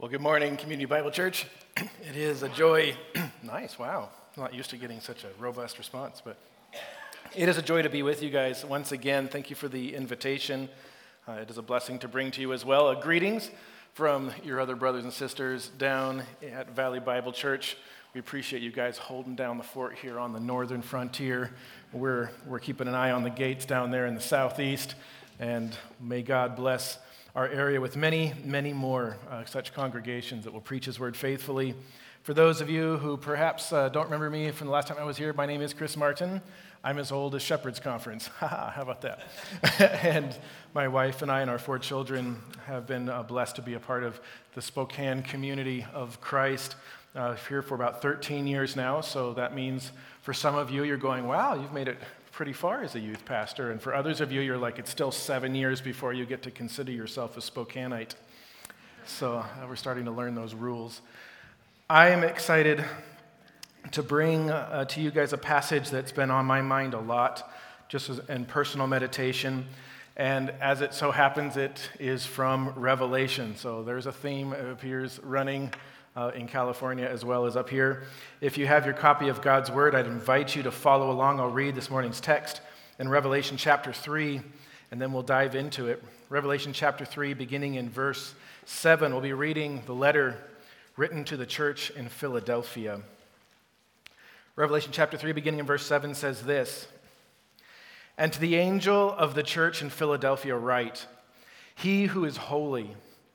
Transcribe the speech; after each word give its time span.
Well, 0.00 0.08
good 0.08 0.20
morning, 0.20 0.56
Community 0.56 0.84
Bible 0.84 1.10
Church. 1.10 1.44
It 2.08 2.16
is 2.16 2.44
a 2.44 2.48
joy. 2.48 2.94
nice, 3.42 3.80
wow. 3.80 4.10
Not 4.36 4.54
used 4.54 4.70
to 4.70 4.76
getting 4.76 5.00
such 5.00 5.24
a 5.24 5.28
robust 5.40 5.76
response, 5.76 6.22
but 6.24 6.38
it 7.34 7.48
is 7.48 7.58
a 7.58 7.62
joy 7.62 7.82
to 7.82 7.90
be 7.90 8.04
with 8.04 8.22
you 8.22 8.30
guys 8.30 8.64
once 8.64 8.92
again. 8.92 9.26
Thank 9.26 9.50
you 9.50 9.56
for 9.56 9.66
the 9.66 9.96
invitation. 9.96 10.68
Uh, 11.26 11.32
it 11.32 11.50
is 11.50 11.58
a 11.58 11.62
blessing 11.62 11.98
to 11.98 12.06
bring 12.06 12.30
to 12.30 12.40
you 12.40 12.52
as 12.52 12.64
well. 12.64 12.86
Uh, 12.86 12.94
greetings 12.94 13.50
from 13.92 14.30
your 14.44 14.60
other 14.60 14.76
brothers 14.76 15.02
and 15.02 15.12
sisters 15.12 15.66
down 15.78 16.22
at 16.48 16.76
Valley 16.76 17.00
Bible 17.00 17.32
Church. 17.32 17.76
We 18.14 18.20
appreciate 18.20 18.62
you 18.62 18.70
guys 18.70 18.98
holding 18.98 19.34
down 19.34 19.58
the 19.58 19.64
fort 19.64 19.96
here 19.96 20.20
on 20.20 20.32
the 20.32 20.38
northern 20.38 20.80
frontier. 20.80 21.50
We're, 21.92 22.30
we're 22.46 22.60
keeping 22.60 22.86
an 22.86 22.94
eye 22.94 23.10
on 23.10 23.24
the 23.24 23.30
gates 23.30 23.66
down 23.66 23.90
there 23.90 24.06
in 24.06 24.14
the 24.14 24.20
southeast, 24.20 24.94
and 25.40 25.76
may 26.00 26.22
God 26.22 26.54
bless 26.54 26.98
our 27.34 27.48
area 27.48 27.80
with 27.80 27.96
many, 27.96 28.32
many 28.44 28.72
more 28.72 29.16
uh, 29.30 29.44
such 29.44 29.72
congregations 29.74 30.44
that 30.44 30.52
will 30.52 30.60
preach 30.60 30.86
His 30.86 30.98
word 30.98 31.16
faithfully. 31.16 31.74
For 32.22 32.34
those 32.34 32.60
of 32.60 32.68
you 32.68 32.98
who 32.98 33.16
perhaps 33.16 33.72
uh, 33.72 33.88
don't 33.88 34.04
remember 34.04 34.28
me 34.28 34.50
from 34.50 34.66
the 34.66 34.72
last 34.72 34.88
time 34.88 34.98
I 34.98 35.04
was 35.04 35.16
here, 35.16 35.32
my 35.32 35.46
name 35.46 35.62
is 35.62 35.72
Chris 35.72 35.96
Martin. 35.96 36.42
I'm 36.84 36.98
as 36.98 37.10
old 37.10 37.34
as 37.34 37.42
Shepherd's 37.42 37.80
Conference. 37.80 38.26
How 38.38 38.82
about 38.82 39.02
that? 39.02 39.22
and 40.04 40.36
my 40.74 40.88
wife 40.88 41.22
and 41.22 41.30
I 41.30 41.40
and 41.40 41.50
our 41.50 41.58
four 41.58 41.78
children 41.78 42.40
have 42.66 42.86
been 42.86 43.08
uh, 43.08 43.22
blessed 43.22 43.56
to 43.56 43.62
be 43.62 43.74
a 43.74 43.80
part 43.80 44.04
of 44.04 44.20
the 44.54 44.62
Spokane 44.62 45.22
community 45.22 45.84
of 45.92 46.20
Christ. 46.20 46.76
Uh, 47.14 47.34
here 47.48 47.62
for 47.62 47.74
about 47.74 48.02
13 48.02 48.46
years 48.46 48.76
now, 48.76 49.00
so 49.00 49.32
that 49.32 49.54
means 49.54 49.90
for 50.22 50.34
some 50.34 50.54
of 50.54 50.70
you, 50.70 50.84
you're 50.84 50.98
going, 50.98 51.26
wow, 51.26 51.54
you've 51.54 51.72
made 51.72 51.88
it 51.88 51.98
pretty 52.38 52.52
far 52.52 52.84
as 52.84 52.94
a 52.94 53.00
youth 53.00 53.24
pastor. 53.24 53.72
And 53.72 53.82
for 53.82 53.92
others 53.92 54.20
of 54.20 54.30
you, 54.30 54.40
you're 54.40 54.56
like, 54.56 54.78
it's 54.78 54.92
still 54.92 55.10
seven 55.10 55.56
years 55.56 55.80
before 55.80 56.12
you 56.12 56.24
get 56.24 56.40
to 56.42 56.52
consider 56.52 56.92
yourself 56.92 57.36
a 57.36 57.40
Spokaneite. 57.40 58.14
So 59.06 59.38
uh, 59.38 59.66
we're 59.68 59.74
starting 59.74 60.04
to 60.04 60.12
learn 60.12 60.36
those 60.36 60.54
rules. 60.54 61.00
I 61.90 62.10
am 62.10 62.22
excited 62.22 62.84
to 63.90 64.04
bring 64.04 64.50
uh, 64.50 64.84
to 64.84 65.00
you 65.00 65.10
guys 65.10 65.32
a 65.32 65.36
passage 65.36 65.90
that's 65.90 66.12
been 66.12 66.30
on 66.30 66.46
my 66.46 66.62
mind 66.62 66.94
a 66.94 67.00
lot, 67.00 67.52
just 67.88 68.08
as, 68.08 68.20
in 68.28 68.44
personal 68.44 68.86
meditation. 68.86 69.66
And 70.16 70.50
as 70.60 70.80
it 70.80 70.94
so 70.94 71.10
happens, 71.10 71.56
it 71.56 71.90
is 71.98 72.24
from 72.24 72.72
Revelation. 72.76 73.56
So 73.56 73.82
there's 73.82 74.06
a 74.06 74.12
theme 74.12 74.50
that 74.50 74.70
appears 74.70 75.18
running 75.24 75.72
uh, 76.16 76.30
in 76.34 76.48
California 76.48 77.06
as 77.06 77.24
well 77.24 77.46
as 77.46 77.56
up 77.56 77.68
here. 77.68 78.04
If 78.40 78.58
you 78.58 78.66
have 78.66 78.84
your 78.84 78.94
copy 78.94 79.28
of 79.28 79.40
God's 79.42 79.70
Word, 79.70 79.94
I'd 79.94 80.06
invite 80.06 80.56
you 80.56 80.62
to 80.64 80.70
follow 80.70 81.10
along. 81.10 81.40
I'll 81.40 81.50
read 81.50 81.74
this 81.74 81.90
morning's 81.90 82.20
text 82.20 82.60
in 82.98 83.08
Revelation 83.08 83.56
chapter 83.56 83.92
3, 83.92 84.40
and 84.90 85.00
then 85.00 85.12
we'll 85.12 85.22
dive 85.22 85.54
into 85.54 85.86
it. 85.86 86.02
Revelation 86.28 86.72
chapter 86.72 87.04
3, 87.04 87.34
beginning 87.34 87.74
in 87.74 87.88
verse 87.88 88.34
7, 88.64 89.12
we'll 89.12 89.20
be 89.20 89.32
reading 89.32 89.82
the 89.86 89.94
letter 89.94 90.36
written 90.96 91.24
to 91.24 91.36
the 91.36 91.46
church 91.46 91.90
in 91.90 92.08
Philadelphia. 92.08 93.00
Revelation 94.56 94.90
chapter 94.92 95.16
3, 95.16 95.32
beginning 95.32 95.60
in 95.60 95.66
verse 95.66 95.86
7, 95.86 96.14
says 96.14 96.42
this 96.42 96.88
And 98.18 98.32
to 98.32 98.40
the 98.40 98.56
angel 98.56 99.12
of 99.12 99.34
the 99.34 99.44
church 99.44 99.80
in 99.80 99.88
Philadelphia, 99.88 100.56
write, 100.56 101.06
He 101.76 102.06
who 102.06 102.24
is 102.24 102.36
holy, 102.36 102.90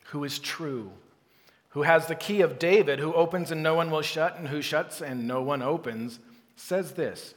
who 0.08 0.26
is 0.26 0.38
true, 0.38 0.92
who 1.74 1.82
has 1.82 2.06
the 2.06 2.16
key 2.16 2.42
of 2.42 2.60
David, 2.60 3.00
who 3.00 3.14
opens 3.14 3.52
and 3.52 3.64
no 3.64 3.74
one 3.74 3.90
will 3.90 4.04
shut, 4.04 4.38
and 4.38 4.48
who 4.48 4.62
shuts 4.62 5.02
and 5.02 5.28
no 5.28 5.42
one 5.42 5.62
opens, 5.62 6.20
says 6.56 6.94
this 6.94 7.34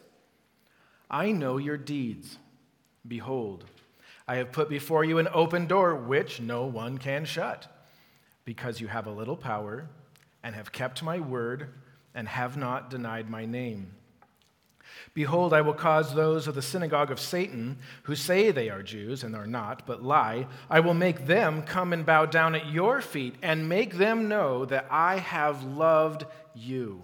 I 1.10 1.32
know 1.32 1.56
your 1.56 1.78
deeds. 1.78 2.38
Behold, 3.06 3.64
I 4.28 4.36
have 4.36 4.52
put 4.52 4.68
before 4.68 5.04
you 5.04 5.18
an 5.18 5.28
open 5.32 5.66
door 5.66 5.94
which 5.94 6.40
no 6.40 6.66
one 6.66 6.98
can 6.98 7.24
shut, 7.24 7.66
because 8.44 8.80
you 8.80 8.88
have 8.88 9.06
a 9.06 9.12
little 9.12 9.36
power 9.36 9.88
and 10.42 10.54
have 10.54 10.70
kept 10.70 11.02
my 11.02 11.18
word 11.18 11.68
and 12.14 12.28
have 12.28 12.56
not 12.56 12.90
denied 12.90 13.30
my 13.30 13.46
name. 13.46 13.92
Behold, 15.14 15.52
I 15.52 15.62
will 15.62 15.74
cause 15.74 16.14
those 16.14 16.47
of 16.47 16.54
the 16.54 16.62
synagogue 16.62 17.10
of 17.10 17.20
Satan, 17.20 17.78
who 18.02 18.14
say 18.14 18.50
they 18.50 18.69
are 18.69 18.82
Jews 18.82 19.24
and 19.24 19.34
are 19.34 19.47
not, 19.47 19.86
but 19.86 20.02
lie, 20.02 20.47
I 20.69 20.80
will 20.80 20.94
make 20.94 21.26
them 21.26 21.62
come 21.62 21.92
and 21.92 22.04
bow 22.04 22.26
down 22.26 22.54
at 22.54 22.70
your 22.70 23.00
feet 23.00 23.36
and 23.42 23.69
make 23.69 23.94
them 23.94 24.28
know 24.28 24.64
that 24.66 24.86
I 24.91 25.19
have 25.19 25.64
loved 25.64 26.26
you, 26.54 27.02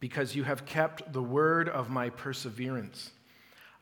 because 0.00 0.34
you 0.34 0.44
have 0.44 0.66
kept 0.66 1.12
the 1.12 1.22
word 1.22 1.68
of 1.68 1.90
my 1.90 2.10
perseverance. 2.10 3.10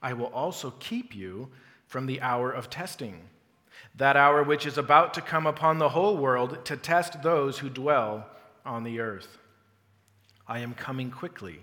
I 0.02 0.12
will 0.12 0.26
also 0.26 0.72
keep 0.78 1.14
you 1.14 1.48
from 1.86 2.06
the 2.06 2.20
hour 2.20 2.50
of 2.50 2.68
testing, 2.68 3.22
that 3.96 4.16
hour 4.16 4.42
which 4.42 4.66
is 4.66 4.76
about 4.76 5.14
to 5.14 5.20
come 5.20 5.46
upon 5.46 5.78
the 5.78 5.90
whole 5.90 6.16
world 6.16 6.64
to 6.66 6.76
test 6.76 7.22
those 7.22 7.58
who 7.58 7.70
dwell 7.70 8.26
on 8.64 8.84
the 8.84 9.00
earth. 9.00 9.38
I 10.46 10.58
am 10.58 10.74
coming 10.74 11.10
quickly. 11.10 11.60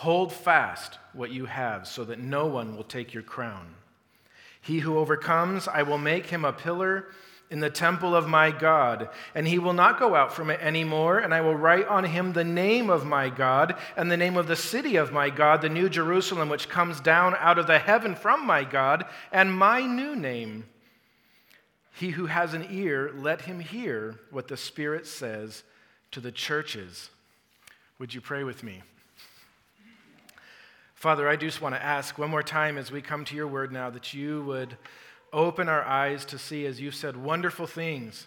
Hold 0.00 0.30
fast 0.30 0.98
what 1.14 1.30
you 1.30 1.46
have, 1.46 1.88
so 1.88 2.04
that 2.04 2.18
no 2.18 2.44
one 2.44 2.76
will 2.76 2.84
take 2.84 3.14
your 3.14 3.22
crown. 3.22 3.66
He 4.60 4.80
who 4.80 4.98
overcomes, 4.98 5.68
I 5.68 5.84
will 5.84 5.96
make 5.96 6.26
him 6.26 6.44
a 6.44 6.52
pillar 6.52 7.06
in 7.48 7.60
the 7.60 7.70
temple 7.70 8.14
of 8.14 8.28
my 8.28 8.50
God, 8.50 9.08
and 9.34 9.48
he 9.48 9.58
will 9.58 9.72
not 9.72 9.98
go 9.98 10.14
out 10.14 10.34
from 10.34 10.50
it 10.50 10.60
anymore. 10.60 11.20
And 11.20 11.32
I 11.32 11.40
will 11.40 11.54
write 11.54 11.88
on 11.88 12.04
him 12.04 12.34
the 12.34 12.44
name 12.44 12.90
of 12.90 13.06
my 13.06 13.30
God 13.30 13.74
and 13.96 14.10
the 14.10 14.18
name 14.18 14.36
of 14.36 14.48
the 14.48 14.54
city 14.54 14.96
of 14.96 15.12
my 15.12 15.30
God, 15.30 15.62
the 15.62 15.70
new 15.70 15.88
Jerusalem, 15.88 16.50
which 16.50 16.68
comes 16.68 17.00
down 17.00 17.34
out 17.38 17.58
of 17.58 17.66
the 17.66 17.78
heaven 17.78 18.14
from 18.14 18.46
my 18.46 18.64
God, 18.64 19.06
and 19.32 19.50
my 19.50 19.80
new 19.80 20.14
name. 20.14 20.66
He 21.94 22.10
who 22.10 22.26
has 22.26 22.52
an 22.52 22.66
ear, 22.70 23.12
let 23.16 23.40
him 23.40 23.60
hear 23.60 24.16
what 24.30 24.48
the 24.48 24.58
Spirit 24.58 25.06
says 25.06 25.62
to 26.10 26.20
the 26.20 26.32
churches. 26.32 27.08
Would 27.98 28.12
you 28.12 28.20
pray 28.20 28.44
with 28.44 28.62
me? 28.62 28.82
Father, 31.06 31.28
I 31.28 31.36
just 31.36 31.62
want 31.62 31.72
to 31.76 31.80
ask 31.80 32.18
one 32.18 32.30
more 32.30 32.42
time 32.42 32.76
as 32.76 32.90
we 32.90 33.00
come 33.00 33.24
to 33.26 33.36
your 33.36 33.46
word 33.46 33.70
now 33.70 33.90
that 33.90 34.12
you 34.12 34.42
would 34.42 34.76
open 35.32 35.68
our 35.68 35.84
eyes 35.84 36.24
to 36.24 36.36
see, 36.36 36.66
as 36.66 36.80
you've 36.80 36.96
said, 36.96 37.16
wonderful 37.16 37.68
things. 37.68 38.26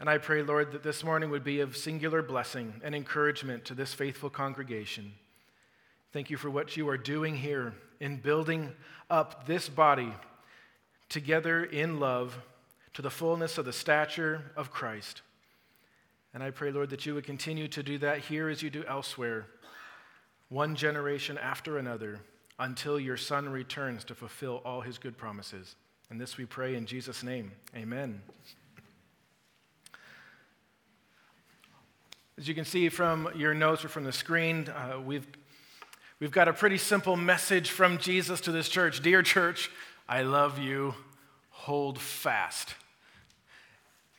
And 0.00 0.08
I 0.08 0.16
pray, 0.16 0.40
Lord, 0.40 0.72
that 0.72 0.82
this 0.82 1.04
morning 1.04 1.28
would 1.28 1.44
be 1.44 1.60
of 1.60 1.76
singular 1.76 2.22
blessing 2.22 2.80
and 2.82 2.94
encouragement 2.94 3.66
to 3.66 3.74
this 3.74 3.92
faithful 3.92 4.30
congregation. 4.30 5.12
Thank 6.10 6.30
you 6.30 6.38
for 6.38 6.48
what 6.48 6.74
you 6.74 6.88
are 6.88 6.96
doing 6.96 7.36
here 7.36 7.74
in 8.00 8.16
building 8.16 8.72
up 9.10 9.46
this 9.46 9.68
body 9.68 10.14
together 11.10 11.64
in 11.64 12.00
love 12.00 12.38
to 12.94 13.02
the 13.02 13.10
fullness 13.10 13.58
of 13.58 13.66
the 13.66 13.74
stature 13.74 14.40
of 14.56 14.70
Christ. 14.70 15.20
And 16.32 16.42
I 16.42 16.50
pray, 16.50 16.70
Lord, 16.70 16.88
that 16.88 17.04
you 17.04 17.14
would 17.14 17.26
continue 17.26 17.68
to 17.68 17.82
do 17.82 17.98
that 17.98 18.20
here 18.20 18.48
as 18.48 18.62
you 18.62 18.70
do 18.70 18.84
elsewhere 18.88 19.48
one 20.52 20.76
generation 20.76 21.38
after 21.38 21.78
another, 21.78 22.20
until 22.58 23.00
your 23.00 23.16
Son 23.16 23.48
returns 23.48 24.04
to 24.04 24.14
fulfill 24.14 24.60
all 24.66 24.82
his 24.82 24.98
good 24.98 25.16
promises. 25.16 25.76
And 26.10 26.20
this 26.20 26.36
we 26.36 26.44
pray 26.44 26.74
in 26.74 26.84
Jesus' 26.84 27.22
name. 27.22 27.52
Amen. 27.74 28.20
As 32.36 32.46
you 32.46 32.54
can 32.54 32.66
see 32.66 32.90
from 32.90 33.30
your 33.34 33.54
notes 33.54 33.82
or 33.82 33.88
from 33.88 34.04
the 34.04 34.12
screen, 34.12 34.68
uh, 34.68 35.00
we've, 35.00 35.26
we've 36.20 36.30
got 36.30 36.48
a 36.48 36.52
pretty 36.52 36.78
simple 36.78 37.16
message 37.16 37.70
from 37.70 37.96
Jesus 37.96 38.42
to 38.42 38.52
this 38.52 38.68
church 38.68 39.02
Dear 39.02 39.22
church, 39.22 39.70
I 40.06 40.20
love 40.20 40.58
you. 40.58 40.94
Hold 41.50 41.98
fast. 41.98 42.74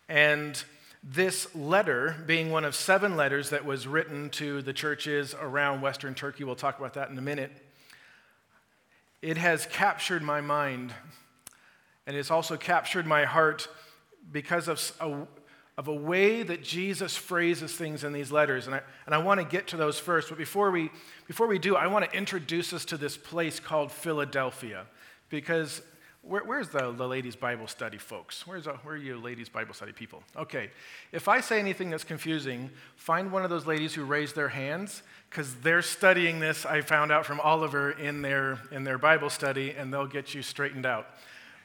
And 0.10 0.62
this 1.04 1.54
letter, 1.54 2.16
being 2.26 2.50
one 2.50 2.64
of 2.64 2.76
seven 2.76 3.18
letters 3.18 3.50
that 3.50 3.66
was 3.66 3.86
written 3.86 4.30
to 4.32 4.62
the 4.62 4.72
churches 4.72 5.36
around 5.40 5.82
Western 5.82 6.16
Turkey, 6.16 6.46
we'll 6.46 6.56
talk 6.56 6.80
about 6.80 6.94
that 6.94 7.10
in 7.10 7.18
a 7.18 7.22
minute, 7.22 7.52
it 9.22 9.38
has 9.38 9.66
captured 9.66 10.22
my 10.22 10.42
mind 10.42 10.94
and 12.06 12.16
it's 12.18 12.32
also 12.32 12.58
captured 12.58 13.06
my 13.06 13.26
heart 13.26 13.68
because 14.32 14.68
of 14.68 14.92
a, 15.00 15.28
of 15.78 15.88
a 15.88 15.94
way 15.94 16.44
that 16.44 16.64
Jesus 16.64 17.16
phrases 17.16 17.74
things 17.74 18.04
in 18.04 18.12
these 18.12 18.32
letters. 18.32 18.66
And 18.68 18.76
I, 18.76 18.82
and 19.06 19.16
I 19.16 19.20
want 19.20 19.40
to 19.40 19.46
get 19.46 19.68
to 19.68 19.78
those 19.78 20.00
first. 20.00 20.30
But 20.30 20.38
before 20.38 20.72
we, 20.72 20.92
before 21.28 21.48
we 21.48 21.60
do, 21.60 21.76
I 21.76 21.88
want 21.88 22.10
to 22.10 22.18
introduce 22.18 22.74
us 22.74 22.84
to 22.86 22.98
this 22.98 23.16
place 23.16 23.60
called 23.60 23.92
Philadelphia 23.92 24.86
because 25.30 25.82
where, 26.24 26.44
where's 26.44 26.70
the, 26.70 26.92
the 26.92 27.08
ladies' 27.08 27.36
Bible 27.36 27.68
study 27.68 27.98
folks? 27.98 28.48
Where's, 28.48 28.66
uh, 28.66 28.78
where 28.84 28.96
are 28.96 28.98
you 28.98 29.18
ladies' 29.18 29.50
Bible 29.50 29.74
study 29.74 29.92
people? 29.92 30.24
Okay, 30.38 30.70
if 31.12 31.28
I 31.28 31.42
say 31.42 31.60
anything 31.60 31.90
that's 31.90 32.06
confusing, 32.06 32.70
find 32.96 33.32
one 33.32 33.44
of 33.44 33.50
those 33.50 33.68
ladies 33.68 33.94
who 33.94 34.06
raised 34.06 34.36
their 34.36 34.50
hands 34.50 35.04
because 35.30 35.54
they're 35.56 35.82
studying 35.82 36.40
this, 36.40 36.66
I 36.66 36.82
found 36.82 37.12
out 37.12 37.26
from 37.26 37.40
Oliver 37.42 37.92
in 37.92 38.22
their, 38.22 38.60
in 38.72 38.84
their 38.84 38.98
Bible 38.98 39.30
study, 39.30 39.72
and 39.78 39.94
they'll 39.94 40.08
get 40.08 40.34
you 40.34 40.42
straightened 40.42 40.86
out. 40.86 41.08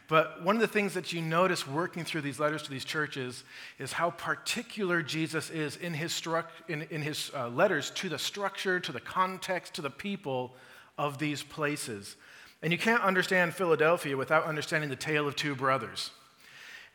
But 0.08 0.42
one 0.42 0.56
of 0.56 0.62
the 0.62 0.66
things 0.66 0.94
that 0.94 1.12
you 1.12 1.20
notice 1.20 1.68
working 1.68 2.02
through 2.02 2.22
these 2.22 2.40
letters 2.40 2.62
to 2.62 2.70
these 2.70 2.84
churches 2.86 3.44
is 3.78 3.92
how 3.92 4.10
particular 4.10 5.02
Jesus 5.02 5.50
is 5.50 5.76
in 5.76 5.92
his, 5.92 6.12
stru- 6.12 6.46
in, 6.66 6.82
in 6.90 7.02
his 7.02 7.30
uh, 7.34 7.48
letters 7.48 7.90
to 7.90 8.08
the 8.08 8.18
structure, 8.18 8.80
to 8.80 8.90
the 8.90 9.00
context, 9.00 9.74
to 9.74 9.82
the 9.82 9.90
people 9.90 10.54
of 10.96 11.18
these 11.18 11.42
places. 11.42 12.16
And 12.62 12.72
you 12.72 12.78
can't 12.78 13.02
understand 13.02 13.54
Philadelphia 13.54 14.16
without 14.16 14.44
understanding 14.44 14.90
the 14.90 14.96
tale 14.96 15.28
of 15.28 15.36
two 15.36 15.54
brothers. 15.54 16.10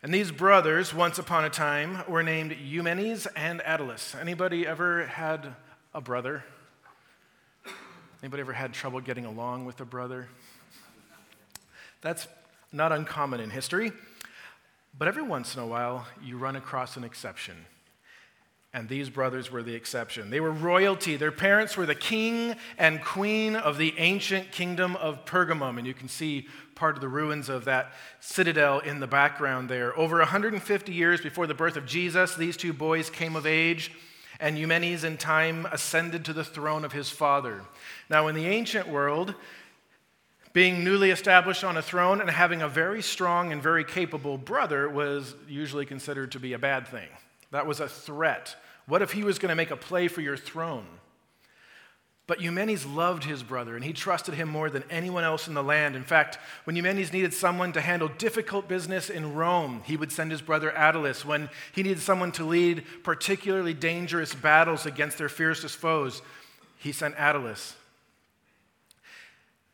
And 0.01 0.13
these 0.13 0.31
brothers, 0.31 0.93
once 0.93 1.17
upon 1.17 1.45
a 1.45 1.49
time, 1.49 2.03
were 2.09 2.23
named 2.23 2.57
Eumenes 2.61 3.25
and 3.37 3.61
Attalus. 3.61 4.19
Anybody 4.19 4.67
ever 4.67 5.05
had 5.05 5.55
a 5.93 6.01
brother? 6.01 6.43
Anybody 8.21 8.41
ever 8.41 8.53
had 8.53 8.73
trouble 8.73 8.99
getting 8.99 9.25
along 9.25 9.65
with 9.65 9.79
a 9.79 9.85
brother? 9.85 10.27
That's 12.01 12.27
not 12.73 12.91
uncommon 12.91 13.39
in 13.39 13.49
history, 13.49 13.93
but 14.97 15.07
every 15.07 15.23
once 15.23 15.55
in 15.55 15.61
a 15.61 15.65
while 15.65 16.05
you 16.21 16.37
run 16.37 16.57
across 16.57 16.97
an 16.97 17.05
exception. 17.05 17.55
And 18.75 18.89
these 18.89 19.09
brothers 19.09 19.51
were 19.51 19.61
the 19.61 19.75
exception. 19.75 20.31
They 20.31 20.39
were 20.39 20.51
royalty. 20.51 21.15
Their 21.15 21.31
parents 21.31 21.77
were 21.77 21.85
the 21.85 21.93
king 21.93 22.55
and 22.79 23.03
queen 23.03 23.55
of 23.55 23.77
the 23.77 23.93
ancient 23.97 24.51
kingdom 24.51 24.95
of 24.95 25.25
Pergamum. 25.25 25.77
And 25.77 25.85
you 25.85 25.93
can 25.93 26.07
see 26.07 26.47
part 26.73 26.95
of 26.95 27.01
the 27.01 27.07
ruins 27.07 27.49
of 27.49 27.65
that 27.65 27.93
citadel 28.19 28.79
in 28.79 28.99
the 28.99 29.05
background 29.05 29.69
there. 29.69 29.97
Over 29.97 30.17
150 30.17 30.91
years 30.91 31.21
before 31.21 31.45
the 31.45 31.53
birth 31.53 31.77
of 31.77 31.85
Jesus, 31.85 32.35
these 32.35 32.57
two 32.57 32.73
boys 32.73 33.11
came 33.11 33.35
of 33.35 33.45
age, 33.45 33.91
and 34.39 34.57
Eumenes 34.57 35.03
in 35.03 35.17
time 35.17 35.67
ascended 35.67 36.25
to 36.25 36.33
the 36.33 36.43
throne 36.43 36.83
of 36.83 36.93
his 36.93 37.11
father. 37.11 37.61
Now, 38.09 38.27
in 38.27 38.33
the 38.33 38.47
ancient 38.47 38.87
world, 38.87 39.35
being 40.51 40.83
newly 40.83 41.11
established 41.11 41.63
on 41.63 41.77
a 41.77 41.81
throne 41.81 42.21
and 42.21 42.29
having 42.29 42.63
a 42.63 42.67
very 42.67 43.03
strong 43.03 43.51
and 43.51 43.61
very 43.61 43.83
capable 43.83 44.37
brother 44.37 44.89
was 44.89 45.35
usually 45.47 45.85
considered 45.85 46.31
to 46.31 46.39
be 46.39 46.53
a 46.53 46.59
bad 46.59 46.87
thing. 46.87 47.09
That 47.53 47.67
was 47.67 47.79
a 47.79 47.87
threat. 47.87 48.55
What 48.87 49.03
if 49.03 49.11
he 49.11 49.23
was 49.23 49.37
going 49.37 49.49
to 49.49 49.55
make 49.55 49.69
a 49.69 49.77
play 49.77 50.07
for 50.07 50.21
your 50.21 50.35
throne? 50.35 50.87
But 52.25 52.41
Eumenes 52.41 52.83
loved 52.83 53.25
his 53.25 53.43
brother, 53.43 53.75
and 53.75 53.85
he 53.85 53.93
trusted 53.93 54.33
him 54.33 54.49
more 54.49 54.71
than 54.71 54.83
anyone 54.89 55.23
else 55.23 55.47
in 55.47 55.53
the 55.53 55.61
land. 55.61 55.95
In 55.95 56.03
fact, 56.03 56.39
when 56.63 56.75
Eumenes 56.75 57.13
needed 57.13 57.31
someone 57.31 57.71
to 57.73 57.81
handle 57.81 58.07
difficult 58.07 58.67
business 58.67 59.07
in 59.07 59.35
Rome, 59.35 59.83
he 59.85 59.95
would 59.95 60.11
send 60.11 60.31
his 60.31 60.41
brother 60.41 60.71
Attalus. 60.71 61.23
When 61.23 61.47
he 61.73 61.83
needed 61.83 61.99
someone 61.99 62.31
to 62.33 62.43
lead 62.43 62.85
particularly 63.03 63.75
dangerous 63.75 64.33
battles 64.33 64.87
against 64.87 65.19
their 65.19 65.29
fiercest 65.29 65.77
foes, 65.77 66.23
he 66.77 66.91
sent 66.91 67.15
Attalus. 67.17 67.75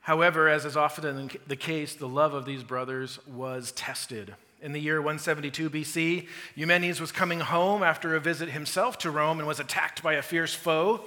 However, 0.02 0.50
as 0.50 0.66
is 0.66 0.76
often 0.76 1.32
the 1.48 1.56
case, 1.56 1.96
the 1.96 2.10
love 2.10 2.34
of 2.34 2.44
these 2.44 2.64
brothers 2.64 3.26
was 3.26 3.72
tested. 3.72 4.36
In 4.62 4.74
the 4.74 4.80
year 4.80 5.02
172 5.02 5.70
BC, 5.70 6.28
Eumenes 6.56 7.00
was 7.00 7.12
coming 7.12 7.40
home 7.40 7.82
after 7.82 8.16
a 8.16 8.20
visit 8.20 8.50
himself 8.50 8.98
to 9.00 9.12
Rome 9.12 9.40
and 9.40 9.48
was 9.48 9.60
attacked 9.60 10.04
by 10.04 10.16
a 10.16 10.22
fierce 10.22 10.54
foe. 10.54 11.06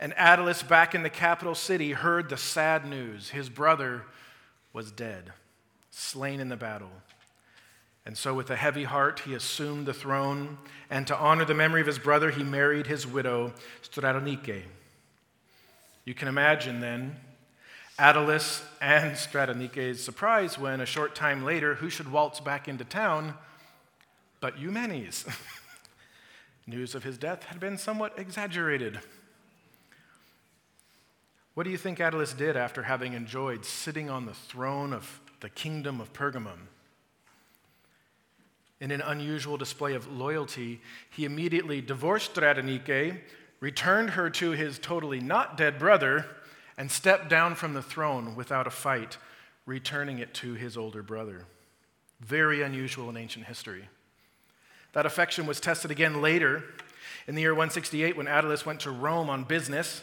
And 0.00 0.12
Attalus, 0.14 0.66
back 0.66 0.94
in 0.94 1.04
the 1.04 1.10
capital 1.10 1.54
city, 1.54 1.92
heard 1.92 2.28
the 2.28 2.36
sad 2.36 2.84
news 2.84 3.30
his 3.30 3.48
brother 3.48 4.02
was 4.72 4.90
dead, 4.90 5.32
slain 5.90 6.40
in 6.40 6.48
the 6.48 6.56
battle. 6.56 6.90
And 8.04 8.16
so, 8.16 8.34
with 8.34 8.50
a 8.50 8.56
heavy 8.56 8.84
heart, 8.84 9.20
he 9.20 9.34
assumed 9.34 9.86
the 9.86 9.94
throne. 9.94 10.58
And 10.90 11.06
to 11.06 11.16
honor 11.16 11.44
the 11.44 11.54
memory 11.54 11.80
of 11.80 11.86
his 11.86 11.98
brother, 11.98 12.30
he 12.30 12.42
married 12.42 12.86
his 12.86 13.06
widow, 13.06 13.52
Stratonice. 13.82 14.62
You 16.04 16.14
can 16.14 16.26
imagine 16.26 16.80
then 16.80 17.16
Attalus 17.98 18.62
and 18.80 19.16
Stratonice's 19.16 20.02
surprise 20.02 20.56
when, 20.56 20.80
a 20.80 20.86
short 20.86 21.16
time 21.16 21.44
later, 21.44 21.74
who 21.74 21.90
should 21.90 22.12
waltz 22.12 22.38
back 22.38 22.68
into 22.68 22.84
town 22.84 23.34
but 24.40 24.58
Eumenes? 24.58 25.26
News 26.66 26.94
of 26.94 27.02
his 27.02 27.18
death 27.18 27.44
had 27.44 27.58
been 27.58 27.76
somewhat 27.76 28.16
exaggerated. 28.16 29.00
What 31.54 31.64
do 31.64 31.70
you 31.70 31.76
think 31.76 31.98
Attalus 31.98 32.36
did 32.36 32.56
after 32.56 32.84
having 32.84 33.14
enjoyed 33.14 33.64
sitting 33.64 34.08
on 34.08 34.26
the 34.26 34.34
throne 34.34 34.92
of 34.92 35.20
the 35.40 35.48
kingdom 35.48 36.00
of 36.00 36.12
Pergamum? 36.12 36.68
In 38.80 38.92
an 38.92 39.00
unusual 39.00 39.56
display 39.56 39.94
of 39.94 40.06
loyalty, 40.06 40.80
he 41.10 41.24
immediately 41.24 41.80
divorced 41.80 42.34
Stratonice, 42.34 43.18
returned 43.58 44.10
her 44.10 44.30
to 44.30 44.52
his 44.52 44.78
totally 44.78 45.18
not 45.18 45.56
dead 45.56 45.80
brother, 45.80 46.26
and 46.78 46.90
stepped 46.90 47.28
down 47.28 47.56
from 47.56 47.74
the 47.74 47.82
throne 47.82 48.36
without 48.36 48.68
a 48.68 48.70
fight, 48.70 49.18
returning 49.66 50.20
it 50.20 50.32
to 50.32 50.54
his 50.54 50.76
older 50.76 51.02
brother. 51.02 51.44
Very 52.20 52.62
unusual 52.62 53.10
in 53.10 53.16
ancient 53.16 53.46
history. 53.46 53.88
That 54.92 55.04
affection 55.04 55.46
was 55.46 55.60
tested 55.60 55.90
again 55.90 56.22
later 56.22 56.62
in 57.26 57.34
the 57.34 57.42
year 57.42 57.52
168 57.52 58.16
when 58.16 58.26
Attalus 58.26 58.64
went 58.64 58.80
to 58.80 58.92
Rome 58.92 59.28
on 59.28 59.42
business. 59.44 60.02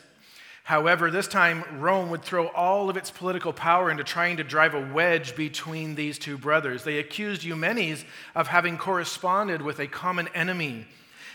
However, 0.66 1.10
this 1.10 1.28
time 1.28 1.64
Rome 1.80 2.10
would 2.10 2.24
throw 2.24 2.48
all 2.48 2.90
of 2.90 2.98
its 2.98 3.10
political 3.10 3.54
power 3.54 3.90
into 3.90 4.04
trying 4.04 4.38
to 4.38 4.44
drive 4.44 4.74
a 4.74 4.94
wedge 4.94 5.36
between 5.36 5.96
these 5.96 6.20
two 6.20 6.38
brothers. 6.38 6.84
They 6.84 6.98
accused 6.98 7.44
Eumenes 7.44 8.04
of 8.36 8.48
having 8.48 8.78
corresponded 8.78 9.62
with 9.62 9.80
a 9.80 9.88
common 9.88 10.28
enemy 10.36 10.88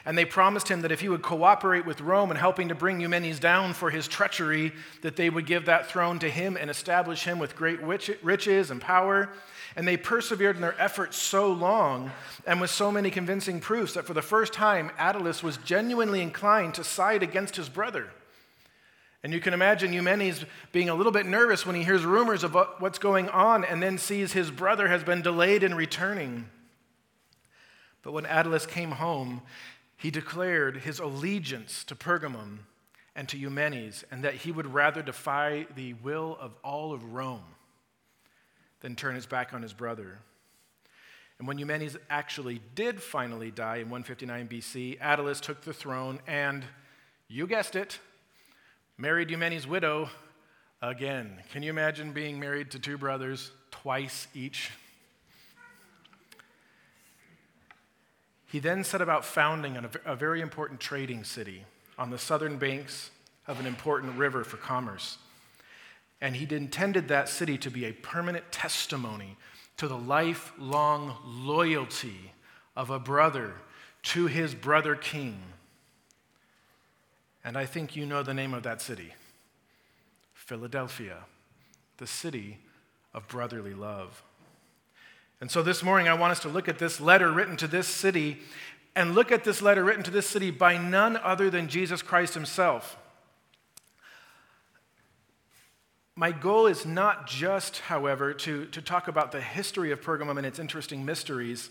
and 0.04 0.16
they 0.16 0.24
promised 0.24 0.68
him 0.68 0.82
that 0.82 0.92
if 0.92 1.00
he 1.00 1.08
would 1.08 1.22
cooperate 1.22 1.84
with 1.84 2.00
Rome 2.00 2.30
in 2.30 2.36
helping 2.36 2.68
to 2.68 2.74
bring 2.74 3.00
Eumenes 3.00 3.38
down 3.38 3.74
for 3.74 3.90
his 3.90 4.08
treachery, 4.08 4.72
that 5.02 5.16
they 5.16 5.28
would 5.28 5.46
give 5.46 5.66
that 5.66 5.86
throne 5.86 6.18
to 6.20 6.30
him 6.30 6.56
and 6.56 6.70
establish 6.70 7.24
him 7.24 7.38
with 7.38 7.56
great 7.56 7.80
riches 7.82 8.70
and 8.70 8.80
power. 8.80 9.30
And 9.76 9.86
they 9.86 9.96
persevered 9.96 10.56
in 10.56 10.62
their 10.62 10.80
efforts 10.80 11.16
so 11.16 11.52
long 11.52 12.10
and 12.46 12.60
with 12.60 12.70
so 12.70 12.90
many 12.90 13.10
convincing 13.10 13.60
proofs 13.60 13.94
that 13.94 14.06
for 14.06 14.14
the 14.14 14.22
first 14.22 14.52
time, 14.52 14.90
Attalus 14.98 15.42
was 15.42 15.58
genuinely 15.58 16.22
inclined 16.22 16.74
to 16.74 16.84
side 16.84 17.22
against 17.22 17.56
his 17.56 17.68
brother. 17.68 18.10
And 19.22 19.32
you 19.34 19.40
can 19.40 19.52
imagine 19.52 19.92
Eumenes 19.92 20.44
being 20.72 20.88
a 20.88 20.94
little 20.94 21.12
bit 21.12 21.26
nervous 21.26 21.66
when 21.66 21.76
he 21.76 21.84
hears 21.84 22.04
rumors 22.04 22.42
of 22.42 22.56
what's 22.78 22.98
going 22.98 23.28
on 23.28 23.64
and 23.64 23.82
then 23.82 23.98
sees 23.98 24.32
his 24.32 24.50
brother 24.50 24.88
has 24.88 25.04
been 25.04 25.20
delayed 25.20 25.62
in 25.62 25.74
returning. 25.74 26.46
But 28.02 28.12
when 28.12 28.24
Attalus 28.24 28.66
came 28.66 28.92
home, 28.92 29.42
he 30.00 30.10
declared 30.10 30.78
his 30.78 30.98
allegiance 30.98 31.84
to 31.84 31.94
Pergamum 31.94 32.60
and 33.14 33.28
to 33.28 33.36
Eumenes, 33.36 34.02
and 34.10 34.24
that 34.24 34.34
he 34.34 34.50
would 34.50 34.72
rather 34.72 35.02
defy 35.02 35.66
the 35.76 35.92
will 35.94 36.38
of 36.40 36.52
all 36.64 36.94
of 36.94 37.12
Rome 37.12 37.44
than 38.80 38.96
turn 38.96 39.14
his 39.14 39.26
back 39.26 39.52
on 39.52 39.60
his 39.60 39.74
brother. 39.74 40.20
And 41.38 41.46
when 41.46 41.58
Eumenes 41.58 41.98
actually 42.08 42.62
did 42.74 43.02
finally 43.02 43.50
die 43.50 43.76
in 43.76 43.90
159 43.90 44.48
BC, 44.48 44.98
Attalus 45.00 45.38
took 45.38 45.62
the 45.62 45.74
throne 45.74 46.20
and, 46.26 46.64
you 47.28 47.46
guessed 47.46 47.76
it, 47.76 47.98
married 48.96 49.30
Eumenes' 49.30 49.66
widow 49.66 50.08
again. 50.80 51.42
Can 51.52 51.62
you 51.62 51.68
imagine 51.68 52.12
being 52.12 52.40
married 52.40 52.70
to 52.70 52.78
two 52.78 52.96
brothers 52.96 53.50
twice 53.70 54.28
each? 54.34 54.70
He 58.50 58.58
then 58.58 58.82
set 58.82 59.00
about 59.00 59.24
founding 59.24 59.78
a 60.04 60.16
very 60.16 60.40
important 60.40 60.80
trading 60.80 61.22
city 61.22 61.64
on 61.96 62.10
the 62.10 62.18
southern 62.18 62.58
banks 62.58 63.10
of 63.46 63.60
an 63.60 63.66
important 63.66 64.18
river 64.18 64.42
for 64.42 64.56
commerce. 64.56 65.18
And 66.20 66.34
he 66.34 66.52
intended 66.52 67.06
that 67.08 67.28
city 67.28 67.56
to 67.58 67.70
be 67.70 67.84
a 67.84 67.92
permanent 67.92 68.50
testimony 68.50 69.36
to 69.76 69.86
the 69.86 69.96
lifelong 69.96 71.14
loyalty 71.24 72.32
of 72.76 72.90
a 72.90 72.98
brother 72.98 73.54
to 74.02 74.26
his 74.26 74.54
brother 74.54 74.96
king. 74.96 75.40
And 77.44 77.56
I 77.56 77.66
think 77.66 77.94
you 77.94 78.04
know 78.04 78.24
the 78.24 78.34
name 78.34 78.52
of 78.52 78.64
that 78.64 78.82
city 78.82 79.14
Philadelphia, 80.34 81.18
the 81.98 82.06
city 82.06 82.58
of 83.14 83.28
brotherly 83.28 83.74
love. 83.74 84.24
And 85.40 85.50
so 85.50 85.62
this 85.62 85.82
morning, 85.82 86.06
I 86.06 86.14
want 86.14 86.32
us 86.32 86.40
to 86.40 86.48
look 86.48 86.68
at 86.68 86.78
this 86.78 87.00
letter 87.00 87.32
written 87.32 87.56
to 87.58 87.66
this 87.66 87.88
city 87.88 88.38
and 88.94 89.14
look 89.14 89.32
at 89.32 89.44
this 89.44 89.62
letter 89.62 89.82
written 89.82 90.02
to 90.02 90.10
this 90.10 90.26
city 90.26 90.50
by 90.50 90.76
none 90.76 91.16
other 91.16 91.48
than 91.48 91.68
Jesus 91.68 92.02
Christ 92.02 92.34
himself. 92.34 92.98
My 96.14 96.32
goal 96.32 96.66
is 96.66 96.84
not 96.84 97.26
just, 97.26 97.78
however, 97.78 98.34
to, 98.34 98.66
to 98.66 98.82
talk 98.82 99.08
about 99.08 99.32
the 99.32 99.40
history 99.40 99.90
of 99.92 100.02
Pergamum 100.02 100.36
and 100.36 100.46
its 100.46 100.58
interesting 100.58 101.06
mysteries, 101.06 101.70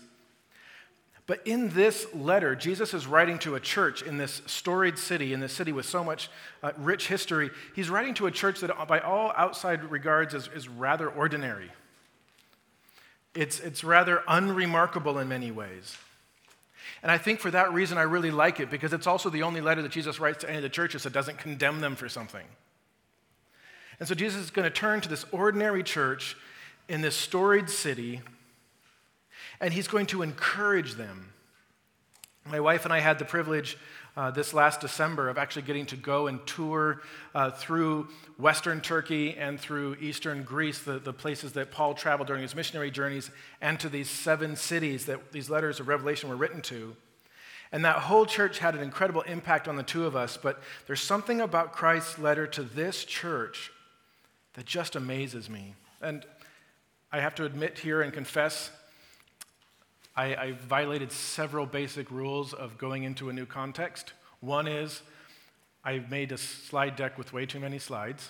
but 1.28 1.46
in 1.46 1.68
this 1.68 2.12
letter, 2.12 2.56
Jesus 2.56 2.92
is 2.92 3.06
writing 3.06 3.38
to 3.40 3.54
a 3.54 3.60
church 3.60 4.02
in 4.02 4.16
this 4.16 4.42
storied 4.46 4.98
city, 4.98 5.32
in 5.32 5.38
this 5.38 5.52
city 5.52 5.70
with 5.70 5.86
so 5.86 6.02
much 6.02 6.28
uh, 6.64 6.72
rich 6.76 7.06
history. 7.06 7.50
He's 7.76 7.88
writing 7.88 8.14
to 8.14 8.26
a 8.26 8.32
church 8.32 8.58
that, 8.60 8.88
by 8.88 8.98
all 8.98 9.32
outside 9.36 9.84
regards, 9.84 10.34
is, 10.34 10.48
is 10.56 10.68
rather 10.68 11.08
ordinary. 11.08 11.70
It's, 13.34 13.60
it's 13.60 13.84
rather 13.84 14.22
unremarkable 14.26 15.18
in 15.18 15.28
many 15.28 15.50
ways. 15.50 15.96
And 17.02 17.10
I 17.10 17.18
think 17.18 17.40
for 17.40 17.50
that 17.50 17.72
reason, 17.72 17.98
I 17.98 18.02
really 18.02 18.30
like 18.30 18.60
it 18.60 18.70
because 18.70 18.92
it's 18.92 19.06
also 19.06 19.30
the 19.30 19.42
only 19.42 19.60
letter 19.60 19.82
that 19.82 19.92
Jesus 19.92 20.20
writes 20.20 20.38
to 20.38 20.48
any 20.48 20.58
of 20.58 20.62
the 20.62 20.68
churches 20.68 21.04
that 21.04 21.12
doesn't 21.12 21.38
condemn 21.38 21.80
them 21.80 21.96
for 21.96 22.08
something. 22.08 22.44
And 23.98 24.08
so 24.08 24.14
Jesus 24.14 24.42
is 24.42 24.50
going 24.50 24.64
to 24.64 24.74
turn 24.74 25.00
to 25.02 25.08
this 25.08 25.24
ordinary 25.30 25.82
church 25.82 26.36
in 26.88 27.00
this 27.00 27.14
storied 27.14 27.70
city, 27.70 28.20
and 29.60 29.72
he's 29.72 29.88
going 29.88 30.06
to 30.06 30.22
encourage 30.22 30.94
them 30.94 31.32
My 32.46 32.60
wife 32.60 32.84
and 32.84 32.92
I 32.92 33.00
had 33.00 33.18
the 33.18 33.24
privilege 33.24 33.76
uh, 34.20 34.30
this 34.30 34.52
last 34.52 34.82
December 34.82 35.30
of 35.30 35.38
actually 35.38 35.62
getting 35.62 35.86
to 35.86 35.96
go 35.96 36.26
and 36.26 36.46
tour 36.46 37.00
uh, 37.34 37.50
through 37.50 38.06
Western 38.36 38.82
Turkey 38.82 39.34
and 39.34 39.58
through 39.58 39.96
Eastern 39.98 40.42
Greece, 40.42 40.80
the, 40.80 40.98
the 40.98 41.14
places 41.14 41.52
that 41.52 41.70
Paul 41.70 41.94
traveled 41.94 42.26
during 42.26 42.42
his 42.42 42.54
missionary 42.54 42.90
journeys, 42.90 43.30
and 43.62 43.80
to 43.80 43.88
these 43.88 44.10
seven 44.10 44.56
cities 44.56 45.06
that 45.06 45.32
these 45.32 45.48
letters 45.48 45.80
of 45.80 45.88
Revelation 45.88 46.28
were 46.28 46.36
written 46.36 46.60
to. 46.60 46.94
And 47.72 47.82
that 47.86 47.96
whole 47.96 48.26
church 48.26 48.58
had 48.58 48.74
an 48.74 48.82
incredible 48.82 49.22
impact 49.22 49.68
on 49.68 49.76
the 49.76 49.82
two 49.82 50.04
of 50.04 50.14
us, 50.14 50.36
but 50.36 50.60
there's 50.86 51.00
something 51.00 51.40
about 51.40 51.72
Christ's 51.72 52.18
letter 52.18 52.46
to 52.48 52.62
this 52.62 53.06
church 53.06 53.72
that 54.52 54.66
just 54.66 54.96
amazes 54.96 55.48
me. 55.48 55.76
And 56.02 56.26
I 57.10 57.20
have 57.20 57.34
to 57.36 57.46
admit 57.46 57.78
here 57.78 58.02
and 58.02 58.12
confess, 58.12 58.70
I, 60.16 60.34
I 60.34 60.52
violated 60.52 61.12
several 61.12 61.66
basic 61.66 62.10
rules 62.10 62.52
of 62.52 62.78
going 62.78 63.04
into 63.04 63.28
a 63.28 63.32
new 63.32 63.46
context. 63.46 64.12
One 64.40 64.66
is 64.66 65.02
I 65.84 66.02
made 66.10 66.32
a 66.32 66.38
slide 66.38 66.96
deck 66.96 67.16
with 67.16 67.32
way 67.32 67.46
too 67.46 67.60
many 67.60 67.78
slides 67.78 68.28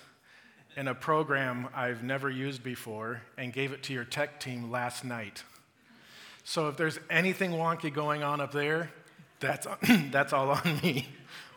in 0.77 0.89
a 0.89 0.95
program 0.95 1.69
I've 1.75 2.03
never 2.03 2.31
used 2.31 2.63
before 2.63 3.23
and 3.37 3.53
gave 3.53 3.73
it 3.73 3.83
to 3.85 3.93
your 3.93 4.05
tech 4.05 4.41
team 4.41 4.71
last 4.71 5.05
night. 5.05 5.43
So 6.45 6.69
if 6.69 6.77
there's 6.77 6.99
anything 7.11 7.53
wonky 7.53 7.93
going 7.93 8.23
on 8.23 8.41
up 8.41 8.53
there, 8.53 8.91
that's, 9.41 9.67
that's 10.11 10.33
all 10.33 10.51
on 10.51 10.81
me. 10.83 11.09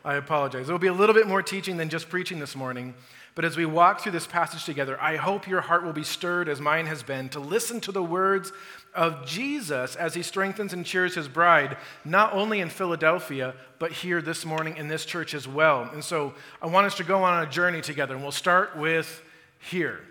I 0.05 0.15
apologize. 0.15 0.67
It 0.67 0.71
will 0.71 0.79
be 0.79 0.87
a 0.87 0.93
little 0.93 1.15
bit 1.15 1.27
more 1.27 1.41
teaching 1.41 1.77
than 1.77 1.89
just 1.89 2.09
preaching 2.09 2.39
this 2.39 2.55
morning. 2.55 2.93
But 3.35 3.45
as 3.45 3.57
we 3.57 3.65
walk 3.65 4.01
through 4.01 4.11
this 4.11 4.27
passage 4.27 4.63
together, 4.63 4.99
I 5.01 5.15
hope 5.15 5.47
your 5.47 5.61
heart 5.61 5.83
will 5.83 5.93
be 5.93 6.03
stirred, 6.03 6.47
as 6.47 6.61
mine 6.61 6.85
has 6.85 7.01
been, 7.01 7.29
to 7.29 7.39
listen 7.39 7.81
to 7.81 7.91
the 7.91 8.03
words 8.03 8.51
of 8.93 9.25
Jesus 9.25 9.95
as 9.95 10.13
he 10.13 10.21
strengthens 10.21 10.71
and 10.71 10.85
cheers 10.85 11.15
his 11.15 11.27
bride, 11.27 11.77
not 12.05 12.33
only 12.33 12.59
in 12.59 12.69
Philadelphia, 12.69 13.55
but 13.79 13.91
here 13.91 14.21
this 14.21 14.45
morning 14.45 14.77
in 14.77 14.87
this 14.87 15.03
church 15.03 15.33
as 15.33 15.47
well. 15.47 15.89
And 15.93 16.03
so 16.03 16.35
I 16.61 16.67
want 16.67 16.85
us 16.85 16.95
to 16.97 17.03
go 17.03 17.23
on 17.23 17.41
a 17.41 17.49
journey 17.49 17.81
together, 17.81 18.13
and 18.13 18.21
we'll 18.21 18.31
start 18.31 18.77
with 18.77 19.23
here. 19.59 20.01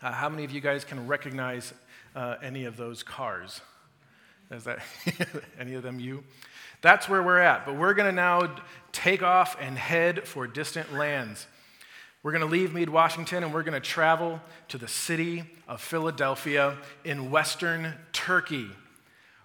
Uh, 0.00 0.12
how 0.12 0.28
many 0.28 0.44
of 0.44 0.52
you 0.52 0.60
guys 0.60 0.84
can 0.84 1.08
recognize 1.08 1.74
uh, 2.14 2.36
any 2.42 2.64
of 2.64 2.76
those 2.76 3.02
cars? 3.02 3.60
Is 4.52 4.64
that 4.64 4.78
any 5.58 5.74
of 5.74 5.82
them 5.82 5.98
you? 5.98 6.22
That's 6.80 7.08
where 7.08 7.22
we're 7.22 7.38
at. 7.38 7.66
But 7.66 7.76
we're 7.76 7.94
going 7.94 8.08
to 8.08 8.14
now 8.14 8.54
take 8.92 9.22
off 9.22 9.56
and 9.60 9.76
head 9.76 10.26
for 10.26 10.46
distant 10.46 10.94
lands. 10.94 11.46
We're 12.22 12.32
going 12.32 12.44
to 12.44 12.50
leave 12.50 12.74
Mead, 12.74 12.90
Washington, 12.90 13.44
and 13.44 13.54
we're 13.54 13.62
going 13.62 13.80
to 13.80 13.88
travel 13.88 14.42
to 14.68 14.76
the 14.76 14.88
city 14.88 15.44
of 15.66 15.80
Philadelphia 15.80 16.76
in 17.02 17.30
western 17.30 17.94
Turkey, 18.12 18.66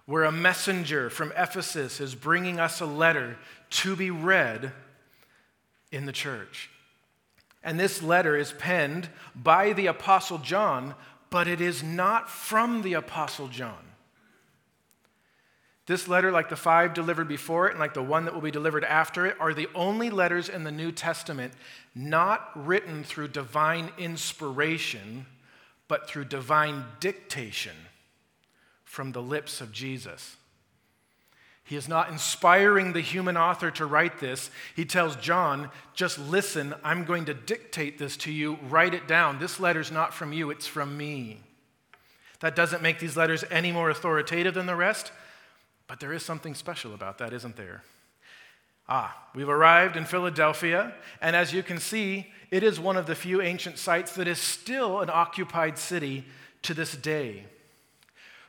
where 0.04 0.24
a 0.24 0.32
messenger 0.32 1.08
from 1.08 1.32
Ephesus 1.36 2.00
is 2.00 2.14
bringing 2.14 2.60
us 2.60 2.80
a 2.82 2.86
letter 2.86 3.38
to 3.70 3.96
be 3.96 4.10
read 4.10 4.72
in 5.90 6.04
the 6.04 6.12
church. 6.12 6.68
And 7.64 7.80
this 7.80 8.02
letter 8.02 8.36
is 8.36 8.52
penned 8.52 9.08
by 9.34 9.72
the 9.72 9.86
Apostle 9.86 10.38
John, 10.38 10.94
but 11.30 11.48
it 11.48 11.62
is 11.62 11.82
not 11.82 12.28
from 12.28 12.82
the 12.82 12.92
Apostle 12.92 13.48
John. 13.48 13.85
This 15.86 16.08
letter, 16.08 16.32
like 16.32 16.48
the 16.48 16.56
five 16.56 16.94
delivered 16.94 17.28
before 17.28 17.68
it 17.68 17.72
and 17.72 17.80
like 17.80 17.94
the 17.94 18.02
one 18.02 18.24
that 18.24 18.34
will 18.34 18.40
be 18.40 18.50
delivered 18.50 18.84
after 18.84 19.24
it, 19.24 19.36
are 19.38 19.54
the 19.54 19.68
only 19.74 20.10
letters 20.10 20.48
in 20.48 20.64
the 20.64 20.72
New 20.72 20.90
Testament 20.90 21.52
not 21.94 22.50
written 22.54 23.04
through 23.04 23.28
divine 23.28 23.90
inspiration, 23.96 25.26
but 25.86 26.08
through 26.08 26.24
divine 26.24 26.84
dictation 26.98 27.76
from 28.84 29.12
the 29.12 29.22
lips 29.22 29.60
of 29.60 29.70
Jesus. 29.70 30.36
He 31.62 31.76
is 31.76 31.88
not 31.88 32.10
inspiring 32.10 32.92
the 32.92 33.00
human 33.00 33.36
author 33.36 33.70
to 33.72 33.86
write 33.86 34.20
this. 34.20 34.50
He 34.74 34.84
tells 34.84 35.16
John, 35.16 35.70
just 35.94 36.18
listen, 36.18 36.74
I'm 36.84 37.04
going 37.04 37.24
to 37.24 37.34
dictate 37.34 37.98
this 37.98 38.16
to 38.18 38.32
you, 38.32 38.58
write 38.68 38.94
it 38.94 39.08
down. 39.08 39.40
This 39.40 39.58
letter's 39.58 39.90
not 39.90 40.14
from 40.14 40.32
you, 40.32 40.50
it's 40.50 40.66
from 40.66 40.96
me. 40.96 41.40
That 42.40 42.54
doesn't 42.54 42.82
make 42.82 43.00
these 43.00 43.16
letters 43.16 43.44
any 43.50 43.72
more 43.72 43.90
authoritative 43.90 44.54
than 44.54 44.66
the 44.66 44.76
rest, 44.76 45.10
but 45.88 46.00
there 46.00 46.12
is 46.12 46.22
something 46.24 46.54
special 46.54 46.94
about 46.94 47.18
that, 47.18 47.32
isn't 47.32 47.56
there? 47.56 47.82
Ah, 48.88 49.16
we've 49.34 49.48
arrived 49.48 49.96
in 49.96 50.04
Philadelphia, 50.04 50.94
and 51.20 51.34
as 51.34 51.52
you 51.52 51.62
can 51.62 51.78
see, 51.78 52.32
it 52.50 52.62
is 52.62 52.78
one 52.78 52.96
of 52.96 53.06
the 53.06 53.14
few 53.14 53.42
ancient 53.42 53.78
sites 53.78 54.14
that 54.14 54.28
is 54.28 54.38
still 54.38 55.00
an 55.00 55.10
occupied 55.10 55.76
city 55.76 56.24
to 56.62 56.72
this 56.72 56.96
day. 56.96 57.44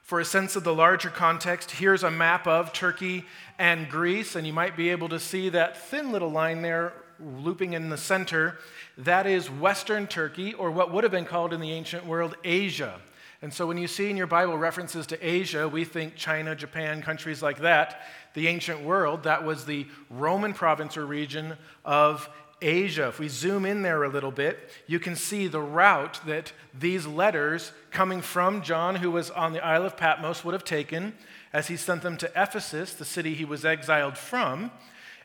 For 0.04 0.20
a 0.20 0.26
sense 0.26 0.56
of 0.56 0.64
the 0.64 0.74
larger 0.74 1.10
context, 1.10 1.72
here's 1.72 2.04
a 2.04 2.12
map 2.12 2.48
of 2.48 2.72
Turkey 2.72 3.26
and 3.60 3.90
Greece, 3.90 4.36
and 4.36 4.46
you 4.48 4.54
might 4.54 4.78
be 4.78 4.90
able 4.90 5.10
to 5.10 5.20
see 5.20 5.50
that 5.50 5.76
thin 5.76 6.12
little 6.12 6.32
line 6.32 6.62
there 6.62 6.94
looping 7.20 7.74
in 7.74 7.90
the 7.90 7.98
center. 7.98 8.58
That 8.98 9.26
is 9.26 9.50
Western 9.50 10.08
Turkey, 10.08 10.54
or 10.54 10.72
what 10.72 10.92
would 10.94 11.04
have 11.04 11.12
been 11.12 11.26
called 11.26 11.52
in 11.52 11.60
the 11.60 11.72
ancient 11.72 12.06
world 12.06 12.36
Asia. 12.44 13.02
And 13.42 13.54
so 13.54 13.68
when 13.68 13.78
you 13.78 13.88
see 13.88 14.10
in 14.10 14.18
your 14.18 14.28
Bible 14.28 14.58
references 14.58 15.06
to 15.08 15.28
Asia, 15.28 15.68
we 15.68 15.86
think 15.86 16.16
China, 16.16 16.56
Japan, 16.56 17.02
countries 17.02 17.44
like 17.44 17.60
that. 17.60 18.02
The 18.34 18.48
ancient 18.48 18.82
world, 18.82 19.24
that 19.24 19.46
was 19.46 19.66
the 19.66 19.88
Roman 20.10 20.54
province 20.54 20.98
or 20.98 21.06
region 21.06 21.56
of 21.86 22.30
Asia. 22.62 23.10
If 23.10 23.20
we 23.20 23.28
zoom 23.28 23.66
in 23.66 23.84
there 23.84 24.04
a 24.04 24.10
little 24.10 24.32
bit, 24.32 24.72
you 24.88 25.00
can 25.00 25.16
see 25.16 25.48
the 25.48 25.62
route 25.62 26.20
that 26.26 26.52
these 26.74 27.06
letters 27.06 27.72
coming 27.92 28.22
from 28.22 28.64
John, 28.64 28.96
who 28.96 29.12
was 29.12 29.30
on 29.30 29.54
the 29.54 29.64
Isle 29.64 29.86
of 29.86 29.98
Patmos, 29.98 30.44
would 30.44 30.54
have 30.54 30.64
taken 30.64 31.14
as 31.54 31.68
he 31.68 31.78
sent 31.78 32.02
them 32.02 32.18
to 32.18 32.32
Ephesus, 32.36 32.94
the 32.94 33.06
city 33.06 33.36
he 33.36 33.46
was 33.46 33.64
exiled 33.66 34.18
from, 34.18 34.72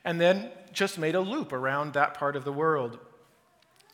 and 0.05 0.21
then 0.21 0.51
just 0.73 0.99
made 0.99 1.15
a 1.15 1.21
loop 1.21 1.53
around 1.53 1.95
that 1.95 2.15
part 2.15 2.37
of 2.37 2.45
the 2.45 2.53
world. 2.53 2.99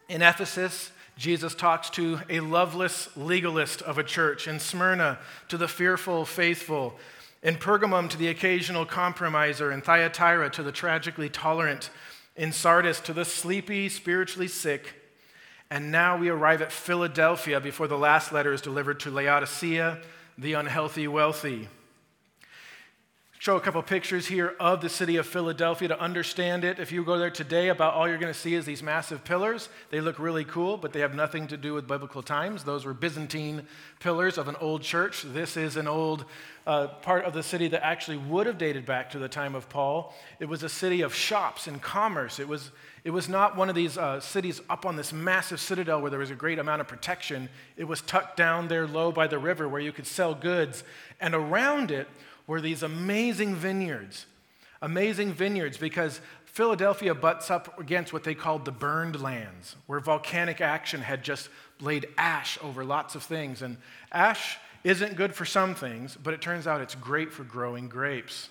In 0.08 0.22
Ephesus, 0.22 0.90
Jesus 1.18 1.52
talks 1.52 1.90
to 1.90 2.20
a 2.30 2.38
loveless 2.38 3.08
legalist 3.16 3.82
of 3.82 3.98
a 3.98 4.04
church, 4.04 4.46
in 4.46 4.60
Smyrna 4.60 5.18
to 5.48 5.56
the 5.56 5.66
fearful 5.66 6.25
faithful, 6.25 6.94
in 7.42 7.56
Pergamum 7.56 8.08
to 8.10 8.16
the 8.16 8.28
occasional 8.28 8.87
compromiser, 8.87 9.72
in 9.72 9.80
Thyatira 9.80 10.48
to 10.50 10.62
the 10.62 10.70
tragically 10.70 11.28
tolerant, 11.28 11.90
in 12.37 12.52
Sardis 12.52 13.00
to 13.00 13.12
the 13.12 13.25
sleepy, 13.25 13.88
spiritually 13.88 14.46
sick. 14.46 14.94
And 15.70 15.90
now 15.90 16.16
we 16.16 16.28
arrive 16.28 16.62
at 16.62 16.70
Philadelphia 16.70 17.60
before 17.60 17.88
the 17.88 17.98
last 17.98 18.32
letter 18.32 18.52
is 18.52 18.62
delivered 18.62 19.00
to 19.00 19.10
Laodicea, 19.10 20.00
the 20.38 20.52
unhealthy 20.52 21.08
wealthy 21.08 21.68
show 23.40 23.57
a 23.57 23.61
couple 23.61 23.80
pictures 23.83 24.26
here 24.26 24.57
of 24.59 24.80
the 24.80 24.88
city 24.88 25.16
of 25.16 25.25
Philadelphia 25.25 25.87
to 25.87 26.00
understand 26.00 26.64
it. 26.64 26.80
If 26.80 26.90
you 26.90 27.04
go 27.04 27.18
there 27.18 27.30
today, 27.30 27.68
about 27.68 27.95
all 27.95 28.09
you're 28.09 28.18
going 28.18 28.33
to 28.33 28.38
see 28.38 28.54
is 28.54 28.64
these 28.64 28.83
massive 28.83 29.23
pillars. 29.23 29.68
They 29.90 30.00
look 30.00 30.18
really 30.18 30.45
cool, 30.45 30.76
but 30.76 30.92
they 30.92 30.99
have 31.00 31.14
nothing 31.14 31.47
to 31.49 31.57
do 31.57 31.73
with 31.73 31.87
biblical 31.87 32.21
times. 32.21 32.64
Those 32.64 32.85
were 32.85 32.95
Byzantine 32.95 33.62
pillars 34.00 34.38
of 34.38 34.49
an 34.49 34.57
old 34.61 34.83
church. 34.83 35.23
This 35.23 35.57
is 35.57 35.76
an 35.76 35.87
old 35.87 36.25
uh, 36.66 36.88
part 36.88 37.25
of 37.25 37.33
the 37.33 37.45
city 37.45 37.68
that 37.68 37.87
actually 37.87 38.16
would 38.16 38.49
have 38.49 38.59
dated 38.59 38.85
back 38.85 39.09
to 39.11 39.21
the 39.21 39.28
time 39.28 39.54
of 39.54 39.68
Paul. 39.68 40.12
It 40.40 40.47
was 40.47 40.64
a 40.64 40.68
city 40.68 41.02
of 41.02 41.14
shops 41.14 41.68
and 41.68 41.80
commerce. 41.80 42.40
It 42.40 42.49
was, 42.49 42.73
it 43.04 43.11
was 43.11 43.28
not 43.28 43.57
one 43.57 43.68
of 43.68 43.76
these 43.76 43.97
uh, 43.97 44.18
cities 44.18 44.61
up 44.68 44.85
on 44.85 44.97
this 44.97 45.12
massive 45.12 45.61
citadel 45.61 46.00
where 46.00 46.11
there 46.11 46.18
was 46.18 46.33
a 46.33 46.35
great 46.35 46.59
amount 46.59 46.80
of 46.80 46.88
protection. 46.88 47.49
It 47.76 47.85
was 47.85 48.00
tucked 48.00 48.37
down 48.37 48.66
there 48.66 48.88
low 48.88 49.12
by 49.12 49.28
the 49.28 49.38
river 49.38 49.68
where 49.68 49.80
you 49.80 49.92
could 49.92 50.09
sell 50.09 50.35
goods. 50.35 50.83
And 51.21 51.37
around 51.37 51.92
it 51.92 52.09
were 52.49 52.61
these 52.61 52.83
amazing 52.83 53.55
vineyards. 53.55 54.26
Amazing 54.83 55.33
vineyards 55.33 55.76
because 55.76 56.21
Philadelphia 56.47 57.14
butts 57.14 57.52
up 57.52 57.78
against 57.78 58.12
what 58.12 58.25
they 58.25 58.35
called 58.35 58.64
the 58.64 58.73
burned 58.73 59.21
lands, 59.21 59.76
where 59.87 60.00
volcanic 60.00 60.61
action 60.61 61.00
had 61.00 61.23
just 61.23 61.49
laid 61.81 62.09
ash 62.19 62.59
over 62.62 62.85
lots 62.85 63.14
of 63.14 63.23
things. 63.23 63.62
And 63.62 63.76
ash 64.11 64.59
isn't 64.83 65.14
good 65.14 65.35
for 65.35 65.45
some 65.45 65.76
things, 65.76 66.17
but 66.21 66.35
it 66.35 66.40
turns 66.40 66.67
out 66.67 66.81
it's 66.81 66.97
great 66.97 67.33
for 67.33 67.45
growing 67.45 67.88
grapes. 67.88 68.49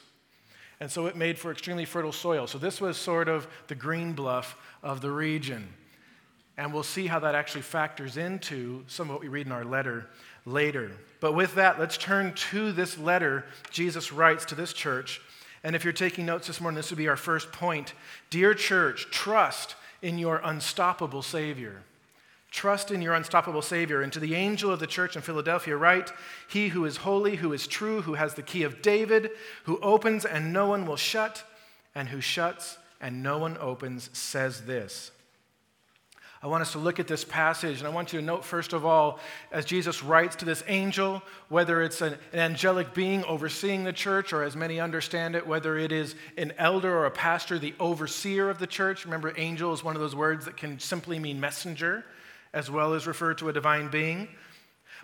And 0.80 0.92
so 0.92 1.08
it 1.08 1.16
made 1.16 1.39
for 1.39 1.51
extremely 1.51 1.86
fertile 1.86 2.12
soil. 2.12 2.46
So 2.46 2.58
this 2.58 2.80
was 2.80 2.98
sort 2.98 3.27
of 3.27 3.48
the 3.68 3.75
green 3.75 4.13
bluff 4.13 4.56
of 4.84 5.01
the 5.01 5.12
region. 5.12 5.68
And 6.58 6.74
we'll 6.74 6.84
see 6.84 7.08
how 7.08 7.20
that 7.20 7.36
actually 7.36 7.62
factors 7.62 8.18
into 8.18 8.84
some 8.88 9.10
of 9.10 9.14
what 9.14 9.22
we 9.22 9.28
read 9.28 9.46
in 9.46 9.52
our 9.52 9.66
letter 9.66 10.08
later. 10.46 10.92
But 11.20 11.34
with 11.34 11.56
that, 11.56 11.80
let's 11.80 11.98
turn 11.98 12.34
to 12.34 12.72
this 12.72 12.98
letter 12.98 13.46
Jesus 13.70 14.12
writes 14.12 14.46
to 14.46 14.56
this 14.56 14.74
church. 14.74 15.22
And 15.64 15.76
if 15.76 15.84
you're 15.84 15.94
taking 15.94 16.26
notes 16.26 16.48
this 16.48 16.62
morning, 16.62 16.76
this 16.76 16.90
would 16.90 16.98
be 16.98 17.10
our 17.10 17.18
first 17.18 17.52
point. 17.52 17.94
Dear 18.30 18.54
church, 18.54 19.08
trust 19.12 19.76
in 20.02 20.18
your 20.18 20.42
unstoppable 20.44 21.22
Savior. 21.22 21.82
Trust 22.50 22.92
in 22.92 23.02
your 23.02 23.14
unstoppable 23.14 23.62
Savior. 23.62 24.02
And 24.02 24.14
to 24.14 24.20
the 24.20 24.34
angel 24.34 24.72
of 24.72 24.80
the 24.80 24.88
church 24.88 25.16
in 25.16 25.22
Philadelphia, 25.22 25.76
write 25.76 26.12
He 26.48 26.70
who 26.70 26.86
is 26.86 26.98
holy, 26.98 27.36
who 27.36 27.54
is 27.54 27.68
true, 27.68 28.02
who 28.02 28.14
has 28.14 28.34
the 28.34 28.42
key 28.42 28.64
of 28.64 28.82
David, 28.82 29.32
who 29.66 29.80
opens 29.80 30.26
and 30.26 30.54
no 30.54 30.68
one 30.68 30.86
will 30.86 30.96
shut, 30.96 31.44
and 31.94 32.10
who 32.10 32.22
shuts 32.22 32.78
and 33.02 33.22
no 33.22 33.38
one 33.38 33.58
opens, 33.60 34.10
says 34.14 34.62
this 34.66 35.12
I 36.41 36.48
want 36.48 36.62
us 36.62 36.74
to 36.74 36.77
look 36.77 37.00
at 37.00 37.08
this 37.08 37.24
passage, 37.24 37.79
and 37.79 37.88
I 37.88 37.89
want 37.89 38.13
you 38.13 38.20
to 38.20 38.25
note, 38.25 38.46
first 38.46 38.74
of 38.74 38.86
all, 38.86 39.20
as 39.51 39.65
Jesus 39.65 40.03
writes 40.03 40.36
to 40.38 40.46
this 40.46 40.63
angel, 40.67 41.24
whether 41.50 41.82
it's 41.82 42.01
an, 42.01 42.13
an, 42.32 42.39
angelic 42.39 42.94
being 42.94 43.24
overseeing 43.24 43.84
the 43.84 43.94
church, 43.94 44.34
or 44.34 44.44
as 44.44 44.56
many 44.56 44.79
understand 44.79 45.36
it, 45.36 45.48
whether 45.48 45.77
it 45.77 45.91
is 45.91 46.15
an 46.38 46.53
elder 46.60 46.96
or 46.96 47.08
a 47.08 47.12
pastor, 47.12 47.58
the 47.58 47.74
overseer 47.79 48.51
of 48.51 48.60
the 48.60 48.67
church. 48.67 49.03
Remember, 49.03 49.34
angel 49.36 49.74
is 49.74 49.84
one 49.84 49.96
of 49.96 50.01
those 50.01 50.15
words 50.15 50.46
that 50.46 50.58
can 50.58 50.79
simply 50.79 51.17
mean 51.17 51.39
messenger, 51.39 52.06
as 52.53 52.70
well 52.70 52.94
as 52.94 53.08
refer 53.08 53.34
to 53.34 53.50
a 53.50 53.53
divine 53.53 53.89
being. 53.89 54.27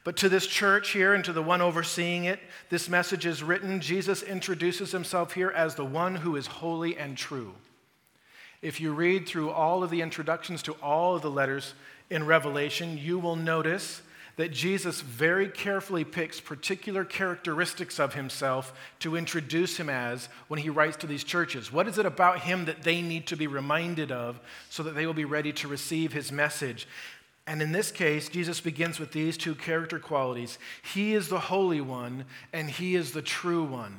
But 0.03 0.17
to 0.17 0.29
this 0.29 0.45
church 0.45 0.91
here 0.91 1.15
and 1.15 1.23
to 1.25 1.33
the 1.33 1.41
one 1.41 1.61
overseeing 1.61 2.25
it, 2.25 2.39
this 2.69 2.89
message 2.89 3.25
is 3.25 3.41
written. 3.41 3.79
Jesus 3.79 4.21
introduces 4.21 4.91
himself 4.91 5.33
here 5.33 5.49
as 5.49 5.73
the 5.75 5.85
one 5.85 6.15
who 6.15 6.35
is 6.35 6.45
holy 6.45 6.97
and 6.97 7.17
true. 7.17 7.55
If 8.63 8.79
you 8.79 8.93
read 8.93 9.27
through 9.27 9.51
all 9.51 9.83
of 9.83 9.89
the 9.89 10.01
introductions 10.01 10.63
to 10.63 10.71
all 10.81 11.17
of 11.17 11.21
the 11.21 11.29
letters 11.29 11.73
in 12.09 12.25
Revelation, 12.25 12.97
you 12.97 13.19
will 13.19 13.35
notice 13.35 14.01
that 14.37 14.53
Jesus 14.53 15.01
very 15.01 15.49
carefully 15.49 16.05
picks 16.05 16.39
particular 16.39 17.03
characteristics 17.03 17.99
of 17.99 18.13
himself 18.13 18.73
to 18.99 19.17
introduce 19.17 19.75
him 19.75 19.89
as 19.89 20.29
when 20.47 20.61
he 20.61 20.69
writes 20.69 20.95
to 20.97 21.07
these 21.07 21.25
churches. 21.25 21.73
What 21.73 21.89
is 21.89 21.97
it 21.97 22.05
about 22.05 22.39
him 22.39 22.63
that 22.63 22.83
they 22.83 23.01
need 23.01 23.27
to 23.27 23.35
be 23.35 23.47
reminded 23.47 24.13
of 24.13 24.39
so 24.69 24.81
that 24.83 24.95
they 24.95 25.05
will 25.05 25.13
be 25.13 25.25
ready 25.25 25.51
to 25.51 25.67
receive 25.67 26.13
his 26.13 26.31
message? 26.31 26.87
And 27.45 27.61
in 27.61 27.73
this 27.73 27.91
case, 27.91 28.29
Jesus 28.29 28.61
begins 28.61 28.97
with 28.97 29.11
these 29.11 29.35
two 29.35 29.55
character 29.55 29.99
qualities 29.99 30.57
He 30.81 31.13
is 31.13 31.27
the 31.27 31.39
Holy 31.39 31.81
One, 31.81 32.23
and 32.53 32.69
He 32.69 32.95
is 32.95 33.11
the 33.11 33.21
true 33.21 33.65
one. 33.65 33.97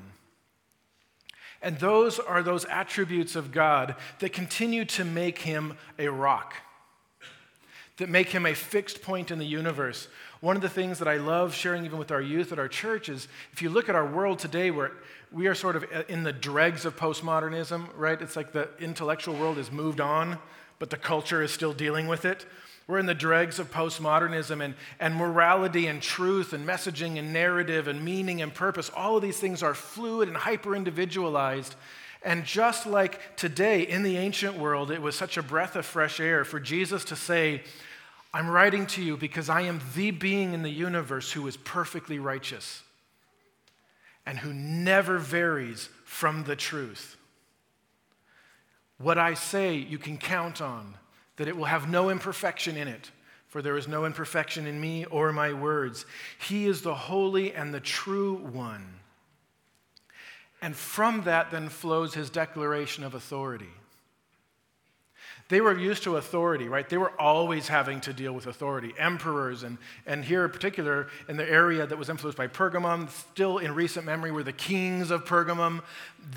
And 1.65 1.79
those 1.79 2.19
are 2.19 2.43
those 2.43 2.67
attributes 2.67 3.37
of 3.37 3.51
God 3.51 3.97
that 4.19 4.35
continue 4.35 4.85
to 4.85 5.05
make 5.05 5.39
him 5.39 5.79
a 5.99 6.09
rock, 6.09 6.55
that 7.97 8.11
make 8.11 8.29
him 8.29 8.45
a 8.45 8.53
fixed 8.53 9.01
point 9.01 9.31
in 9.31 9.39
the 9.39 9.47
universe. 9.47 10.07
One 10.43 10.57
of 10.57 10.63
the 10.63 10.69
things 10.69 10.99
that 10.99 11.09
I 11.09 11.17
love 11.17 11.55
sharing 11.55 11.87
even 11.87 11.99
with 11.99 12.11
our 12.11 12.21
youth 12.21 12.53
at 12.53 12.59
our 12.59 12.69
church 12.69 13.09
is 13.09 13.29
if 13.55 13.63
you 13.63 13.71
look 13.71 13.89
at 13.89 13.95
our 13.95 14.07
world 14.07 14.39
today, 14.39 14.71
where 14.71 14.93
we 15.33 15.47
are 15.47 15.55
sort 15.55 15.75
of 15.75 15.87
in 16.07 16.23
the 16.23 16.35
dregs 16.35 16.85
of 16.85 16.97
postmodernism, 16.97 17.89
right? 17.97 18.21
It's 18.21 18.37
like 18.37 18.53
the 18.53 18.69
intellectual 18.79 19.35
world 19.35 19.57
has 19.57 19.73
moved 19.73 20.03
on, 20.03 20.39
but 20.79 20.91
the 20.91 20.99
culture 20.99 21.43
is 21.43 21.51
still 21.51 21.73
dealing 21.73 22.09
with 22.09 22.27
it. 22.27 22.45
We're 22.87 22.99
in 22.99 23.07
the 23.07 23.15
dregs 23.15 23.59
of 23.59 23.71
postmodernism 23.71 24.63
and, 24.63 24.75
and 25.01 25.15
morality 25.15 25.87
and 25.87 26.03
truth 26.03 26.53
and 26.53 26.69
messaging 26.69 27.19
and 27.19 27.33
narrative 27.33 27.89
and 27.89 28.05
meaning 28.05 28.43
and 28.43 28.53
purpose. 28.53 28.91
All 28.95 29.17
of 29.17 29.23
these 29.23 29.39
things 29.39 29.63
are 29.63 29.75
fluid 29.75 30.29
and 30.29 30.37
hyper 30.37 30.77
individualized. 30.77 31.75
And 32.23 32.45
just 32.45 32.87
like 32.87 33.37
today 33.37 33.83
in 33.83 34.03
the 34.03 34.19
ancient 34.19 34.59
world, 34.59 34.91
it 34.91 35.01
was 35.01 35.15
such 35.17 35.39
a 35.39 35.43
breath 35.43 35.77
of 35.77 35.87
fresh 35.87 36.21
air 36.21 36.45
for 36.45 36.61
Jesus 36.61 37.05
to 37.07 37.17
say, 37.17 37.63
I'm 38.35 38.51
writing 38.51 38.87
to 38.89 39.03
you 39.03 39.17
because 39.17 39.49
I 39.49 39.63
am 39.63 39.81
the 39.95 40.11
being 40.11 40.53
in 40.53 40.63
the 40.63 40.71
universe 40.71 41.33
who 41.33 41.47
is 41.47 41.57
perfectly 41.57 42.19
righteous 42.19 42.83
and 44.27 44.39
who 44.39 44.53
never 44.53 45.19
varies 45.19 45.89
from 46.05 46.45
the 46.45 46.57
truth. 46.57 47.17
What 48.99 49.19
I 49.19 49.35
say, 49.35 49.77
you 49.77 49.99
can 49.99 50.19
count 50.19 50.61
on 50.61 50.97
that 51.37 51.49
it 51.49 51.57
will 51.57 51.65
have 51.65 51.89
no 51.89 52.11
imperfection 52.11 52.77
in 52.77 52.89
it, 52.89 53.11
for 53.49 53.63
there 53.63 53.77
is 53.77 53.89
no 53.89 54.05
imperfection 54.05 54.67
in 54.67 54.81
me 54.81 55.05
or 55.07 55.33
my 55.33 55.53
words. 55.53 56.07
He 56.39 56.67
is 56.67 56.83
the 56.83 56.95
holy 56.95 57.53
and 57.53 57.73
the 57.73 57.81
true 57.81 58.35
one. 58.37 59.01
And 60.63 60.75
from 60.75 61.23
that 61.23 61.51
then 61.51 61.69
flows 61.69 62.15
his 62.15 62.31
declaration 62.31 63.05
of 63.05 63.15
authority. 63.15 63.69
They 65.51 65.61
were 65.61 65.79
used 65.79 66.05
to 66.05 66.17
authority, 66.17 66.69
right? 66.69 66.89
They 66.89 66.97
were 66.97 67.13
always 67.21 67.69
having 67.69 68.01
to 68.03 68.15
deal 68.15 68.33
with 68.33 68.47
authority, 68.47 68.95
emperors, 68.99 69.63
and, 69.63 69.77
and 70.07 70.25
here 70.25 70.47
in 70.47 70.51
particular, 70.51 71.09
in 71.29 71.37
the 71.37 71.49
area 71.49 71.87
that 71.87 71.99
was 71.99 72.09
influenced 72.09 72.39
by 72.39 72.47
Pergamum, 72.47 73.11
still 73.11 73.59
in 73.59 73.75
recent 73.75 74.07
memory 74.07 74.33
were 74.33 74.43
the 74.43 74.55
kings 74.55 75.11
of 75.11 75.27
Pergamum. 75.27 75.83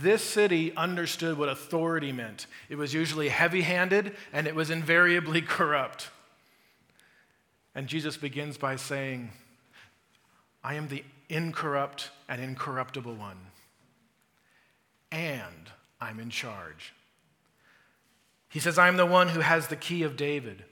This 0.01 0.21
city 0.21 0.75
understood 0.75 1.37
what 1.37 1.47
authority 1.47 2.11
meant. 2.11 2.47
It 2.67 2.75
was 2.75 2.93
usually 2.93 3.29
heavy 3.29 3.61
handed, 3.61 4.13
and 4.33 4.45
it 4.45 4.55
was 4.55 4.69
invariably 4.69 5.41
corrupt. 5.41 6.09
And 7.73 7.87
Jesus 7.87 8.17
begins 8.17 8.57
by 8.57 8.75
saying, 8.75 9.31
I 10.65 10.73
am 10.73 10.89
the 10.89 11.05
incorrupt 11.29 12.09
and 12.27 12.41
incorruptible 12.41 13.15
one, 13.15 13.37
and 15.13 15.71
I'm 16.01 16.19
in 16.19 16.29
charge. 16.29 16.93
He 18.49 18.59
says, 18.59 18.77
I 18.77 18.87
am 18.87 18.97
the 18.97 19.05
one 19.05 19.29
who 19.29 19.41
has 19.41 19.67
the 19.67 19.75
key 19.75 20.03
of 20.03 20.15
David, 20.15 20.63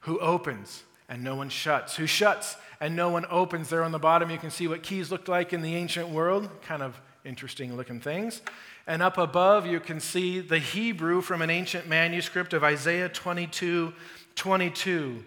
who 0.00 0.18
opens 0.20 0.84
and 1.08 1.22
no 1.24 1.34
one 1.34 1.48
shuts, 1.48 1.96
who 1.96 2.06
shuts 2.06 2.56
and 2.80 2.94
no 2.94 3.08
one 3.08 3.26
opens. 3.30 3.68
There 3.68 3.82
on 3.82 3.92
the 3.92 3.98
bottom, 3.98 4.30
you 4.30 4.38
can 4.38 4.50
see 4.50 4.68
what 4.68 4.82
keys 4.82 5.10
looked 5.10 5.28
like 5.28 5.52
in 5.52 5.62
the 5.62 5.74
ancient 5.74 6.08
world, 6.08 6.48
kind 6.62 6.82
of 6.82 7.00
interesting 7.24 7.76
looking 7.76 8.00
things. 8.00 8.42
And 8.86 9.02
up 9.02 9.18
above, 9.18 9.66
you 9.66 9.80
can 9.80 10.00
see 10.00 10.40
the 10.40 10.58
Hebrew 10.58 11.20
from 11.20 11.42
an 11.42 11.50
ancient 11.50 11.88
manuscript 11.88 12.52
of 12.52 12.64
Isaiah 12.64 13.08
22 13.08 13.92
22, 14.34 15.24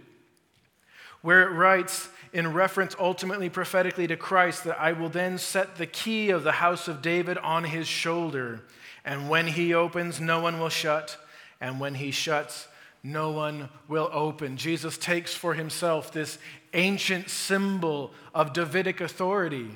where 1.21 1.41
it 1.41 1.51
writes, 1.51 2.07
in 2.33 2.53
reference 2.53 2.95
ultimately 2.97 3.49
prophetically 3.49 4.07
to 4.07 4.15
Christ, 4.15 4.63
that 4.63 4.79
I 4.79 4.93
will 4.93 5.09
then 5.09 5.37
set 5.37 5.75
the 5.75 5.85
key 5.85 6.29
of 6.29 6.43
the 6.43 6.53
house 6.53 6.87
of 6.87 7.01
David 7.01 7.37
on 7.39 7.65
his 7.65 7.87
shoulder. 7.87 8.61
And 9.03 9.29
when 9.29 9.47
he 9.47 9.73
opens, 9.73 10.21
no 10.21 10.39
one 10.39 10.59
will 10.59 10.69
shut 10.69 11.17
and 11.61 11.79
when 11.79 11.95
he 11.95 12.11
shuts, 12.11 12.67
no 13.03 13.31
one 13.31 13.69
will 13.87 14.09
open. 14.11 14.57
Jesus 14.57 14.97
takes 14.97 15.33
for 15.33 15.53
himself 15.53 16.11
this 16.11 16.37
ancient 16.73 17.29
symbol 17.29 18.11
of 18.35 18.53
Davidic 18.53 18.99
authority. 18.99 19.75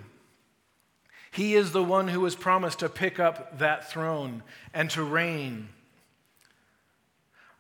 He 1.32 1.56
is 1.56 1.72
the 1.72 1.84
one 1.84 2.08
who 2.08 2.22
was 2.22 2.36
promised 2.36 2.80
to 2.80 2.90
pick 2.90 3.20
up 3.20 3.60
that 3.60 3.90
throne 3.90 4.44
and 4.74 4.90
to 4.92 5.04
reign. 5.04 5.70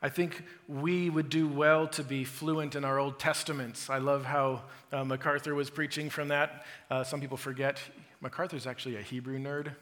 I 0.01 0.09
think 0.09 0.43
we 0.67 1.09
would 1.09 1.29
do 1.29 1.47
well 1.47 1.87
to 1.89 2.03
be 2.03 2.25
fluent 2.25 2.75
in 2.75 2.85
our 2.85 2.99
Old 2.99 3.19
Testaments. 3.19 3.89
I 3.89 3.97
love 3.97 4.23
how 4.23 4.61
uh, 4.91 5.03
MacArthur 5.03 5.55
was 5.55 5.69
preaching 5.69 6.09
from 6.09 6.27
that. 6.27 6.65
Uh, 6.91 7.03
some 7.03 7.19
people 7.19 7.37
forget 7.37 7.79
MacArthur's 8.21 8.67
actually 8.67 8.97
a 8.97 9.01
Hebrew 9.01 9.39
nerd. 9.39 9.75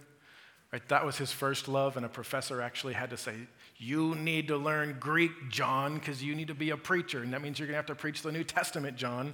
Right? 0.71 0.87
That 0.87 1.05
was 1.05 1.17
his 1.17 1.31
first 1.31 1.67
love, 1.67 1.97
and 1.97 2.05
a 2.05 2.09
professor 2.09 2.61
actually 2.61 2.93
had 2.93 3.11
to 3.11 3.17
say, 3.17 3.35
You 3.83 4.15
need 4.15 4.47
to 4.47 4.55
learn 4.55 4.95
Greek, 4.97 5.49
John, 5.49 5.95
because 5.95 6.23
you 6.23 6.35
need 6.35 6.47
to 6.47 6.55
be 6.55 6.69
a 6.69 6.77
preacher. 6.77 7.21
And 7.21 7.33
that 7.33 7.41
means 7.41 7.59
you're 7.59 7.67
going 7.67 7.73
to 7.73 7.79
have 7.79 7.85
to 7.87 7.95
preach 7.95 8.21
the 8.21 8.31
New 8.31 8.45
Testament, 8.45 8.95
John. 8.95 9.33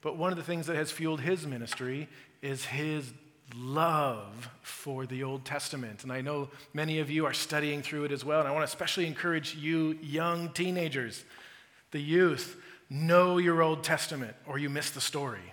But 0.00 0.16
one 0.16 0.32
of 0.32 0.38
the 0.38 0.44
things 0.44 0.66
that 0.66 0.74
has 0.74 0.90
fueled 0.90 1.20
his 1.20 1.46
ministry 1.46 2.08
is 2.42 2.64
his 2.64 3.12
love 3.56 4.50
for 4.62 5.06
the 5.06 5.22
Old 5.22 5.44
Testament. 5.44 6.02
And 6.02 6.12
I 6.12 6.20
know 6.20 6.48
many 6.74 6.98
of 6.98 7.10
you 7.10 7.26
are 7.26 7.32
studying 7.32 7.80
through 7.80 8.04
it 8.04 8.12
as 8.12 8.24
well. 8.24 8.40
And 8.40 8.48
I 8.48 8.50
want 8.50 8.62
to 8.62 8.72
especially 8.72 9.06
encourage 9.06 9.54
you, 9.54 9.96
young 10.02 10.48
teenagers, 10.50 11.24
the 11.92 12.00
youth, 12.00 12.60
know 12.90 13.38
your 13.38 13.62
Old 13.62 13.84
Testament 13.84 14.34
or 14.46 14.58
you 14.58 14.68
miss 14.68 14.90
the 14.90 15.00
story. 15.00 15.52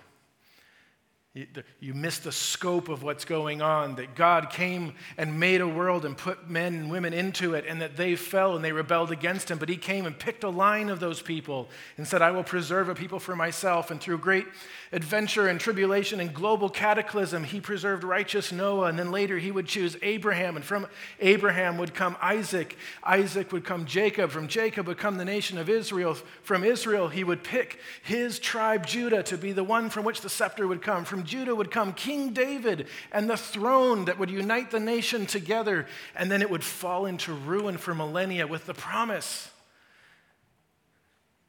You 1.80 1.92
miss 1.92 2.18
the 2.18 2.32
scope 2.32 2.88
of 2.88 3.02
what's 3.02 3.26
going 3.26 3.60
on, 3.60 3.96
that 3.96 4.14
God 4.14 4.48
came 4.48 4.94
and 5.18 5.38
made 5.38 5.60
a 5.60 5.68
world 5.68 6.06
and 6.06 6.16
put 6.16 6.48
men 6.48 6.74
and 6.74 6.90
women 6.90 7.12
into 7.12 7.52
it, 7.52 7.66
and 7.68 7.82
that 7.82 7.96
they 7.96 8.16
fell 8.16 8.56
and 8.56 8.64
they 8.64 8.72
rebelled 8.72 9.12
against 9.12 9.50
him. 9.50 9.58
But 9.58 9.68
he 9.68 9.76
came 9.76 10.06
and 10.06 10.18
picked 10.18 10.44
a 10.44 10.48
line 10.48 10.88
of 10.88 10.98
those 10.98 11.20
people 11.20 11.68
and 11.98 12.08
said, 12.08 12.22
I 12.22 12.30
will 12.30 12.42
preserve 12.42 12.88
a 12.88 12.94
people 12.94 13.20
for 13.20 13.36
myself. 13.36 13.90
And 13.90 14.00
through 14.00 14.18
great 14.18 14.46
adventure 14.92 15.46
and 15.46 15.60
tribulation 15.60 16.20
and 16.20 16.32
global 16.32 16.70
cataclysm, 16.70 17.44
he 17.44 17.60
preserved 17.60 18.02
righteous 18.02 18.50
Noah. 18.50 18.86
And 18.86 18.98
then 18.98 19.10
later 19.10 19.36
he 19.36 19.50
would 19.50 19.66
choose 19.66 19.94
Abraham, 20.00 20.56
and 20.56 20.64
from 20.64 20.86
Abraham 21.20 21.76
would 21.76 21.92
come 21.92 22.16
Isaac. 22.22 22.78
Isaac 23.04 23.52
would 23.52 23.64
come 23.64 23.84
Jacob. 23.84 24.30
From 24.30 24.48
Jacob 24.48 24.86
would 24.86 24.96
come 24.96 25.18
the 25.18 25.24
nation 25.26 25.58
of 25.58 25.68
Israel. 25.68 26.14
From 26.42 26.64
Israel, 26.64 27.08
he 27.08 27.24
would 27.24 27.44
pick 27.44 27.78
his 28.02 28.38
tribe, 28.38 28.86
Judah, 28.86 29.22
to 29.24 29.36
be 29.36 29.52
the 29.52 29.64
one 29.64 29.90
from 29.90 30.06
which 30.06 30.22
the 30.22 30.30
scepter 30.30 30.66
would 30.66 30.80
come. 30.80 31.04
From 31.04 31.25
Judah 31.26 31.54
would 31.54 31.70
come 31.70 31.92
King 31.92 32.32
David 32.32 32.86
and 33.12 33.28
the 33.28 33.36
throne 33.36 34.06
that 34.06 34.18
would 34.18 34.30
unite 34.30 34.70
the 34.70 34.80
nation 34.80 35.26
together, 35.26 35.86
and 36.14 36.30
then 36.30 36.42
it 36.42 36.50
would 36.50 36.64
fall 36.64 37.06
into 37.06 37.32
ruin 37.32 37.76
for 37.76 37.94
millennia 37.94 38.46
with 38.46 38.66
the 38.66 38.74
promise 38.74 39.50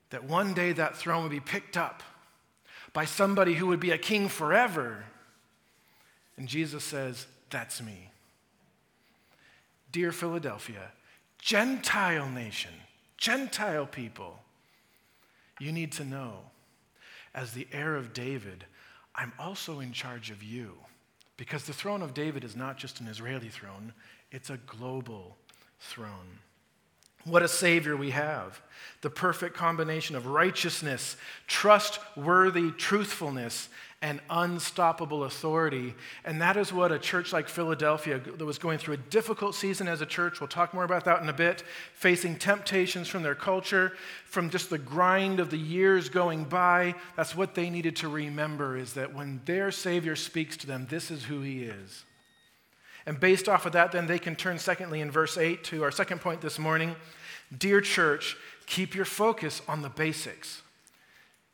that 0.09 0.23
one 0.23 0.53
day 0.53 0.71
that 0.73 0.97
throne 0.97 1.23
would 1.23 1.31
be 1.31 1.39
picked 1.39 1.77
up 1.77 2.03
by 2.93 3.05
somebody 3.05 3.53
who 3.53 3.67
would 3.67 3.79
be 3.79 3.91
a 3.91 3.97
king 3.97 4.29
forever. 4.29 5.03
And 6.37 6.47
Jesus 6.47 6.83
says, 6.83 7.27
That's 7.49 7.81
me. 7.81 8.09
Dear 9.91 10.11
Philadelphia, 10.11 10.91
Gentile 11.39 12.29
nation, 12.29 12.71
Gentile 13.17 13.85
people, 13.85 14.39
you 15.59 15.71
need 15.71 15.91
to 15.93 16.05
know, 16.05 16.39
as 17.33 17.53
the 17.53 17.67
heir 17.71 17.95
of 17.95 18.13
David, 18.13 18.65
I'm 19.17 19.33
also 19.39 19.79
in 19.79 19.91
charge 19.91 20.29
of 20.29 20.43
you. 20.43 20.73
Because 21.37 21.65
the 21.65 21.73
throne 21.73 22.01
of 22.01 22.13
David 22.13 22.43
is 22.43 22.55
not 22.55 22.77
just 22.77 22.99
an 22.99 23.07
Israeli 23.07 23.49
throne, 23.49 23.93
it's 24.31 24.49
a 24.49 24.57
global 24.57 25.37
throne. 25.79 26.39
What 27.23 27.43
a 27.43 27.47
Savior 27.47 27.95
we 27.97 28.11
have. 28.11 28.61
The 29.01 29.09
perfect 29.09 29.55
combination 29.55 30.15
of 30.15 30.27
righteousness, 30.27 31.17
trustworthy 31.45 32.71
truthfulness, 32.71 33.69
and 34.01 34.21
unstoppable 34.29 35.23
authority. 35.23 35.95
And 36.23 36.39
that 36.41 36.55
is 36.55 36.71
what 36.71 36.91
a 36.91 36.99
church 36.99 37.33
like 37.33 37.49
Philadelphia, 37.49 38.19
that 38.19 38.45
was 38.45 38.59
going 38.59 38.77
through 38.77 38.93
a 38.93 38.97
difficult 38.97 39.55
season 39.55 39.87
as 39.87 40.01
a 40.01 40.05
church, 40.05 40.39
we'll 40.39 40.47
talk 40.47 40.73
more 40.73 40.83
about 40.83 41.05
that 41.05 41.21
in 41.23 41.29
a 41.29 41.33
bit, 41.33 41.63
facing 41.93 42.37
temptations 42.37 43.07
from 43.07 43.23
their 43.23 43.33
culture, 43.33 43.93
from 44.25 44.51
just 44.51 44.69
the 44.69 44.77
grind 44.77 45.39
of 45.39 45.49
the 45.49 45.57
years 45.57 46.09
going 46.09 46.43
by. 46.43 46.93
That's 47.15 47.35
what 47.35 47.55
they 47.55 47.71
needed 47.71 47.95
to 47.97 48.07
remember 48.07 48.77
is 48.77 48.93
that 48.93 49.15
when 49.15 49.41
their 49.45 49.71
Savior 49.71 50.15
speaks 50.15 50.57
to 50.57 50.67
them, 50.67 50.85
this 50.89 51.09
is 51.09 51.23
who 51.23 51.41
He 51.41 51.63
is. 51.63 52.05
And 53.07 53.19
based 53.19 53.49
off 53.49 53.65
of 53.65 53.71
that, 53.71 53.93
then 53.93 54.05
they 54.05 54.19
can 54.19 54.35
turn, 54.35 54.59
secondly, 54.59 55.01
in 55.01 55.09
verse 55.09 55.37
8 55.37 55.63
to 55.65 55.83
our 55.83 55.91
second 55.91 56.21
point 56.21 56.41
this 56.41 56.59
morning. 56.59 56.95
Dear 57.57 57.81
church, 57.81 58.37
keep 58.67 58.93
your 58.93 59.05
focus 59.05 59.61
on 59.67 59.81
the 59.81 59.89
basics. 59.89 60.61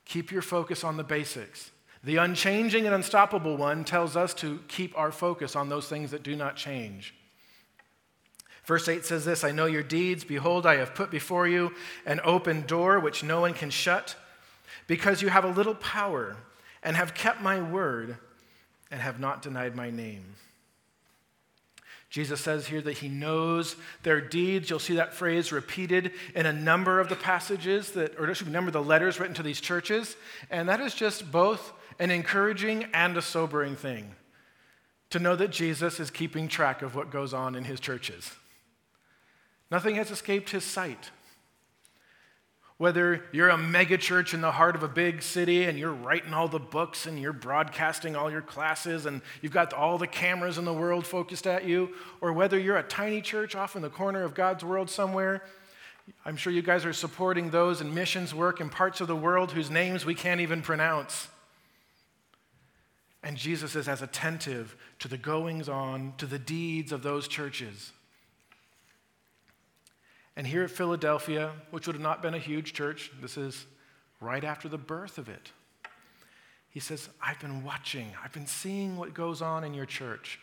Keep 0.05 0.31
your 0.31 0.41
focus 0.41 0.83
on 0.83 0.97
the 0.97 1.03
basics. 1.03 1.71
The 2.03 2.17
unchanging 2.17 2.85
and 2.85 2.93
unstoppable 2.93 3.55
one 3.55 3.85
tells 3.85 4.17
us 4.17 4.33
to 4.35 4.59
keep 4.67 4.97
our 4.97 5.11
focus 5.11 5.55
on 5.55 5.69
those 5.69 5.87
things 5.87 6.11
that 6.11 6.23
do 6.23 6.35
not 6.35 6.57
change. 6.57 7.15
Verse 8.65 8.87
8 8.87 9.05
says 9.05 9.25
this 9.25 9.43
I 9.43 9.51
know 9.51 9.65
your 9.65 9.83
deeds. 9.83 10.23
Behold, 10.23 10.65
I 10.65 10.75
have 10.75 10.95
put 10.95 11.11
before 11.11 11.47
you 11.47 11.73
an 12.05 12.19
open 12.23 12.65
door 12.65 12.99
which 12.99 13.23
no 13.23 13.41
one 13.41 13.53
can 13.53 13.69
shut, 13.69 14.15
because 14.87 15.21
you 15.21 15.29
have 15.29 15.45
a 15.45 15.49
little 15.49 15.75
power 15.75 16.35
and 16.81 16.95
have 16.97 17.13
kept 17.13 17.41
my 17.41 17.61
word 17.61 18.17
and 18.91 19.01
have 19.01 19.19
not 19.19 19.41
denied 19.41 19.75
my 19.75 19.89
name. 19.89 20.35
Jesus 22.09 22.41
says 22.41 22.67
here 22.67 22.81
that 22.81 22.99
he 22.99 23.09
knows 23.09 23.75
their 24.03 24.21
deeds. 24.21 24.69
You'll 24.69 24.77
see 24.77 24.97
that 24.97 25.15
phrase 25.15 25.51
repeated 25.51 26.11
in 26.35 26.45
a 26.45 26.53
number 26.53 26.99
of 26.99 27.09
the 27.09 27.15
passages 27.15 27.91
that, 27.93 28.19
or 28.19 28.25
a 28.25 28.43
number 28.43 28.69
of 28.69 28.73
the 28.73 28.83
letters 28.83 29.19
written 29.19 29.33
to 29.35 29.41
these 29.41 29.59
churches. 29.59 30.15
And 30.51 30.69
that 30.69 30.79
is 30.79 30.93
just 30.93 31.31
both 31.31 31.73
an 31.99 32.11
encouraging 32.11 32.85
and 32.93 33.15
a 33.17 33.21
sobering 33.21 33.75
thing 33.75 34.15
to 35.09 35.19
know 35.19 35.35
that 35.35 35.51
Jesus 35.51 35.99
is 35.99 36.09
keeping 36.09 36.47
track 36.47 36.81
of 36.81 36.95
what 36.95 37.11
goes 37.11 37.33
on 37.33 37.55
in 37.55 37.65
his 37.65 37.79
churches. 37.79 38.31
Nothing 39.69 39.95
has 39.95 40.11
escaped 40.11 40.49
his 40.49 40.63
sight. 40.63 41.11
Whether 42.77 43.23
you're 43.31 43.49
a 43.49 43.57
mega 43.57 43.97
church 43.97 44.33
in 44.33 44.41
the 44.41 44.51
heart 44.51 44.75
of 44.75 44.81
a 44.81 44.87
big 44.87 45.21
city 45.21 45.65
and 45.65 45.77
you're 45.77 45.93
writing 45.93 46.33
all 46.33 46.47
the 46.47 46.59
books 46.59 47.05
and 47.05 47.19
you're 47.19 47.31
broadcasting 47.31 48.15
all 48.15 48.31
your 48.31 48.41
classes 48.41 49.05
and 49.05 49.21
you've 49.41 49.51
got 49.51 49.71
all 49.71 49.97
the 49.97 50.07
cameras 50.07 50.57
in 50.57 50.65
the 50.65 50.73
world 50.73 51.05
focused 51.05 51.45
at 51.45 51.65
you, 51.65 51.93
or 52.19 52.33
whether 52.33 52.59
you're 52.59 52.77
a 52.77 52.83
tiny 52.83 53.21
church 53.21 53.55
off 53.55 53.75
in 53.75 53.83
the 53.83 53.89
corner 53.89 54.23
of 54.23 54.33
God's 54.33 54.63
world 54.63 54.89
somewhere, 54.89 55.43
I'm 56.25 56.35
sure 56.35 56.51
you 56.51 56.61
guys 56.61 56.85
are 56.85 56.93
supporting 56.93 57.51
those 57.51 57.79
in 57.79 57.93
missions 57.93 58.33
work 58.33 58.59
in 58.59 58.69
parts 58.69 58.99
of 58.99 59.07
the 59.07 59.15
world 59.15 59.51
whose 59.51 59.69
names 59.69 60.05
we 60.05 60.15
can't 60.15 60.41
even 60.41 60.61
pronounce. 60.61 61.27
And 63.23 63.37
Jesus 63.37 63.75
is 63.75 63.87
as 63.87 64.01
attentive 64.01 64.75
to 64.99 65.07
the 65.07 65.17
goings 65.17 65.69
on, 65.69 66.13
to 66.17 66.25
the 66.25 66.39
deeds 66.39 66.91
of 66.91 67.03
those 67.03 67.27
churches. 67.27 67.93
And 70.35 70.45
here 70.45 70.63
at 70.63 70.71
Philadelphia, 70.71 71.51
which 71.71 71.87
would 71.87 71.95
have 71.95 72.03
not 72.03 72.21
been 72.21 72.33
a 72.33 72.39
huge 72.39 72.73
church, 72.73 73.11
this 73.21 73.37
is 73.37 73.65
right 74.19 74.43
after 74.43 74.67
the 74.67 74.77
birth 74.77 75.17
of 75.17 75.29
it. 75.29 75.51
He 76.69 76.79
says, 76.79 77.07
I've 77.21 77.39
been 77.39 77.63
watching, 77.63 78.11
I've 78.23 78.33
been 78.33 78.47
seeing 78.47 78.97
what 78.97 79.13
goes 79.13 79.41
on 79.41 79.63
in 79.63 79.73
your 79.73 79.85
church. 79.85 80.39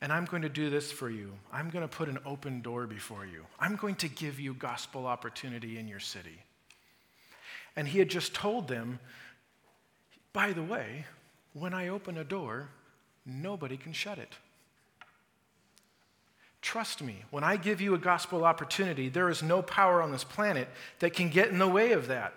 And 0.00 0.12
I'm 0.12 0.24
going 0.24 0.42
to 0.42 0.48
do 0.48 0.68
this 0.68 0.92
for 0.92 1.08
you. 1.08 1.32
I'm 1.52 1.70
going 1.70 1.88
to 1.88 1.96
put 1.96 2.08
an 2.08 2.18
open 2.26 2.60
door 2.60 2.86
before 2.86 3.24
you. 3.24 3.46
I'm 3.58 3.76
going 3.76 3.94
to 3.96 4.08
give 4.08 4.38
you 4.38 4.52
gospel 4.52 5.06
opportunity 5.06 5.78
in 5.78 5.88
your 5.88 6.00
city. 6.00 6.42
And 7.76 7.88
he 7.88 8.00
had 8.00 8.10
just 8.10 8.34
told 8.34 8.68
them 8.68 8.98
by 10.34 10.52
the 10.52 10.62
way, 10.62 11.06
when 11.54 11.72
I 11.72 11.88
open 11.88 12.18
a 12.18 12.24
door, 12.24 12.68
nobody 13.24 13.78
can 13.78 13.94
shut 13.94 14.18
it. 14.18 14.34
Trust 16.60 17.02
me, 17.02 17.24
when 17.30 17.44
I 17.44 17.56
give 17.56 17.80
you 17.80 17.94
a 17.94 17.98
gospel 17.98 18.44
opportunity, 18.44 19.08
there 19.08 19.30
is 19.30 19.42
no 19.42 19.62
power 19.62 20.02
on 20.02 20.12
this 20.12 20.24
planet 20.24 20.68
that 20.98 21.14
can 21.14 21.30
get 21.30 21.48
in 21.48 21.58
the 21.58 21.68
way 21.68 21.92
of 21.92 22.08
that. 22.08 22.34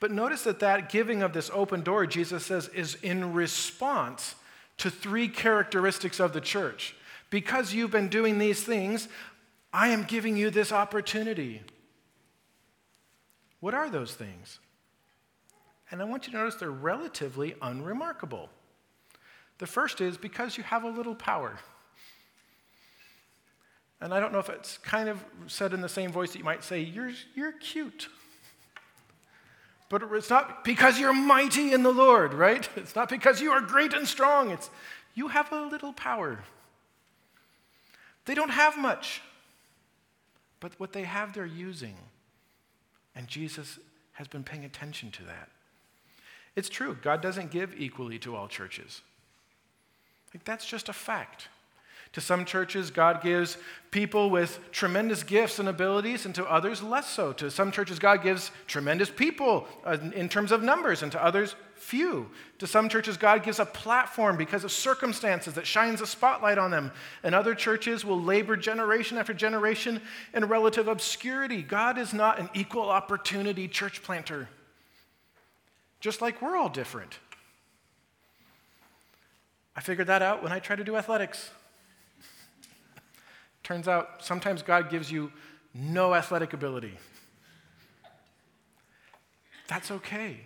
But 0.00 0.10
notice 0.10 0.44
that 0.44 0.60
that 0.60 0.90
giving 0.90 1.22
of 1.22 1.32
this 1.32 1.50
open 1.52 1.82
door, 1.82 2.06
Jesus 2.06 2.46
says, 2.46 2.68
is 2.68 2.94
in 3.02 3.34
response 3.34 4.34
to 4.78 4.90
three 4.90 5.28
characteristics 5.28 6.20
of 6.20 6.32
the 6.32 6.40
church. 6.40 6.94
Because 7.30 7.74
you've 7.74 7.90
been 7.90 8.08
doing 8.08 8.38
these 8.38 8.62
things, 8.62 9.08
I 9.72 9.88
am 9.88 10.04
giving 10.04 10.36
you 10.36 10.48
this 10.50 10.72
opportunity. 10.72 11.60
What 13.60 13.74
are 13.74 13.90
those 13.90 14.14
things? 14.14 14.60
And 15.90 16.02
I 16.02 16.04
want 16.04 16.26
you 16.26 16.32
to 16.32 16.38
notice 16.38 16.56
they're 16.56 16.70
relatively 16.70 17.54
unremarkable. 17.62 18.50
The 19.58 19.66
first 19.66 20.00
is 20.00 20.16
because 20.16 20.56
you 20.56 20.62
have 20.64 20.84
a 20.84 20.88
little 20.88 21.14
power. 21.14 21.58
And 24.00 24.14
I 24.14 24.20
don't 24.20 24.32
know 24.32 24.38
if 24.38 24.48
it's 24.48 24.78
kind 24.78 25.08
of 25.08 25.24
said 25.46 25.72
in 25.72 25.80
the 25.80 25.88
same 25.88 26.12
voice 26.12 26.32
that 26.32 26.38
you 26.38 26.44
might 26.44 26.62
say, 26.62 26.80
You're, 26.80 27.12
you're 27.34 27.52
cute. 27.52 28.08
But 29.88 30.02
it's 30.12 30.30
not 30.30 30.64
because 30.64 31.00
you're 31.00 31.14
mighty 31.14 31.72
in 31.72 31.82
the 31.82 31.92
Lord, 31.92 32.34
right? 32.34 32.68
It's 32.76 32.94
not 32.94 33.08
because 33.08 33.40
you 33.40 33.52
are 33.52 33.60
great 33.60 33.94
and 33.94 34.06
strong. 34.06 34.50
It's 34.50 34.70
you 35.14 35.28
have 35.28 35.50
a 35.50 35.62
little 35.62 35.92
power. 35.92 36.40
They 38.26 38.34
don't 38.34 38.50
have 38.50 38.76
much, 38.76 39.22
but 40.60 40.78
what 40.78 40.92
they 40.92 41.04
have, 41.04 41.32
they're 41.32 41.46
using. 41.46 41.96
And 43.14 43.26
Jesus 43.26 43.78
has 44.12 44.28
been 44.28 44.44
paying 44.44 44.64
attention 44.64 45.10
to 45.12 45.22
that. 45.24 45.48
It's 46.58 46.68
true, 46.68 46.98
God 47.02 47.22
doesn't 47.22 47.52
give 47.52 47.72
equally 47.78 48.18
to 48.18 48.34
all 48.34 48.48
churches. 48.48 49.02
Like, 50.34 50.42
that's 50.42 50.66
just 50.66 50.88
a 50.88 50.92
fact. 50.92 51.46
To 52.14 52.20
some 52.20 52.44
churches, 52.44 52.90
God 52.90 53.22
gives 53.22 53.58
people 53.92 54.28
with 54.28 54.58
tremendous 54.72 55.22
gifts 55.22 55.60
and 55.60 55.68
abilities, 55.68 56.26
and 56.26 56.34
to 56.34 56.44
others, 56.46 56.82
less 56.82 57.08
so. 57.08 57.32
To 57.34 57.48
some 57.48 57.70
churches, 57.70 58.00
God 58.00 58.24
gives 58.24 58.50
tremendous 58.66 59.08
people 59.08 59.68
uh, 59.84 59.98
in 60.12 60.28
terms 60.28 60.50
of 60.50 60.60
numbers, 60.60 61.04
and 61.04 61.12
to 61.12 61.24
others, 61.24 61.54
few. 61.76 62.28
To 62.58 62.66
some 62.66 62.88
churches, 62.88 63.16
God 63.16 63.44
gives 63.44 63.60
a 63.60 63.64
platform 63.64 64.36
because 64.36 64.64
of 64.64 64.72
circumstances 64.72 65.54
that 65.54 65.64
shines 65.64 66.00
a 66.00 66.08
spotlight 66.08 66.58
on 66.58 66.72
them. 66.72 66.90
And 67.22 67.36
other 67.36 67.54
churches 67.54 68.04
will 68.04 68.20
labor 68.20 68.56
generation 68.56 69.16
after 69.16 69.32
generation 69.32 70.02
in 70.34 70.46
relative 70.46 70.88
obscurity. 70.88 71.62
God 71.62 71.98
is 71.98 72.12
not 72.12 72.40
an 72.40 72.50
equal 72.52 72.90
opportunity 72.90 73.68
church 73.68 74.02
planter 74.02 74.48
just 76.00 76.20
like 76.20 76.40
we're 76.40 76.56
all 76.56 76.68
different. 76.68 77.18
I 79.74 79.80
figured 79.80 80.08
that 80.08 80.22
out 80.22 80.42
when 80.42 80.52
I 80.52 80.58
tried 80.58 80.76
to 80.76 80.84
do 80.84 80.96
athletics. 80.96 81.50
Turns 83.62 83.86
out 83.86 84.24
sometimes 84.24 84.62
God 84.62 84.90
gives 84.90 85.10
you 85.10 85.30
no 85.74 86.14
athletic 86.14 86.52
ability. 86.52 86.94
That's 89.68 89.90
okay. 89.90 90.40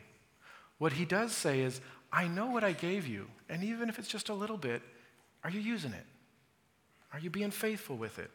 What 0.79 0.95
he 0.95 1.05
does 1.05 1.33
say 1.33 1.61
is, 1.61 1.81
I 2.13 2.27
know 2.27 2.47
what 2.47 2.65
I 2.65 2.73
gave 2.73 3.07
you, 3.07 3.29
and 3.49 3.63
even 3.63 3.89
if 3.89 3.99
it's 3.99 4.09
just 4.09 4.29
a 4.29 4.35
little 4.35 4.59
bit, 4.59 4.83
are 5.45 5.51
you 5.51 5.61
using 5.61 5.93
it? 5.93 6.05
Are 7.13 7.19
you 7.19 7.31
being 7.31 7.51
faithful 7.51 7.97
with 7.97 8.19
it? 8.19 8.31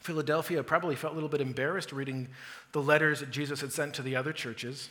Philadelphia 0.00 0.62
probably 0.62 0.96
felt 0.96 1.12
a 1.12 1.14
little 1.14 1.28
bit 1.28 1.40
embarrassed 1.40 1.92
reading 1.92 2.28
the 2.72 2.82
letters 2.82 3.20
that 3.20 3.30
Jesus 3.30 3.60
had 3.60 3.72
sent 3.72 3.94
to 3.94 4.02
the 4.02 4.16
other 4.16 4.32
churches. 4.32 4.90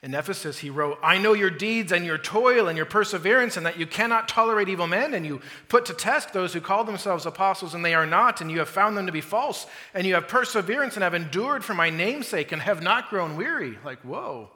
In 0.00 0.14
Ephesus, 0.14 0.58
he 0.58 0.70
wrote, 0.70 0.96
I 1.02 1.18
know 1.18 1.32
your 1.32 1.50
deeds 1.50 1.90
and 1.90 2.04
your 2.04 2.18
toil 2.18 2.68
and 2.68 2.76
your 2.76 2.86
perseverance, 2.86 3.56
and 3.56 3.66
that 3.66 3.80
you 3.80 3.86
cannot 3.86 4.28
tolerate 4.28 4.68
evil 4.68 4.86
men, 4.86 5.12
and 5.12 5.26
you 5.26 5.40
put 5.68 5.86
to 5.86 5.94
test 5.94 6.32
those 6.32 6.52
who 6.52 6.60
call 6.60 6.84
themselves 6.84 7.26
apostles 7.26 7.74
and 7.74 7.84
they 7.84 7.94
are 7.94 8.06
not, 8.06 8.40
and 8.40 8.48
you 8.48 8.60
have 8.60 8.68
found 8.68 8.96
them 8.96 9.06
to 9.06 9.12
be 9.12 9.20
false, 9.20 9.66
and 9.94 10.06
you 10.06 10.14
have 10.14 10.28
perseverance 10.28 10.94
and 10.94 11.02
have 11.02 11.14
endured 11.14 11.64
for 11.64 11.74
my 11.74 11.90
namesake, 11.90 12.52
and 12.52 12.62
have 12.62 12.80
not 12.80 13.10
grown 13.10 13.36
weary. 13.36 13.76
Like, 13.84 14.00
whoa, 14.02 14.50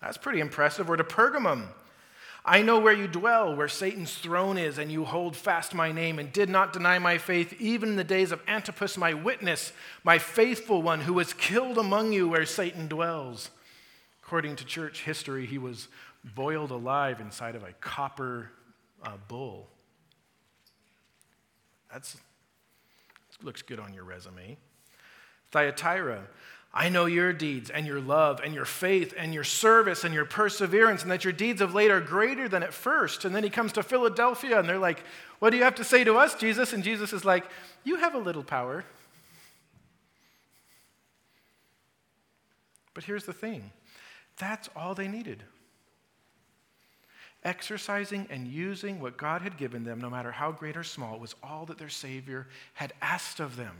that's 0.00 0.18
pretty 0.18 0.38
impressive. 0.38 0.88
Or 0.88 0.96
to 0.96 1.02
Pergamum, 1.02 1.66
I 2.44 2.62
know 2.62 2.78
where 2.78 2.92
you 2.92 3.08
dwell, 3.08 3.56
where 3.56 3.66
Satan's 3.66 4.14
throne 4.14 4.56
is, 4.56 4.78
and 4.78 4.92
you 4.92 5.04
hold 5.04 5.34
fast 5.34 5.74
my 5.74 5.90
name 5.90 6.20
and 6.20 6.32
did 6.32 6.48
not 6.48 6.72
deny 6.72 7.00
my 7.00 7.18
faith, 7.18 7.60
even 7.60 7.88
in 7.88 7.96
the 7.96 8.04
days 8.04 8.30
of 8.30 8.40
Antipas, 8.46 8.96
my 8.96 9.14
witness, 9.14 9.72
my 10.04 10.18
faithful 10.18 10.80
one, 10.80 11.00
who 11.00 11.14
was 11.14 11.32
killed 11.32 11.76
among 11.76 12.12
you 12.12 12.28
where 12.28 12.46
Satan 12.46 12.86
dwells. 12.86 13.50
According 14.26 14.56
to 14.56 14.64
church 14.64 15.04
history, 15.04 15.46
he 15.46 15.56
was 15.56 15.86
boiled 16.34 16.72
alive 16.72 17.20
inside 17.20 17.54
of 17.54 17.62
a 17.62 17.72
copper 17.74 18.50
uh, 19.04 19.12
bull. 19.28 19.68
That 21.92 22.12
looks 23.40 23.62
good 23.62 23.78
on 23.78 23.94
your 23.94 24.02
resume. 24.02 24.56
Thyatira, 25.52 26.24
I 26.74 26.88
know 26.88 27.06
your 27.06 27.32
deeds 27.32 27.70
and 27.70 27.86
your 27.86 28.00
love 28.00 28.40
and 28.44 28.52
your 28.52 28.64
faith 28.64 29.14
and 29.16 29.32
your 29.32 29.44
service 29.44 30.02
and 30.02 30.12
your 30.12 30.24
perseverance, 30.24 31.02
and 31.02 31.10
that 31.12 31.22
your 31.22 31.32
deeds 31.32 31.60
of 31.60 31.72
late 31.72 31.92
are 31.92 32.00
greater 32.00 32.48
than 32.48 32.64
at 32.64 32.74
first. 32.74 33.24
And 33.24 33.32
then 33.32 33.44
he 33.44 33.50
comes 33.50 33.72
to 33.74 33.82
Philadelphia, 33.84 34.58
and 34.58 34.68
they're 34.68 34.76
like, 34.76 35.04
What 35.38 35.50
do 35.50 35.56
you 35.56 35.62
have 35.62 35.76
to 35.76 35.84
say 35.84 36.02
to 36.02 36.16
us, 36.16 36.34
Jesus? 36.34 36.72
And 36.72 36.82
Jesus 36.82 37.12
is 37.12 37.24
like, 37.24 37.44
You 37.84 37.94
have 37.98 38.16
a 38.16 38.18
little 38.18 38.42
power. 38.42 38.84
But 42.92 43.04
here's 43.04 43.24
the 43.24 43.32
thing 43.32 43.70
that's 44.38 44.68
all 44.76 44.94
they 44.94 45.08
needed. 45.08 45.42
Exercising 47.44 48.26
and 48.30 48.48
using 48.48 49.00
what 49.00 49.16
God 49.16 49.42
had 49.42 49.56
given 49.56 49.84
them, 49.84 50.00
no 50.00 50.10
matter 50.10 50.32
how 50.32 50.52
great 50.52 50.76
or 50.76 50.82
small, 50.82 51.18
was 51.18 51.34
all 51.42 51.66
that 51.66 51.78
their 51.78 51.88
Savior 51.88 52.48
had 52.74 52.92
asked 53.00 53.40
of 53.40 53.56
them. 53.56 53.76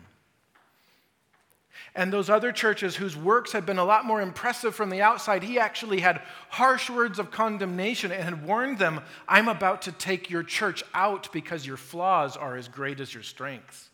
And 1.95 2.13
those 2.13 2.31
other 2.31 2.53
churches 2.53 2.97
whose 2.97 3.17
works 3.17 3.53
had 3.53 3.67
been 3.67 3.79
a 3.79 3.85
lot 3.85 4.05
more 4.05 4.21
impressive 4.21 4.75
from 4.75 4.91
the 4.91 5.03
outside, 5.03 5.43
he 5.43 5.59
actually 5.59 6.01
had 6.01 6.23
harsh 6.49 6.89
words 6.89 7.19
of 7.19 7.31
condemnation 7.31 8.13
and 8.13 8.23
had 8.23 8.47
warned 8.47 8.79
them 8.79 9.01
I'm 9.29 9.49
about 9.49 9.83
to 9.83 9.93
take 9.93 10.31
your 10.31 10.43
church 10.43 10.83
out 10.95 11.33
because 11.33 11.67
your 11.67 11.77
flaws 11.77 12.37
are 12.37 12.57
as 12.57 12.69
great 12.69 13.01
as 13.01 13.13
your 13.13 13.23
strengths. 13.23 13.91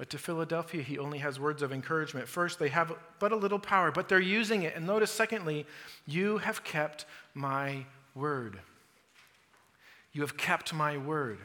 But 0.00 0.08
to 0.08 0.18
Philadelphia, 0.18 0.82
he 0.82 0.98
only 0.98 1.18
has 1.18 1.38
words 1.38 1.60
of 1.60 1.74
encouragement. 1.74 2.26
First, 2.26 2.58
they 2.58 2.70
have 2.70 2.90
but 3.18 3.32
a 3.32 3.36
little 3.36 3.58
power, 3.58 3.92
but 3.92 4.08
they're 4.08 4.18
using 4.18 4.62
it. 4.62 4.74
And 4.74 4.86
notice, 4.86 5.10
secondly, 5.10 5.66
you 6.06 6.38
have 6.38 6.64
kept 6.64 7.04
my 7.34 7.84
word. 8.14 8.60
You 10.14 10.22
have 10.22 10.38
kept 10.38 10.72
my 10.72 10.96
word. 10.96 11.36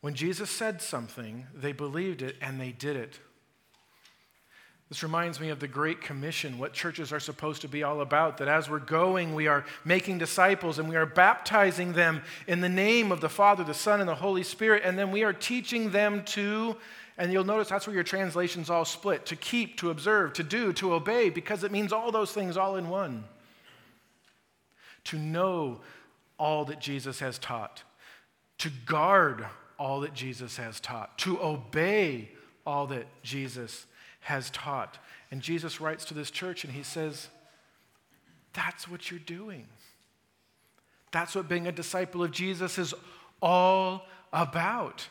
When 0.00 0.14
Jesus 0.14 0.50
said 0.50 0.82
something, 0.82 1.46
they 1.54 1.70
believed 1.70 2.22
it 2.22 2.34
and 2.40 2.60
they 2.60 2.72
did 2.72 2.96
it. 2.96 3.20
This 4.90 5.04
reminds 5.04 5.38
me 5.38 5.50
of 5.50 5.60
the 5.60 5.68
Great 5.68 6.00
Commission, 6.00 6.58
what 6.58 6.72
churches 6.72 7.12
are 7.12 7.20
supposed 7.20 7.62
to 7.62 7.68
be 7.68 7.84
all 7.84 8.00
about. 8.00 8.38
That 8.38 8.48
as 8.48 8.68
we're 8.68 8.80
going, 8.80 9.36
we 9.36 9.46
are 9.46 9.64
making 9.84 10.18
disciples 10.18 10.80
and 10.80 10.88
we 10.88 10.96
are 10.96 11.06
baptizing 11.06 11.92
them 11.92 12.22
in 12.48 12.60
the 12.60 12.68
name 12.68 13.12
of 13.12 13.20
the 13.20 13.28
Father, 13.28 13.62
the 13.62 13.72
Son, 13.72 14.00
and 14.00 14.08
the 14.08 14.16
Holy 14.16 14.42
Spirit. 14.42 14.82
And 14.84 14.98
then 14.98 15.12
we 15.12 15.22
are 15.22 15.32
teaching 15.32 15.92
them 15.92 16.24
to, 16.24 16.76
and 17.16 17.32
you'll 17.32 17.44
notice 17.44 17.68
that's 17.68 17.86
where 17.86 17.94
your 17.94 18.02
translations 18.02 18.68
all 18.68 18.84
split 18.84 19.26
to 19.26 19.36
keep, 19.36 19.78
to 19.78 19.90
observe, 19.90 20.32
to 20.32 20.42
do, 20.42 20.72
to 20.72 20.92
obey, 20.92 21.30
because 21.30 21.62
it 21.62 21.70
means 21.70 21.92
all 21.92 22.10
those 22.10 22.32
things 22.32 22.56
all 22.56 22.74
in 22.74 22.88
one. 22.88 23.22
To 25.04 25.18
know 25.18 25.82
all 26.36 26.64
that 26.64 26.80
Jesus 26.80 27.20
has 27.20 27.38
taught, 27.38 27.84
to 28.58 28.70
guard 28.86 29.46
all 29.78 30.00
that 30.00 30.14
Jesus 30.14 30.56
has 30.56 30.80
taught, 30.80 31.16
to 31.18 31.40
obey 31.40 32.32
all 32.66 32.88
that 32.88 33.06
Jesus 33.22 33.86
has 34.30 34.48
taught. 34.50 34.96
And 35.30 35.42
Jesus 35.42 35.80
writes 35.80 36.04
to 36.06 36.14
this 36.14 36.30
church 36.30 36.64
and 36.64 36.72
he 36.72 36.84
says, 36.84 37.28
That's 38.54 38.88
what 38.88 39.10
you're 39.10 39.20
doing. 39.20 39.66
That's 41.10 41.34
what 41.34 41.48
being 41.48 41.66
a 41.66 41.72
disciple 41.72 42.22
of 42.22 42.30
Jesus 42.30 42.78
is 42.78 42.94
all 43.42 44.06
about. 44.32 45.08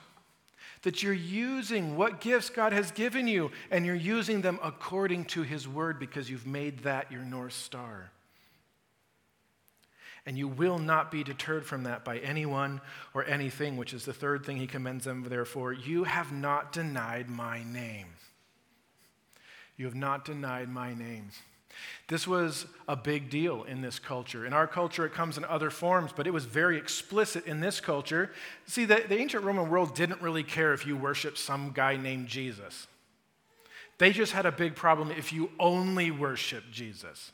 That 0.83 1.03
you're 1.03 1.13
using 1.13 1.97
what 1.97 2.21
gifts 2.21 2.49
God 2.49 2.71
has 2.71 2.91
given 2.91 3.27
you 3.27 3.51
and 3.69 3.85
you're 3.85 3.95
using 3.95 4.41
them 4.41 4.57
according 4.63 5.25
to 5.25 5.41
His 5.43 5.67
word 5.67 5.99
because 5.99 6.29
you've 6.29 6.47
made 6.47 6.79
that 6.79 7.11
your 7.11 7.23
North 7.23 7.53
Star. 7.53 8.11
And 10.25 10.37
you 10.37 10.47
will 10.47 10.79
not 10.79 11.11
be 11.11 11.23
deterred 11.23 11.65
from 11.65 11.83
that 11.83 12.05
by 12.05 12.19
anyone 12.19 12.79
or 13.13 13.25
anything, 13.25 13.75
which 13.75 13.93
is 13.93 14.05
the 14.05 14.13
third 14.13 14.45
thing 14.45 14.57
he 14.57 14.67
commends 14.67 15.03
them 15.03 15.23
therefore. 15.27 15.73
You 15.73 16.05
have 16.05 16.31
not 16.31 16.71
denied 16.71 17.29
my 17.29 17.63
name. 17.63 18.07
You 19.79 19.85
have 19.85 19.95
not 19.95 20.25
denied 20.25 20.67
my 20.67 20.93
name. 20.93 21.29
This 22.09 22.27
was 22.27 22.65
a 22.89 22.97
big 22.97 23.29
deal 23.29 23.63
in 23.63 23.79
this 23.79 23.97
culture. 23.97 24.45
In 24.45 24.51
our 24.51 24.67
culture, 24.67 25.05
it 25.05 25.13
comes 25.13 25.37
in 25.37 25.45
other 25.45 25.69
forms, 25.69 26.11
but 26.13 26.27
it 26.27 26.31
was 26.31 26.43
very 26.43 26.77
explicit 26.77 27.45
in 27.45 27.61
this 27.61 27.79
culture. 27.79 28.29
See, 28.65 28.83
the, 28.83 29.05
the 29.07 29.17
ancient 29.17 29.45
Roman 29.45 29.69
world 29.69 29.95
didn't 29.95 30.21
really 30.21 30.43
care 30.43 30.73
if 30.73 30.85
you 30.85 30.97
worshiped 30.97 31.37
some 31.37 31.71
guy 31.73 31.95
named 31.95 32.27
Jesus. 32.27 32.87
They 33.99 34.11
just 34.11 34.33
had 34.33 34.45
a 34.45 34.51
big 34.51 34.75
problem 34.75 35.11
if 35.11 35.31
you 35.31 35.49
only 35.57 36.11
worshiped 36.11 36.73
Jesus 36.73 37.31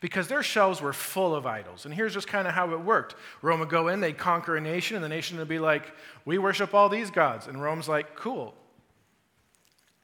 because 0.00 0.26
their 0.28 0.42
shelves 0.42 0.80
were 0.80 0.94
full 0.94 1.34
of 1.34 1.44
idols. 1.44 1.84
And 1.84 1.92
here's 1.92 2.14
just 2.14 2.28
kind 2.28 2.48
of 2.48 2.54
how 2.54 2.72
it 2.72 2.80
worked 2.80 3.14
Rome 3.42 3.60
would 3.60 3.68
go 3.68 3.88
in, 3.88 4.00
they'd 4.00 4.16
conquer 4.16 4.56
a 4.56 4.60
nation, 4.60 4.96
and 4.96 5.04
the 5.04 5.08
nation 5.10 5.36
would 5.36 5.48
be 5.48 5.58
like, 5.58 5.92
We 6.24 6.38
worship 6.38 6.72
all 6.72 6.88
these 6.88 7.10
gods. 7.10 7.46
And 7.46 7.60
Rome's 7.60 7.88
like, 7.88 8.16
Cool, 8.16 8.54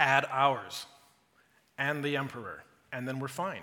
add 0.01 0.27
ours 0.31 0.87
and 1.79 2.03
the 2.03 2.17
emperor, 2.17 2.65
and 2.93 3.07
then 3.07 3.21
we're 3.21 3.29
fine. 3.29 3.63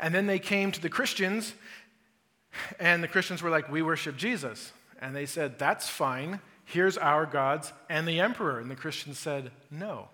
And 0.00 0.14
then 0.14 0.26
they 0.26 0.38
came 0.38 0.72
to 0.72 0.80
the 0.80 0.88
Christians, 0.88 1.54
and 2.78 3.02
the 3.02 3.08
Christians 3.08 3.42
were 3.42 3.50
like, 3.50 3.70
We 3.70 3.82
worship 3.82 4.16
Jesus. 4.16 4.72
And 5.00 5.14
they 5.14 5.26
said, 5.26 5.58
That's 5.58 5.88
fine. 5.88 6.40
Here's 6.64 6.96
our 6.96 7.26
gods 7.26 7.72
and 7.90 8.08
the 8.08 8.20
emperor. 8.20 8.58
And 8.58 8.70
the 8.70 8.76
Christians 8.76 9.18
said, 9.18 9.50
No. 9.70 10.08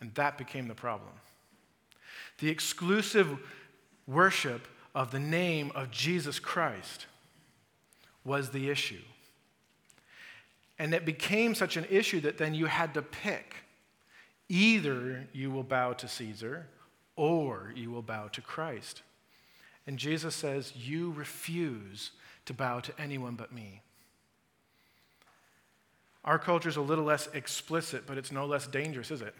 And 0.00 0.14
that 0.14 0.36
became 0.36 0.68
the 0.68 0.74
problem. 0.74 1.12
The 2.38 2.50
exclusive 2.50 3.38
worship 4.06 4.66
of 4.94 5.10
the 5.10 5.20
name 5.20 5.72
of 5.74 5.90
Jesus 5.90 6.38
Christ 6.38 7.06
was 8.24 8.50
the 8.50 8.68
issue. 8.68 9.02
And 10.78 10.94
it 10.94 11.04
became 11.04 11.54
such 11.54 11.76
an 11.76 11.86
issue 11.90 12.20
that 12.20 12.38
then 12.38 12.54
you 12.54 12.66
had 12.66 12.94
to 12.94 13.02
pick 13.02 13.56
either 14.48 15.26
you 15.32 15.50
will 15.50 15.62
bow 15.62 15.92
to 15.94 16.06
Caesar 16.06 16.66
or 17.16 17.72
you 17.74 17.90
will 17.90 18.02
bow 18.02 18.28
to 18.28 18.40
Christ. 18.40 19.02
And 19.86 19.98
Jesus 19.98 20.34
says, 20.34 20.72
You 20.76 21.12
refuse 21.12 22.10
to 22.44 22.54
bow 22.54 22.80
to 22.80 22.92
anyone 23.00 23.34
but 23.34 23.52
me. 23.52 23.82
Our 26.24 26.38
culture 26.38 26.68
is 26.68 26.76
a 26.76 26.82
little 26.82 27.04
less 27.04 27.28
explicit, 27.32 28.04
but 28.06 28.18
it's 28.18 28.32
no 28.32 28.46
less 28.46 28.66
dangerous, 28.66 29.10
is 29.10 29.22
it? 29.22 29.34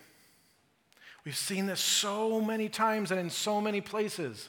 We've 1.24 1.36
seen 1.36 1.66
this 1.66 1.80
so 1.80 2.40
many 2.40 2.68
times 2.68 3.10
and 3.10 3.18
in 3.18 3.30
so 3.30 3.60
many 3.60 3.80
places. 3.80 4.48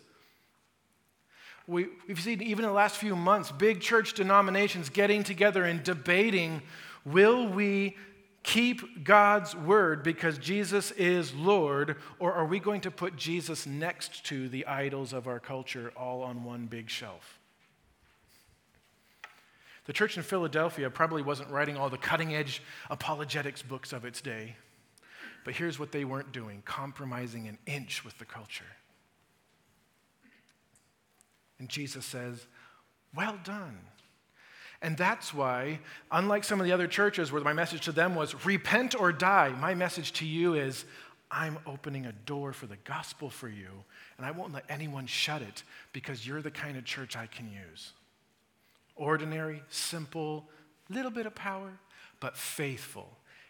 We, 1.67 1.87
have 2.07 2.21
seen, 2.21 2.41
even 2.41 2.63
in 2.63 2.69
the 2.69 2.75
last 2.75 2.95
few 2.95 3.15
months, 3.15 3.51
big 3.51 3.81
church 3.81 4.13
denominations 4.13 4.89
getting 4.89 5.23
together 5.23 5.65
and 5.65 5.83
debating 5.83 6.61
will 7.03 7.47
we 7.47 7.97
keep 8.43 9.03
God's 9.03 9.53
word 9.53 10.03
because 10.03 10.37
Jesus 10.37 10.91
is 10.91 11.35
Lord, 11.35 11.97
or 12.17 12.31
are 12.31 12.45
we 12.45 12.61
going 12.61 12.79
to 12.81 12.91
put 12.91 13.17
Jesus 13.17 13.65
next 13.65 14.25
to 14.27 14.47
the 14.47 14.65
idols 14.65 15.11
of 15.11 15.27
our 15.27 15.39
culture 15.39 15.91
all 15.97 16.23
on 16.23 16.45
one 16.45 16.67
big 16.67 16.89
shelf? 16.89 17.39
The 19.83 19.91
church 19.93 20.15
in 20.15 20.23
Philadelphia 20.23 20.89
probably 20.89 21.21
wasn't 21.21 21.49
writing 21.49 21.75
all 21.75 21.89
the 21.89 21.97
cutting 21.97 22.33
edge 22.33 22.61
apologetics 22.89 23.61
books 23.61 23.91
of 23.91 24.05
its 24.05 24.21
day. 24.21 24.55
But 25.43 25.55
here's 25.55 25.77
what 25.77 25.91
they 25.91 26.05
weren't 26.05 26.31
doing 26.31 26.61
compromising 26.65 27.49
an 27.49 27.57
inch 27.65 28.05
with 28.05 28.17
the 28.17 28.25
culture. 28.25 28.65
And 31.59 31.69
Jesus 31.69 32.05
says, 32.05 32.45
Well 33.15 33.37
done. 33.43 33.77
And 34.81 34.95
that's 34.95 35.33
why, 35.33 35.79
unlike 36.11 36.43
some 36.43 36.59
of 36.59 36.65
the 36.65 36.71
other 36.71 36.87
churches 36.87 37.31
where 37.31 37.41
my 37.41 37.53
message 37.53 37.85
to 37.85 37.91
them 37.91 38.13
was, 38.15 38.45
Repent 38.45 38.99
or 38.99 39.11
die, 39.11 39.53
my 39.59 39.73
message 39.73 40.13
to 40.13 40.25
you 40.25 40.53
is, 40.53 40.85
I'm 41.29 41.57
opening 41.65 42.05
a 42.05 42.11
door 42.11 42.53
for 42.53 42.67
the 42.67 42.77
gospel 42.85 43.29
for 43.29 43.49
you, 43.49 43.69
and 44.17 44.25
I 44.25 44.31
won't 44.31 44.53
let 44.53 44.63
anyone 44.69 45.07
shut 45.07 45.41
it 45.41 45.63
because 45.91 46.25
you're 46.25 46.41
the 46.41 46.51
kind 46.51 46.77
of 46.77 46.85
church 46.85 47.17
I 47.17 47.25
can 47.25 47.51
use. 47.51 47.91
Ordinary, 48.95 49.61
simple, 49.69 50.47
little 50.89 51.11
bit 51.11 51.25
of 51.25 51.35
power, 51.35 51.71
but 52.19 52.37
faithful 52.37 53.09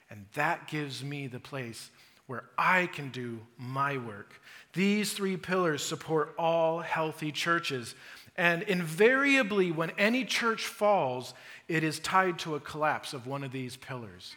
and 0.09 0.25
that 0.33 0.67
gives 0.67 1.03
me 1.03 1.27
the 1.27 1.39
place 1.39 1.89
where 2.27 2.43
I 2.57 2.87
can 2.87 3.09
do 3.09 3.39
my 3.57 3.97
work. 3.97 4.39
These 4.73 5.13
three 5.13 5.37
pillars 5.37 5.83
support 5.83 6.35
all 6.37 6.79
healthy 6.79 7.31
churches. 7.31 7.95
And 8.35 8.61
invariably, 8.63 9.71
when 9.71 9.91
any 9.97 10.23
church 10.23 10.65
falls, 10.65 11.33
it 11.67 11.83
is 11.83 11.99
tied 11.99 12.37
to 12.39 12.55
a 12.55 12.59
collapse 12.59 13.13
of 13.13 13.25
one 13.25 13.43
of 13.43 13.51
these 13.51 13.75
pillars. 13.75 14.35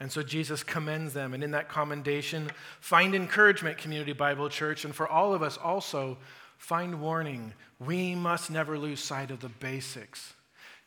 And 0.00 0.10
so 0.10 0.22
Jesus 0.22 0.62
commends 0.62 1.14
them. 1.14 1.34
And 1.34 1.44
in 1.44 1.52
that 1.52 1.68
commendation, 1.68 2.50
find 2.80 3.14
encouragement, 3.14 3.78
Community 3.78 4.12
Bible 4.12 4.48
Church. 4.48 4.84
And 4.84 4.94
for 4.94 5.06
all 5.06 5.32
of 5.32 5.42
us 5.42 5.56
also, 5.56 6.18
find 6.58 7.00
warning. 7.00 7.52
We 7.78 8.14
must 8.14 8.50
never 8.50 8.76
lose 8.76 9.00
sight 9.00 9.30
of 9.30 9.40
the 9.40 9.48
basics 9.48 10.34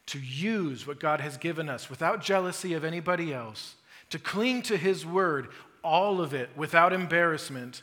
to 0.08 0.20
use 0.20 0.86
what 0.86 1.00
God 1.00 1.22
has 1.22 1.38
given 1.38 1.70
us 1.70 1.90
without 1.90 2.22
jealousy 2.22 2.74
of 2.74 2.84
anybody 2.84 3.34
else, 3.34 3.76
to 4.10 4.20
cling 4.20 4.62
to 4.64 4.78
His 4.78 5.06
word, 5.06 5.50
all 5.84 6.22
of 6.22 6.34
it 6.34 6.50
without 6.56 6.94
embarrassment, 6.94 7.82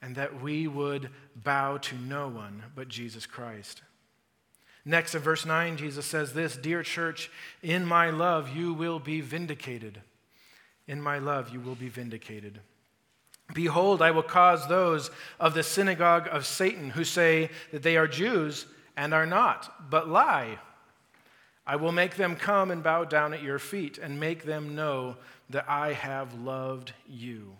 and 0.00 0.16
that 0.16 0.42
we 0.42 0.66
would 0.66 1.10
bow 1.36 1.78
to 1.78 1.94
no 1.96 2.28
one 2.28 2.64
but 2.74 2.88
Jesus 2.88 3.26
Christ. 3.26 3.82
Next, 4.84 5.14
in 5.14 5.20
verse 5.22 5.46
9, 5.46 5.76
Jesus 5.76 6.06
says 6.06 6.32
this 6.32 6.56
Dear 6.56 6.82
church, 6.82 7.30
in 7.62 7.86
my 7.86 8.10
love 8.10 8.54
you 8.54 8.74
will 8.74 8.98
be 8.98 9.20
vindicated. 9.20 10.00
In 10.88 11.00
my 11.00 11.18
love 11.18 11.50
you 11.50 11.60
will 11.60 11.76
be 11.76 11.88
vindicated. 11.88 12.60
Behold, 13.54 14.02
I 14.02 14.10
will 14.10 14.22
cause 14.22 14.66
those 14.66 15.10
of 15.38 15.54
the 15.54 15.62
synagogue 15.62 16.28
of 16.30 16.46
Satan 16.46 16.90
who 16.90 17.04
say 17.04 17.50
that 17.70 17.82
they 17.82 17.96
are 17.96 18.08
Jews 18.08 18.66
and 18.96 19.14
are 19.14 19.26
not, 19.26 19.90
but 19.90 20.08
lie. 20.08 20.58
I 21.72 21.76
will 21.76 21.90
make 21.90 22.16
them 22.16 22.36
come 22.36 22.70
and 22.70 22.82
bow 22.82 23.04
down 23.04 23.32
at 23.32 23.42
your 23.42 23.58
feet 23.58 23.96
and 23.96 24.20
make 24.20 24.44
them 24.44 24.74
know 24.74 25.16
that 25.48 25.64
I 25.70 25.94
have 25.94 26.34
loved 26.34 26.92
you. 27.08 27.56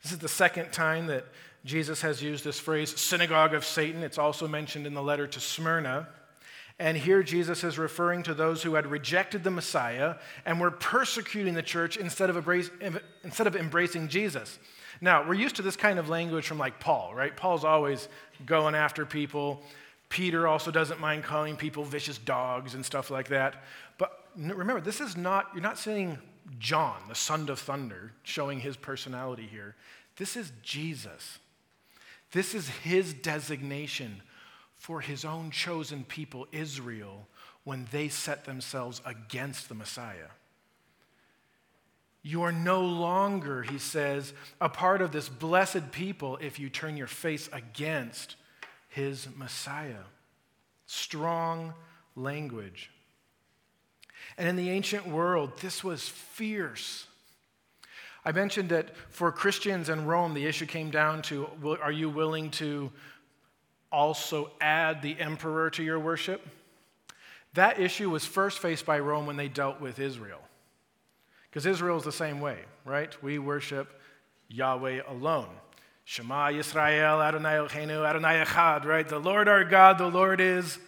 This 0.00 0.12
is 0.12 0.18
the 0.18 0.28
second 0.28 0.70
time 0.70 1.08
that 1.08 1.24
Jesus 1.64 2.02
has 2.02 2.22
used 2.22 2.44
this 2.44 2.60
phrase, 2.60 2.96
synagogue 3.00 3.54
of 3.54 3.64
Satan. 3.64 4.04
It's 4.04 4.18
also 4.18 4.46
mentioned 4.46 4.86
in 4.86 4.94
the 4.94 5.02
letter 5.02 5.26
to 5.26 5.40
Smyrna. 5.40 6.06
And 6.78 6.96
here 6.96 7.24
Jesus 7.24 7.64
is 7.64 7.76
referring 7.76 8.22
to 8.22 8.34
those 8.34 8.62
who 8.62 8.74
had 8.74 8.86
rejected 8.86 9.42
the 9.42 9.50
Messiah 9.50 10.14
and 10.46 10.60
were 10.60 10.70
persecuting 10.70 11.54
the 11.54 11.60
church 11.60 11.96
instead 11.96 12.30
of, 12.30 12.36
embrace, 12.36 12.70
instead 13.24 13.48
of 13.48 13.56
embracing 13.56 14.06
Jesus. 14.06 14.60
Now, 15.00 15.26
we're 15.26 15.34
used 15.34 15.56
to 15.56 15.62
this 15.62 15.74
kind 15.74 15.98
of 15.98 16.08
language 16.08 16.46
from 16.46 16.58
like 16.58 16.78
Paul, 16.78 17.16
right? 17.16 17.36
Paul's 17.36 17.64
always 17.64 18.06
going 18.46 18.76
after 18.76 19.04
people. 19.04 19.64
Peter 20.10 20.46
also 20.46 20.70
doesn't 20.70 21.00
mind 21.00 21.22
calling 21.22 21.56
people 21.56 21.84
vicious 21.84 22.18
dogs 22.18 22.74
and 22.74 22.84
stuff 22.84 23.10
like 23.10 23.28
that. 23.28 23.62
But 23.96 24.26
remember, 24.36 24.80
this 24.80 25.00
is 25.00 25.16
not, 25.16 25.48
you're 25.54 25.62
not 25.62 25.78
seeing 25.78 26.18
John, 26.58 26.96
the 27.08 27.14
son 27.14 27.48
of 27.48 27.60
thunder, 27.60 28.12
showing 28.24 28.60
his 28.60 28.76
personality 28.76 29.48
here. 29.50 29.76
This 30.16 30.36
is 30.36 30.52
Jesus. 30.62 31.38
This 32.32 32.54
is 32.54 32.68
his 32.68 33.14
designation 33.14 34.20
for 34.74 35.00
his 35.00 35.24
own 35.24 35.52
chosen 35.52 36.04
people, 36.04 36.48
Israel, 36.50 37.28
when 37.62 37.86
they 37.92 38.08
set 38.08 38.44
themselves 38.44 39.00
against 39.06 39.68
the 39.68 39.74
Messiah. 39.74 40.30
You 42.22 42.42
are 42.42 42.52
no 42.52 42.84
longer, 42.84 43.62
he 43.62 43.78
says, 43.78 44.32
a 44.60 44.68
part 44.68 45.02
of 45.02 45.12
this 45.12 45.28
blessed 45.28 45.92
people 45.92 46.36
if 46.40 46.58
you 46.58 46.68
turn 46.68 46.96
your 46.96 47.06
face 47.06 47.48
against 47.52 48.34
his 48.90 49.26
Messiah. 49.36 50.04
Strong 50.86 51.74
language. 52.14 52.90
And 54.36 54.48
in 54.48 54.56
the 54.56 54.70
ancient 54.70 55.08
world, 55.08 55.58
this 55.60 55.82
was 55.82 56.08
fierce. 56.08 57.06
I 58.24 58.32
mentioned 58.32 58.68
that 58.68 58.94
for 59.08 59.32
Christians 59.32 59.88
in 59.88 60.04
Rome, 60.04 60.34
the 60.34 60.46
issue 60.46 60.66
came 60.66 60.90
down 60.90 61.22
to 61.22 61.48
are 61.80 61.92
you 61.92 62.10
willing 62.10 62.50
to 62.52 62.90
also 63.90 64.50
add 64.60 65.02
the 65.02 65.18
emperor 65.18 65.70
to 65.70 65.82
your 65.82 65.98
worship? 65.98 66.46
That 67.54 67.80
issue 67.80 68.10
was 68.10 68.24
first 68.24 68.58
faced 68.58 68.86
by 68.86 69.00
Rome 69.00 69.26
when 69.26 69.36
they 69.36 69.48
dealt 69.48 69.80
with 69.80 69.98
Israel. 69.98 70.40
Because 71.48 71.66
Israel 71.66 71.96
is 71.96 72.04
the 72.04 72.12
same 72.12 72.40
way, 72.40 72.58
right? 72.84 73.20
We 73.22 73.38
worship 73.38 74.00
Yahweh 74.48 75.00
alone. 75.08 75.48
Shema 76.04 76.48
Yisrael, 76.48 77.24
Adonai 77.24 77.54
Eloheinu, 77.54 78.08
Adonai 78.08 78.44
Echad, 78.44 78.84
right? 78.84 79.08
The 79.08 79.18
Lord 79.18 79.48
our 79.48 79.64
God, 79.64 79.98
the 79.98 80.08
Lord 80.08 80.40
is 80.40 80.78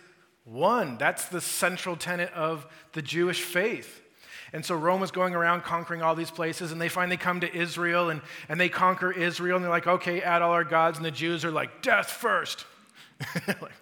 one. 0.44 0.98
That's 0.98 1.27
the 1.27 1.40
central 1.40 1.96
tenet 1.96 2.33
of 2.33 2.66
the 2.92 3.03
Jewish 3.03 3.40
faith. 3.40 4.01
And 4.53 4.64
so 4.64 4.75
Rome 4.75 5.01
was 5.01 5.11
going 5.11 5.35
around 5.35 5.62
conquering 5.62 6.03
all 6.03 6.14
these 6.14 6.31
places, 6.31 6.72
and 6.72 6.81
they 6.81 6.90
finally 6.90 7.16
come 7.16 7.40
to 7.40 7.55
Israel, 7.55 8.11
and, 8.11 8.20
and 8.48 8.61
they 8.61 8.68
conquer 8.68 9.11
Israel, 9.11 9.57
and 9.57 9.64
they're 9.64 9.70
like, 9.70 9.87
okay, 9.87 10.20
add 10.20 10.42
all 10.42 10.53
our 10.53 10.64
gods. 10.64 10.98
And 10.98 11.05
the 11.05 11.11
Jews 11.11 11.44
are 11.44 11.51
like, 11.51 11.83
death 11.83 12.11
first. 12.11 12.66
like, 13.46 13.72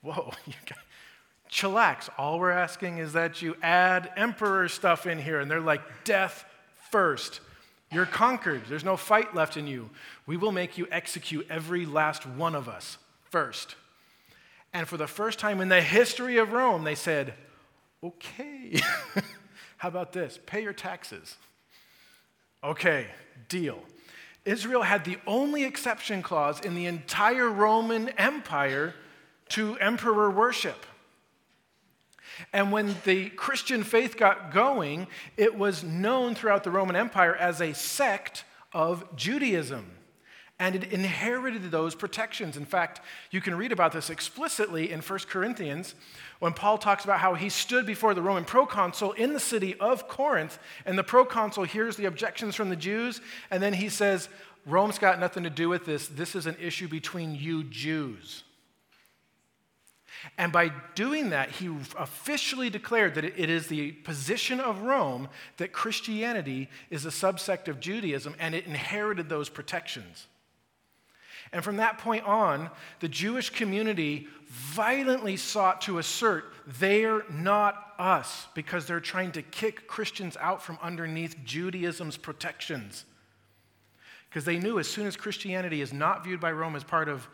whoa, 0.00 0.32
you 0.46 0.54
got, 0.66 0.78
chillax. 1.50 2.08
All 2.16 2.38
we're 2.38 2.50
asking 2.50 2.98
is 2.98 3.12
that 3.12 3.42
you 3.42 3.56
add 3.62 4.10
emperor 4.16 4.68
stuff 4.68 5.06
in 5.06 5.18
here. 5.18 5.40
And 5.40 5.50
they're 5.50 5.60
like, 5.60 5.82
death 6.04 6.44
first. 6.90 7.40
You're 7.92 8.06
conquered. 8.06 8.62
There's 8.68 8.84
no 8.84 8.96
fight 8.96 9.34
left 9.34 9.56
in 9.56 9.66
you. 9.66 9.90
We 10.26 10.36
will 10.36 10.52
make 10.52 10.78
you 10.78 10.86
execute 10.90 11.46
every 11.50 11.86
last 11.86 12.26
one 12.26 12.54
of 12.54 12.68
us 12.68 12.98
first. 13.30 13.76
And 14.72 14.88
for 14.88 14.96
the 14.96 15.06
first 15.06 15.38
time 15.38 15.60
in 15.60 15.68
the 15.68 15.82
history 15.82 16.38
of 16.38 16.52
Rome, 16.52 16.84
they 16.84 16.94
said, 16.94 17.34
okay. 18.02 18.80
How 19.76 19.88
about 19.88 20.12
this? 20.12 20.38
Pay 20.46 20.62
your 20.62 20.72
taxes. 20.72 21.36
Okay, 22.62 23.06
deal. 23.48 23.78
Israel 24.44 24.82
had 24.82 25.04
the 25.04 25.18
only 25.26 25.64
exception 25.64 26.22
clause 26.22 26.60
in 26.60 26.74
the 26.74 26.86
entire 26.86 27.48
Roman 27.48 28.08
Empire 28.10 28.94
to 29.50 29.76
emperor 29.78 30.30
worship. 30.30 30.86
And 32.52 32.72
when 32.72 32.96
the 33.04 33.30
Christian 33.30 33.84
faith 33.84 34.16
got 34.16 34.52
going, 34.52 35.06
it 35.36 35.56
was 35.56 35.84
known 35.84 36.34
throughout 36.34 36.64
the 36.64 36.70
Roman 36.70 36.96
Empire 36.96 37.34
as 37.34 37.60
a 37.60 37.74
sect 37.74 38.44
of 38.72 39.16
Judaism. 39.16 39.93
And 40.64 40.74
it 40.76 40.94
inherited 40.94 41.70
those 41.70 41.94
protections. 41.94 42.56
In 42.56 42.64
fact, 42.64 43.02
you 43.30 43.42
can 43.42 43.54
read 43.54 43.70
about 43.70 43.92
this 43.92 44.08
explicitly 44.08 44.90
in 44.90 45.02
1 45.02 45.18
Corinthians 45.28 45.94
when 46.38 46.54
Paul 46.54 46.78
talks 46.78 47.04
about 47.04 47.20
how 47.20 47.34
he 47.34 47.50
stood 47.50 47.84
before 47.84 48.14
the 48.14 48.22
Roman 48.22 48.46
proconsul 48.46 49.12
in 49.12 49.34
the 49.34 49.40
city 49.40 49.74
of 49.78 50.08
Corinth, 50.08 50.58
and 50.86 50.96
the 50.96 51.04
proconsul 51.04 51.64
hears 51.64 51.96
the 51.96 52.06
objections 52.06 52.54
from 52.54 52.70
the 52.70 52.76
Jews, 52.76 53.20
and 53.50 53.62
then 53.62 53.74
he 53.74 53.90
says, 53.90 54.30
Rome's 54.64 54.98
got 54.98 55.20
nothing 55.20 55.42
to 55.42 55.50
do 55.50 55.68
with 55.68 55.84
this. 55.84 56.08
This 56.08 56.34
is 56.34 56.46
an 56.46 56.56
issue 56.58 56.88
between 56.88 57.34
you 57.34 57.64
Jews. 57.64 58.42
And 60.38 60.50
by 60.50 60.72
doing 60.94 61.28
that, 61.28 61.50
he 61.50 61.66
officially 61.98 62.70
declared 62.70 63.16
that 63.16 63.26
it 63.26 63.50
is 63.50 63.66
the 63.66 63.92
position 63.92 64.60
of 64.60 64.80
Rome 64.80 65.28
that 65.58 65.72
Christianity 65.72 66.70
is 66.88 67.04
a 67.04 67.10
subsect 67.10 67.68
of 67.68 67.80
Judaism, 67.80 68.34
and 68.38 68.54
it 68.54 68.64
inherited 68.64 69.28
those 69.28 69.50
protections. 69.50 70.26
And 71.54 71.62
from 71.62 71.76
that 71.76 71.98
point 71.98 72.24
on, 72.24 72.68
the 72.98 73.08
Jewish 73.08 73.48
community 73.48 74.26
violently 74.48 75.36
sought 75.36 75.80
to 75.82 75.98
assert 75.98 76.52
they're 76.66 77.22
not 77.30 77.94
us 77.96 78.48
because 78.54 78.86
they're 78.86 78.98
trying 78.98 79.30
to 79.32 79.42
kick 79.42 79.86
Christians 79.86 80.36
out 80.40 80.60
from 80.60 80.78
underneath 80.82 81.36
Judaism's 81.44 82.16
protections. 82.16 83.04
Because 84.28 84.44
they 84.44 84.58
knew 84.58 84.80
as 84.80 84.88
soon 84.88 85.06
as 85.06 85.14
Christianity 85.14 85.80
is 85.80 85.92
not 85.92 86.24
viewed 86.24 86.40
by 86.40 86.50
Rome 86.50 86.74
as 86.74 86.82
part 86.82 87.08
of 87.08 87.28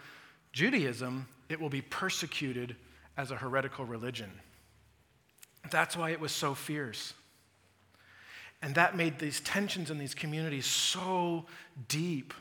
Judaism, 0.52 1.26
it 1.48 1.58
will 1.58 1.70
be 1.70 1.80
persecuted 1.80 2.76
as 3.16 3.30
a 3.30 3.36
heretical 3.36 3.86
religion. 3.86 4.30
That's 5.70 5.96
why 5.96 6.10
it 6.10 6.20
was 6.20 6.32
so 6.32 6.54
fierce. 6.54 7.14
And 8.60 8.74
that 8.74 8.98
made 8.98 9.18
these 9.18 9.40
tensions 9.40 9.90
in 9.90 9.96
these 9.96 10.14
communities 10.14 10.66
so 10.66 11.46
deep. 11.88 12.34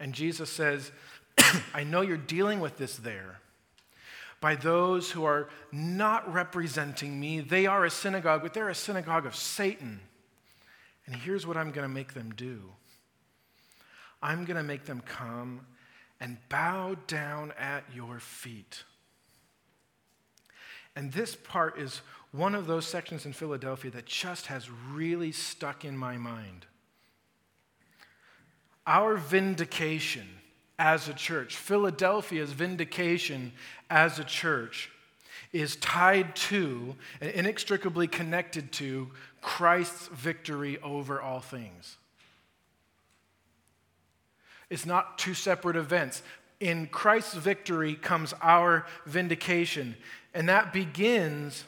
And 0.00 0.14
Jesus 0.14 0.50
says, 0.50 0.90
I 1.74 1.84
know 1.84 2.00
you're 2.00 2.16
dealing 2.16 2.60
with 2.60 2.78
this 2.78 2.96
there. 2.96 3.38
By 4.40 4.54
those 4.54 5.10
who 5.10 5.24
are 5.24 5.50
not 5.70 6.32
representing 6.32 7.20
me, 7.20 7.40
they 7.40 7.66
are 7.66 7.84
a 7.84 7.90
synagogue, 7.90 8.42
but 8.42 8.54
they're 8.54 8.70
a 8.70 8.74
synagogue 8.74 9.26
of 9.26 9.36
Satan. 9.36 10.00
And 11.04 11.14
here's 11.14 11.46
what 11.46 11.58
I'm 11.58 11.70
going 11.70 11.86
to 11.86 11.94
make 11.94 12.14
them 12.14 12.32
do 12.34 12.62
I'm 14.22 14.44
going 14.44 14.56
to 14.56 14.62
make 14.62 14.86
them 14.86 15.00
come 15.00 15.66
and 16.20 16.38
bow 16.48 16.96
down 17.06 17.52
at 17.58 17.84
your 17.94 18.18
feet. 18.18 18.84
And 20.96 21.12
this 21.12 21.36
part 21.36 21.78
is 21.78 22.00
one 22.32 22.54
of 22.54 22.66
those 22.66 22.86
sections 22.86 23.26
in 23.26 23.32
Philadelphia 23.32 23.90
that 23.92 24.06
just 24.06 24.46
has 24.46 24.70
really 24.70 25.32
stuck 25.32 25.84
in 25.84 25.96
my 25.96 26.16
mind. 26.16 26.66
Our 28.90 29.16
vindication 29.16 30.26
as 30.76 31.08
a 31.08 31.14
church, 31.14 31.54
Philadelphia's 31.54 32.50
vindication 32.50 33.52
as 33.88 34.18
a 34.18 34.24
church, 34.24 34.90
is 35.52 35.76
tied 35.76 36.34
to 36.34 36.96
and 37.20 37.30
inextricably 37.30 38.08
connected 38.08 38.72
to 38.72 39.08
Christ's 39.42 40.08
victory 40.08 40.76
over 40.82 41.20
all 41.22 41.38
things. 41.38 41.98
It's 44.70 44.84
not 44.84 45.18
two 45.18 45.34
separate 45.34 45.76
events. 45.76 46.24
In 46.58 46.88
Christ's 46.88 47.34
victory 47.34 47.94
comes 47.94 48.34
our 48.42 48.86
vindication, 49.06 49.94
and 50.34 50.48
that 50.48 50.72
begins 50.72 51.62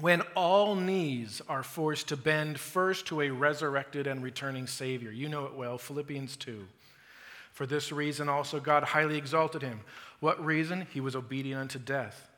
when 0.00 0.20
all 0.34 0.74
knees 0.74 1.40
are 1.48 1.62
forced 1.62 2.08
to 2.08 2.16
bend 2.16 2.60
first 2.60 3.06
to 3.06 3.22
a 3.22 3.30
resurrected 3.30 4.06
and 4.06 4.22
returning 4.22 4.66
Savior. 4.66 5.10
You 5.10 5.28
know 5.28 5.46
it 5.46 5.54
well, 5.54 5.78
Philippians 5.78 6.36
2. 6.36 6.66
For 7.52 7.66
this 7.66 7.90
reason 7.90 8.28
also 8.28 8.60
God 8.60 8.82
highly 8.82 9.16
exalted 9.16 9.62
him. 9.62 9.80
What 10.20 10.44
reason? 10.44 10.86
He 10.92 11.00
was 11.00 11.16
obedient 11.16 11.60
unto 11.60 11.78
death. 11.78 12.28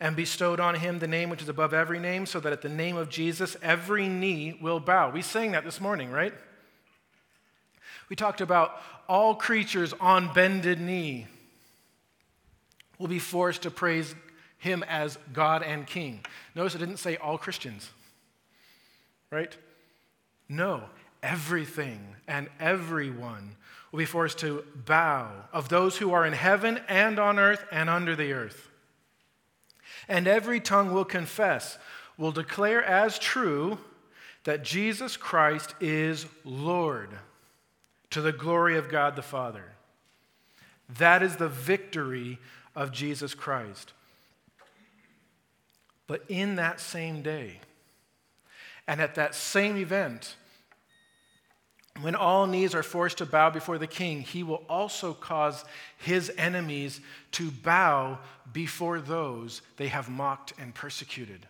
And 0.00 0.16
bestowed 0.16 0.60
on 0.60 0.76
him 0.76 0.98
the 0.98 1.06
name 1.06 1.28
which 1.28 1.42
is 1.42 1.48
above 1.48 1.74
every 1.74 1.98
name, 1.98 2.24
so 2.24 2.40
that 2.40 2.52
at 2.52 2.62
the 2.62 2.68
name 2.68 2.96
of 2.96 3.10
Jesus 3.10 3.56
every 3.62 4.08
knee 4.08 4.58
will 4.60 4.80
bow. 4.80 5.10
We 5.10 5.22
sang 5.22 5.52
that 5.52 5.64
this 5.64 5.80
morning, 5.80 6.10
right? 6.10 6.32
We 8.08 8.16
talked 8.16 8.40
about 8.40 8.80
all 9.08 9.34
creatures 9.34 9.92
on 10.00 10.32
bended 10.32 10.80
knee. 10.80 11.26
will 12.98 13.08
be 13.08 13.18
forced 13.18 13.62
to 13.62 13.70
praise 13.70 14.14
him 14.62 14.84
as 14.84 15.18
God 15.32 15.64
and 15.64 15.84
King. 15.88 16.24
Notice 16.54 16.76
it 16.76 16.78
didn't 16.78 16.98
say 16.98 17.16
all 17.16 17.36
Christians, 17.36 17.90
right? 19.28 19.56
No, 20.48 20.84
everything 21.20 22.14
and 22.28 22.48
everyone 22.60 23.56
will 23.90 23.98
be 23.98 24.04
forced 24.04 24.38
to 24.38 24.64
bow 24.86 25.32
of 25.52 25.68
those 25.68 25.96
who 25.96 26.12
are 26.12 26.24
in 26.24 26.32
heaven 26.32 26.80
and 26.88 27.18
on 27.18 27.40
earth 27.40 27.64
and 27.72 27.90
under 27.90 28.14
the 28.14 28.32
earth. 28.32 28.70
And 30.08 30.28
every 30.28 30.60
tongue 30.60 30.92
will 30.92 31.04
confess, 31.04 31.76
will 32.16 32.30
declare 32.30 32.84
as 32.84 33.18
true 33.18 33.78
that 34.44 34.62
Jesus 34.62 35.16
Christ 35.16 35.74
is 35.80 36.26
Lord 36.44 37.10
to 38.10 38.20
the 38.20 38.30
glory 38.30 38.78
of 38.78 38.88
God 38.88 39.16
the 39.16 39.22
Father. 39.22 39.72
That 40.98 41.20
is 41.20 41.34
the 41.34 41.48
victory 41.48 42.38
of 42.76 42.92
Jesus 42.92 43.34
Christ. 43.34 43.92
But 46.06 46.24
in 46.28 46.56
that 46.56 46.80
same 46.80 47.22
day, 47.22 47.60
and 48.86 49.00
at 49.00 49.14
that 49.14 49.34
same 49.34 49.76
event, 49.76 50.36
when 52.00 52.14
all 52.14 52.46
knees 52.46 52.74
are 52.74 52.82
forced 52.82 53.18
to 53.18 53.26
bow 53.26 53.50
before 53.50 53.78
the 53.78 53.86
king, 53.86 54.22
he 54.22 54.42
will 54.42 54.64
also 54.68 55.12
cause 55.12 55.64
his 55.98 56.32
enemies 56.36 57.00
to 57.32 57.50
bow 57.50 58.18
before 58.52 59.00
those 59.00 59.62
they 59.76 59.88
have 59.88 60.08
mocked 60.08 60.54
and 60.58 60.74
persecuted. 60.74 61.46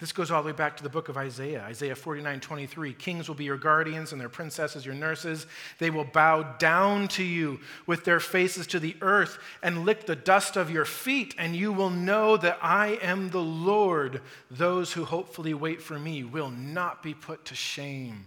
This 0.00 0.12
goes 0.12 0.30
all 0.30 0.42
the 0.42 0.46
way 0.46 0.56
back 0.56 0.78
to 0.78 0.82
the 0.82 0.88
book 0.88 1.10
of 1.10 1.18
Isaiah, 1.18 1.62
Isaiah 1.62 1.94
49 1.94 2.40
23. 2.40 2.94
Kings 2.94 3.28
will 3.28 3.34
be 3.34 3.44
your 3.44 3.58
guardians 3.58 4.12
and 4.12 4.20
their 4.20 4.30
princesses 4.30 4.86
your 4.86 4.94
nurses. 4.94 5.46
They 5.78 5.90
will 5.90 6.04
bow 6.04 6.42
down 6.56 7.08
to 7.08 7.22
you 7.22 7.60
with 7.86 8.04
their 8.04 8.18
faces 8.18 8.66
to 8.68 8.80
the 8.80 8.96
earth 9.02 9.38
and 9.62 9.84
lick 9.84 10.06
the 10.06 10.16
dust 10.16 10.56
of 10.56 10.70
your 10.70 10.86
feet, 10.86 11.34
and 11.36 11.54
you 11.54 11.70
will 11.70 11.90
know 11.90 12.38
that 12.38 12.58
I 12.62 12.98
am 13.02 13.28
the 13.28 13.42
Lord. 13.42 14.22
Those 14.50 14.94
who 14.94 15.04
hopefully 15.04 15.52
wait 15.52 15.82
for 15.82 15.98
me 15.98 16.24
will 16.24 16.50
not 16.50 17.02
be 17.02 17.12
put 17.12 17.44
to 17.46 17.54
shame. 17.54 18.24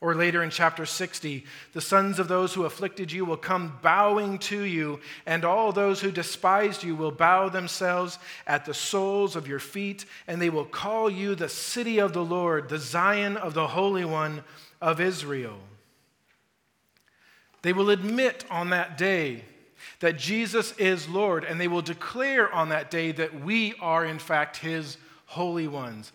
Or 0.00 0.14
later 0.14 0.42
in 0.42 0.50
chapter 0.50 0.84
60, 0.84 1.44
the 1.72 1.80
sons 1.80 2.18
of 2.18 2.28
those 2.28 2.52
who 2.52 2.64
afflicted 2.64 3.10
you 3.10 3.24
will 3.24 3.38
come 3.38 3.78
bowing 3.80 4.38
to 4.40 4.62
you, 4.62 5.00
and 5.24 5.44
all 5.44 5.72
those 5.72 6.00
who 6.00 6.10
despised 6.10 6.84
you 6.84 6.94
will 6.94 7.10
bow 7.10 7.48
themselves 7.48 8.18
at 8.46 8.66
the 8.66 8.74
soles 8.74 9.36
of 9.36 9.48
your 9.48 9.58
feet, 9.58 10.04
and 10.26 10.40
they 10.40 10.50
will 10.50 10.66
call 10.66 11.08
you 11.08 11.34
the 11.34 11.48
city 11.48 11.98
of 11.98 12.12
the 12.12 12.24
Lord, 12.24 12.68
the 12.68 12.78
Zion 12.78 13.38
of 13.38 13.54
the 13.54 13.68
Holy 13.68 14.04
One 14.04 14.44
of 14.82 15.00
Israel. 15.00 15.58
They 17.62 17.72
will 17.72 17.90
admit 17.90 18.44
on 18.50 18.70
that 18.70 18.98
day 18.98 19.44
that 20.00 20.18
Jesus 20.18 20.72
is 20.72 21.08
Lord, 21.08 21.42
and 21.42 21.60
they 21.60 21.68
will 21.68 21.82
declare 21.82 22.52
on 22.52 22.68
that 22.68 22.90
day 22.90 23.12
that 23.12 23.40
we 23.40 23.74
are, 23.80 24.04
in 24.04 24.18
fact, 24.18 24.58
His 24.58 24.98
holy 25.24 25.66
ones. 25.66 26.12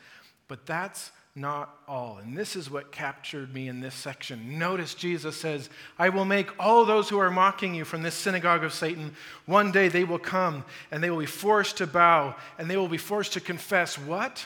But 0.48 0.66
that's 0.66 1.12
not 1.36 1.78
all. 1.88 2.18
And 2.18 2.38
this 2.38 2.56
is 2.56 2.70
what 2.70 2.92
captured 2.92 3.54
me 3.54 3.70
in 3.70 3.80
this 3.80 3.96
section. 3.96 4.60
Notice 4.60 4.94
Jesus 4.94 5.36
says, 5.38 5.70
I 5.98 6.10
will 6.10 6.26
make 6.26 6.50
all 6.60 6.84
those 6.84 7.08
who 7.08 7.20
are 7.20 7.32
mocking 7.32 7.74
you 7.74 7.86
from 7.86 8.04
this 8.04 8.16
synagogue 8.16 8.64
of 8.64 8.74
Satan, 8.74 9.16
one 9.46 9.72
day 9.72 9.88
they 9.88 10.04
will 10.04 10.20
come 10.20 10.66
and 10.92 11.02
they 11.02 11.10
will 11.10 11.20
be 11.20 11.26
forced 11.26 11.78
to 11.78 11.88
bow 11.88 12.36
and 12.58 12.70
they 12.70 12.78
will 12.78 12.90
be 12.90 12.98
forced 12.98 13.34
to 13.34 13.40
confess 13.40 13.98
what? 13.98 14.46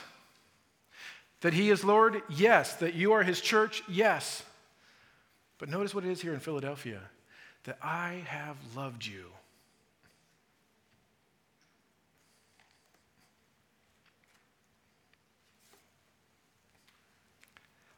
That 1.40 1.54
he 1.54 1.70
is 1.70 1.84
Lord? 1.84 2.22
Yes. 2.28 2.74
That 2.74 2.94
you 2.94 3.12
are 3.12 3.22
his 3.22 3.40
church? 3.40 3.82
Yes. 3.88 4.44
But 5.58 5.68
notice 5.68 5.94
what 5.94 6.04
it 6.04 6.10
is 6.10 6.20
here 6.20 6.34
in 6.34 6.40
Philadelphia 6.40 7.00
that 7.64 7.78
I 7.82 8.22
have 8.26 8.56
loved 8.76 9.04
you 9.04 9.24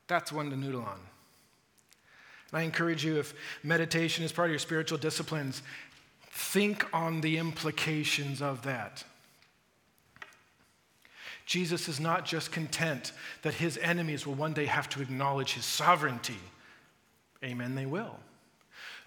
That's 0.09 0.33
one 0.33 0.51
to 0.51 0.57
noodle 0.57 0.83
on. 0.83 0.99
And 2.51 2.61
I 2.61 2.63
encourage 2.63 3.05
you, 3.05 3.19
if 3.19 3.35
meditation 3.63 4.25
is 4.25 4.33
part 4.33 4.47
of 4.47 4.53
your 4.53 4.59
spiritual 4.59 4.99
disciplines, 4.99 5.63
think 6.31 6.87
on 6.93 7.21
the 7.21 7.37
implications 7.37 8.43
of 8.43 8.63
that. 8.63 9.05
Jesus 11.45 11.89
is 11.89 11.99
not 11.99 12.27
just 12.27 12.53
content 12.53 13.13
that 13.43 13.55
his 13.55 13.79
enemies 13.79 14.27
will 14.27 14.35
one 14.35 14.53
day 14.53 14.67
have 14.67 14.89
to 14.91 15.01
acknowledge 15.01 15.55
his 15.55 15.65
sovereignty. 15.65 16.37
Amen, 17.43 17.75
they 17.75 17.87
will. 17.87 18.19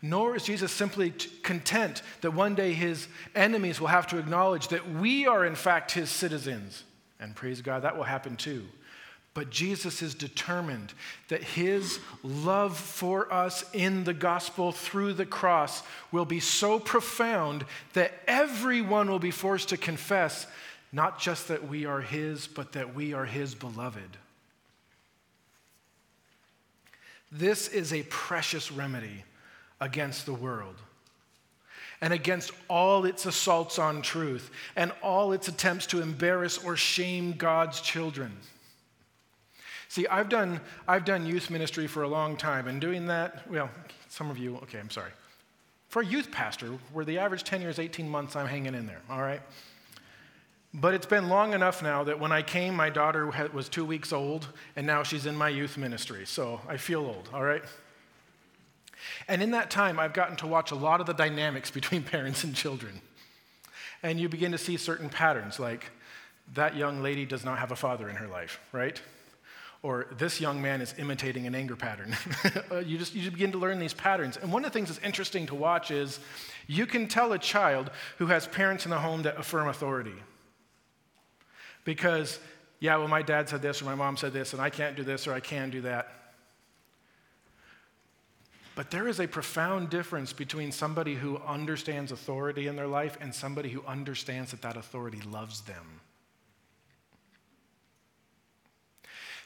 Nor 0.02 0.36
is 0.36 0.43
Jesus 0.43 0.72
simply 0.72 1.12
content 1.43 2.02
that 2.22 2.32
one 2.32 2.56
day 2.56 2.74
his 2.74 3.08
enemies 3.36 3.80
will 3.80 3.89
have 3.89 4.08
to 4.08 4.18
acknowledge 4.18 4.70
that 4.70 4.89
we 4.89 5.28
are, 5.28 5.45
in 5.45 5.54
fact, 5.54 5.91
his 5.91 6.10
citizens. 6.10 6.84
And 7.20 7.36
praise 7.36 7.62
God, 7.62 7.84
that 7.84 7.95
will 7.95 8.04
happen 8.04 8.36
too. 8.36 8.66
But 9.34 9.50
Jesus 9.50 10.02
is 10.02 10.14
determined 10.14 10.94
that 11.30 11.44
his 11.44 12.00
love 12.22 12.78
for 12.78 13.32
us 13.32 13.64
in 13.74 14.04
the 14.04 14.14
gospel 14.14 14.74
through 14.74 15.14
the 15.14 15.26
cross 15.26 15.84
will 16.12 16.26
be 16.26 16.42
so 16.42 16.80
profound 16.80 17.66
that 17.94 18.12
everyone 18.28 19.10
will 19.10 19.20
be 19.20 19.32
forced 19.32 19.70
to 19.70 19.78
confess 19.78 20.48
not 20.92 21.20
just 21.20 21.48
that 21.48 21.68
we 21.68 21.86
are 21.86 22.02
his, 22.02 22.48
but 22.48 22.74
that 22.74 22.94
we 22.94 23.14
are 23.14 23.26
his 23.26 23.56
beloved. 23.56 24.18
This 27.32 27.70
is 27.70 27.94
a 27.94 28.04
precious 28.04 28.72
remedy 28.72 29.24
against 29.80 30.26
the 30.26 30.34
world 30.34 30.76
and 32.02 32.12
against 32.12 32.52
all 32.68 33.06
its 33.06 33.26
assaults 33.26 33.80
on 33.80 34.02
truth 34.02 34.52
and 34.76 34.92
all 35.02 35.32
its 35.32 35.48
attempts 35.48 35.86
to 35.88 36.02
embarrass 36.02 36.58
or 36.58 36.76
shame 36.76 37.34
God's 37.34 37.80
children. 37.80 38.36
See, 39.92 40.08
I've 40.08 40.30
done, 40.30 40.62
I've 40.88 41.04
done 41.04 41.26
youth 41.26 41.50
ministry 41.50 41.86
for 41.86 42.04
a 42.04 42.08
long 42.08 42.38
time, 42.38 42.70
and 42.70 42.80
doing 42.80 43.08
that, 43.08 43.46
well, 43.52 43.70
some 44.08 44.32
of 44.32 44.38
you, 44.38 44.56
okay, 44.64 44.80
I'm 44.80 44.89
sorry. 44.89 45.12
For 45.89 46.02
a 46.02 46.06
youth 46.06 46.32
pastor, 46.32 46.68
where 46.94 47.04
the 47.04 47.18
average 47.18 47.44
tenure 47.44 47.68
is 47.68 47.78
18 47.78 48.08
months, 48.08 48.38
I'm 48.38 48.48
hanging 48.48 48.74
in 48.74 48.88
there, 48.88 49.02
all 49.10 49.22
right? 49.22 49.42
But 50.74 50.94
it's 50.94 51.06
been 51.06 51.28
long 51.28 51.52
enough 51.54 51.84
now 51.84 52.06
that 52.06 52.22
when 52.22 52.32
I 52.32 52.42
came, 52.42 52.74
my 52.74 52.89
daughter 52.89 53.30
was 53.52 53.68
two 53.68 53.84
weeks 53.84 54.14
old, 54.14 54.48
and 54.78 54.88
now 54.88 55.04
she's 55.04 55.26
in 55.26 55.36
my 55.36 55.50
youth 55.50 55.78
ministry, 55.78 56.26
so 56.26 56.62
I 56.70 56.78
feel 56.78 57.02
old, 57.02 57.30
all 57.34 57.44
right? 57.44 57.64
And 59.28 59.44
in 59.44 59.52
that 59.52 59.70
time, 59.70 60.00
I've 60.00 60.14
gotten 60.14 60.38
to 60.38 60.48
watch 60.48 60.72
a 60.72 60.76
lot 60.76 61.02
of 61.02 61.06
the 61.06 61.14
dynamics 61.14 61.70
between 61.80 62.02
parents 62.04 62.46
and 62.46 62.56
children. 62.56 63.02
And 64.04 64.22
you 64.22 64.30
begin 64.30 64.54
to 64.54 64.58
see 64.58 64.78
certain 64.78 65.10
patterns, 65.10 65.60
like 65.60 65.92
that 66.54 66.78
young 66.78 67.04
lady 67.04 67.26
does 67.26 67.44
not 67.44 67.60
have 67.60 67.74
a 67.74 67.76
father 67.76 68.10
in 68.10 68.16
her 68.16 68.28
life, 68.30 68.62
right? 68.72 69.02
Or 69.84 70.08
this 70.18 70.40
young 70.40 70.62
man 70.62 70.80
is 70.80 70.94
imitating 70.98 71.48
an 71.48 71.56
anger 71.56 71.76
pattern. 71.76 72.16
Uh, 72.72 72.78
you, 72.78 72.98
just, 72.98 73.14
you 73.14 73.30
begin 73.30 73.52
to 73.52 73.58
learn 73.58 73.80
these 73.80 73.94
patterns. 73.94 74.38
And 74.38 74.52
one 74.52 74.64
of 74.64 74.72
the 74.72 74.74
things 74.74 74.88
that's 74.90 75.04
interesting 75.06 75.46
to 75.48 75.56
watch 75.56 75.92
is 75.92 76.20
you 76.68 76.86
can 76.86 77.08
tell 77.08 77.34
a 77.34 77.40
child 77.40 77.92
who 78.18 78.28
has 78.28 78.48
parents 78.48 78.86
in 78.86 78.92
the 78.92 79.00
home 79.00 79.24
that 79.24 79.38
affirm 79.38 79.68
authority. 79.68 80.14
Because, 81.84 82.40
yeah, 82.80 82.96
well, 82.96 83.10
my 83.10 83.22
dad 83.22 83.50
said 83.50 83.62
this 83.62 83.82
or 83.82 83.86
my 83.86 83.96
mom 83.96 84.16
said 84.16 84.32
this, 84.32 84.54
and 84.54 84.62
I 84.62 84.70
can't 84.70 84.96
do 84.96 85.04
this 85.04 85.28
or 85.28 85.34
I 85.34 85.42
can 85.42 85.70
do 85.70 85.82
that. 85.82 86.22
But 88.76 88.90
there 88.90 89.08
is 89.08 89.20
a 89.20 89.28
profound 89.28 89.90
difference 89.90 90.32
between 90.32 90.72
somebody 90.72 91.16
who 91.16 91.38
understands 91.40 92.12
authority 92.12 92.68
in 92.68 92.76
their 92.76 92.88
life 92.88 93.18
and 93.20 93.36
somebody 93.36 93.70
who 93.70 93.84
understands 93.86 94.52
that 94.52 94.62
that 94.62 94.78
authority 94.78 95.20
loves 95.30 95.62
them. 95.62 96.00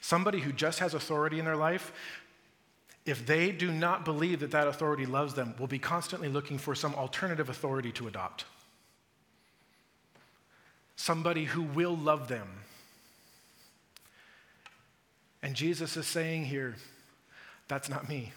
Somebody 0.06 0.38
who 0.38 0.52
just 0.52 0.78
has 0.78 0.94
authority 0.94 1.40
in 1.40 1.44
their 1.44 1.56
life, 1.56 1.90
if 3.04 3.26
they 3.26 3.50
do 3.50 3.72
not 3.72 4.04
believe 4.04 4.38
that 4.38 4.52
that 4.52 4.68
authority 4.68 5.04
loves 5.04 5.34
them, 5.34 5.56
will 5.58 5.66
be 5.66 5.80
constantly 5.80 6.28
looking 6.28 6.58
for 6.58 6.76
some 6.76 6.94
alternative 6.94 7.48
authority 7.48 7.90
to 7.90 8.06
adopt. 8.06 8.44
Somebody 10.94 11.46
who 11.46 11.62
will 11.62 11.96
love 11.96 12.28
them. 12.28 12.46
And 15.42 15.56
Jesus 15.56 15.96
is 15.96 16.06
saying 16.06 16.44
here, 16.44 16.76
that's 17.66 17.88
not 17.88 18.08
me. 18.08 18.32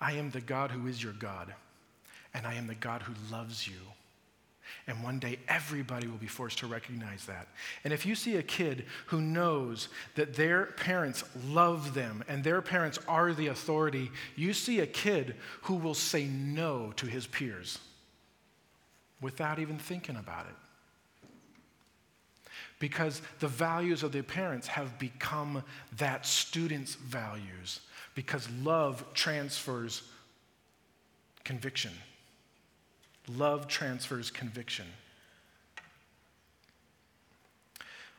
I 0.00 0.12
am 0.12 0.30
the 0.30 0.40
God 0.40 0.70
who 0.70 0.86
is 0.86 1.02
your 1.02 1.12
God, 1.12 1.52
and 2.32 2.46
I 2.46 2.54
am 2.54 2.68
the 2.68 2.74
God 2.74 3.02
who 3.02 3.12
loves 3.30 3.68
you. 3.68 3.80
And 4.86 5.02
one 5.02 5.18
day, 5.18 5.38
everybody 5.48 6.06
will 6.06 6.18
be 6.18 6.26
forced 6.26 6.58
to 6.58 6.66
recognize 6.66 7.24
that. 7.24 7.48
And 7.84 7.92
if 7.92 8.04
you 8.04 8.14
see 8.14 8.36
a 8.36 8.42
kid 8.42 8.84
who 9.06 9.22
knows 9.22 9.88
that 10.14 10.34
their 10.34 10.66
parents 10.66 11.24
love 11.48 11.94
them 11.94 12.22
and 12.28 12.44
their 12.44 12.60
parents 12.60 12.98
are 13.08 13.32
the 13.32 13.46
authority, 13.46 14.10
you 14.36 14.52
see 14.52 14.80
a 14.80 14.86
kid 14.86 15.36
who 15.62 15.76
will 15.76 15.94
say 15.94 16.26
no 16.26 16.92
to 16.96 17.06
his 17.06 17.26
peers 17.26 17.78
without 19.22 19.58
even 19.58 19.78
thinking 19.78 20.16
about 20.16 20.46
it. 20.46 20.54
Because 22.78 23.22
the 23.38 23.48
values 23.48 24.02
of 24.02 24.12
their 24.12 24.22
parents 24.22 24.66
have 24.66 24.98
become 24.98 25.62
that 25.96 26.26
student's 26.26 26.94
values, 26.96 27.80
because 28.14 28.46
love 28.62 29.02
transfers 29.14 30.02
conviction. 31.42 31.92
Love 33.28 33.68
transfers 33.68 34.30
conviction. 34.30 34.86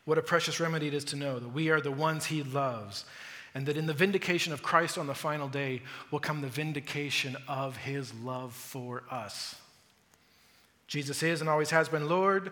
What 0.05 0.17
a 0.17 0.21
precious 0.21 0.59
remedy 0.59 0.87
it 0.87 0.93
is 0.93 1.03
to 1.05 1.15
know 1.15 1.39
that 1.39 1.53
we 1.53 1.69
are 1.69 1.81
the 1.81 1.91
ones 1.91 2.25
he 2.25 2.43
loves, 2.43 3.05
and 3.53 3.65
that 3.65 3.77
in 3.77 3.87
the 3.87 3.93
vindication 3.93 4.53
of 4.53 4.61
Christ 4.61 4.97
on 4.97 5.07
the 5.07 5.15
final 5.15 5.47
day 5.47 5.81
will 6.11 6.19
come 6.19 6.41
the 6.41 6.47
vindication 6.47 7.35
of 7.47 7.77
his 7.77 8.13
love 8.13 8.53
for 8.53 9.03
us. 9.09 9.55
Jesus 10.87 11.23
is 11.23 11.41
and 11.41 11.49
always 11.49 11.71
has 11.71 11.89
been 11.89 12.07
Lord. 12.07 12.51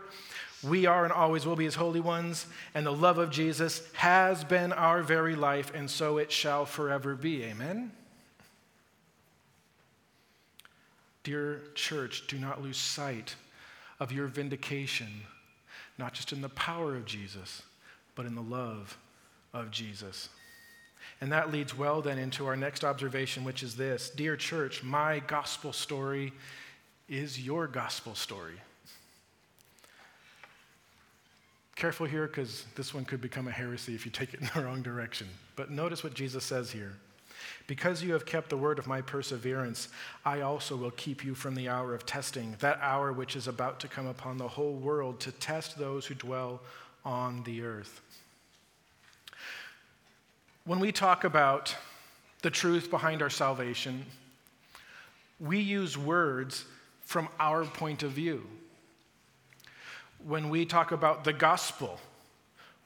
We 0.63 0.85
are 0.85 1.03
and 1.03 1.13
always 1.13 1.45
will 1.45 1.55
be 1.55 1.65
his 1.65 1.75
holy 1.75 1.99
ones, 1.99 2.47
and 2.73 2.85
the 2.85 2.91
love 2.91 3.17
of 3.17 3.29
Jesus 3.29 3.83
has 3.93 4.43
been 4.43 4.71
our 4.71 5.03
very 5.03 5.35
life, 5.35 5.71
and 5.75 5.89
so 5.89 6.17
it 6.17 6.31
shall 6.31 6.65
forever 6.65 7.15
be. 7.15 7.43
Amen. 7.43 7.91
Dear 11.23 11.61
church, 11.73 12.27
do 12.27 12.37
not 12.37 12.61
lose 12.61 12.77
sight 12.77 13.35
of 13.99 14.11
your 14.11 14.27
vindication, 14.27 15.07
not 15.97 16.13
just 16.13 16.33
in 16.33 16.41
the 16.41 16.49
power 16.49 16.95
of 16.95 17.05
Jesus, 17.05 17.63
but 18.15 18.25
in 18.25 18.35
the 18.35 18.41
love 18.41 18.97
of 19.53 19.71
Jesus. 19.71 20.29
And 21.21 21.31
that 21.31 21.51
leads 21.51 21.77
well 21.77 22.01
then 22.01 22.17
into 22.17 22.45
our 22.45 22.55
next 22.55 22.83
observation, 22.83 23.43
which 23.43 23.63
is 23.63 23.75
this 23.75 24.09
Dear 24.09 24.35
church, 24.35 24.83
my 24.83 25.19
gospel 25.19 25.71
story 25.71 26.33
is 27.07 27.39
your 27.39 27.67
gospel 27.67 28.15
story. 28.15 28.55
Careful 31.75 32.05
here 32.05 32.27
because 32.27 32.65
this 32.75 32.93
one 32.93 33.03
could 33.03 33.21
become 33.21 33.47
a 33.47 33.51
heresy 33.51 33.95
if 33.95 34.05
you 34.05 34.11
take 34.11 34.33
it 34.33 34.41
in 34.41 34.49
the 34.53 34.61
wrong 34.65 34.81
direction. 34.81 35.27
But 35.55 35.71
notice 35.71 36.03
what 36.03 36.13
Jesus 36.13 36.43
says 36.43 36.71
here. 36.71 36.93
Because 37.65 38.03
you 38.03 38.11
have 38.13 38.25
kept 38.25 38.49
the 38.49 38.57
word 38.57 38.77
of 38.77 38.87
my 38.87 39.01
perseverance, 39.01 39.87
I 40.25 40.41
also 40.41 40.75
will 40.75 40.91
keep 40.91 41.23
you 41.23 41.33
from 41.33 41.55
the 41.55 41.69
hour 41.69 41.93
of 41.95 42.05
testing, 42.05 42.55
that 42.59 42.79
hour 42.81 43.13
which 43.13 43.35
is 43.35 43.47
about 43.47 43.79
to 43.81 43.87
come 43.87 44.07
upon 44.07 44.37
the 44.37 44.47
whole 44.47 44.73
world 44.73 45.19
to 45.21 45.31
test 45.31 45.77
those 45.77 46.05
who 46.05 46.15
dwell 46.15 46.61
on 47.05 47.43
the 47.43 47.63
earth. 47.63 48.01
When 50.65 50.79
we 50.79 50.91
talk 50.91 51.23
about 51.23 51.75
the 52.41 52.49
truth 52.49 52.89
behind 52.89 53.21
our 53.21 53.29
salvation, 53.29 54.05
we 55.39 55.59
use 55.59 55.97
words 55.97 56.65
from 57.01 57.29
our 57.39 57.63
point 57.63 58.03
of 58.03 58.11
view. 58.11 58.45
When 60.25 60.49
we 60.49 60.65
talk 60.65 60.91
about 60.91 61.23
the 61.23 61.33
gospel, 61.33 61.99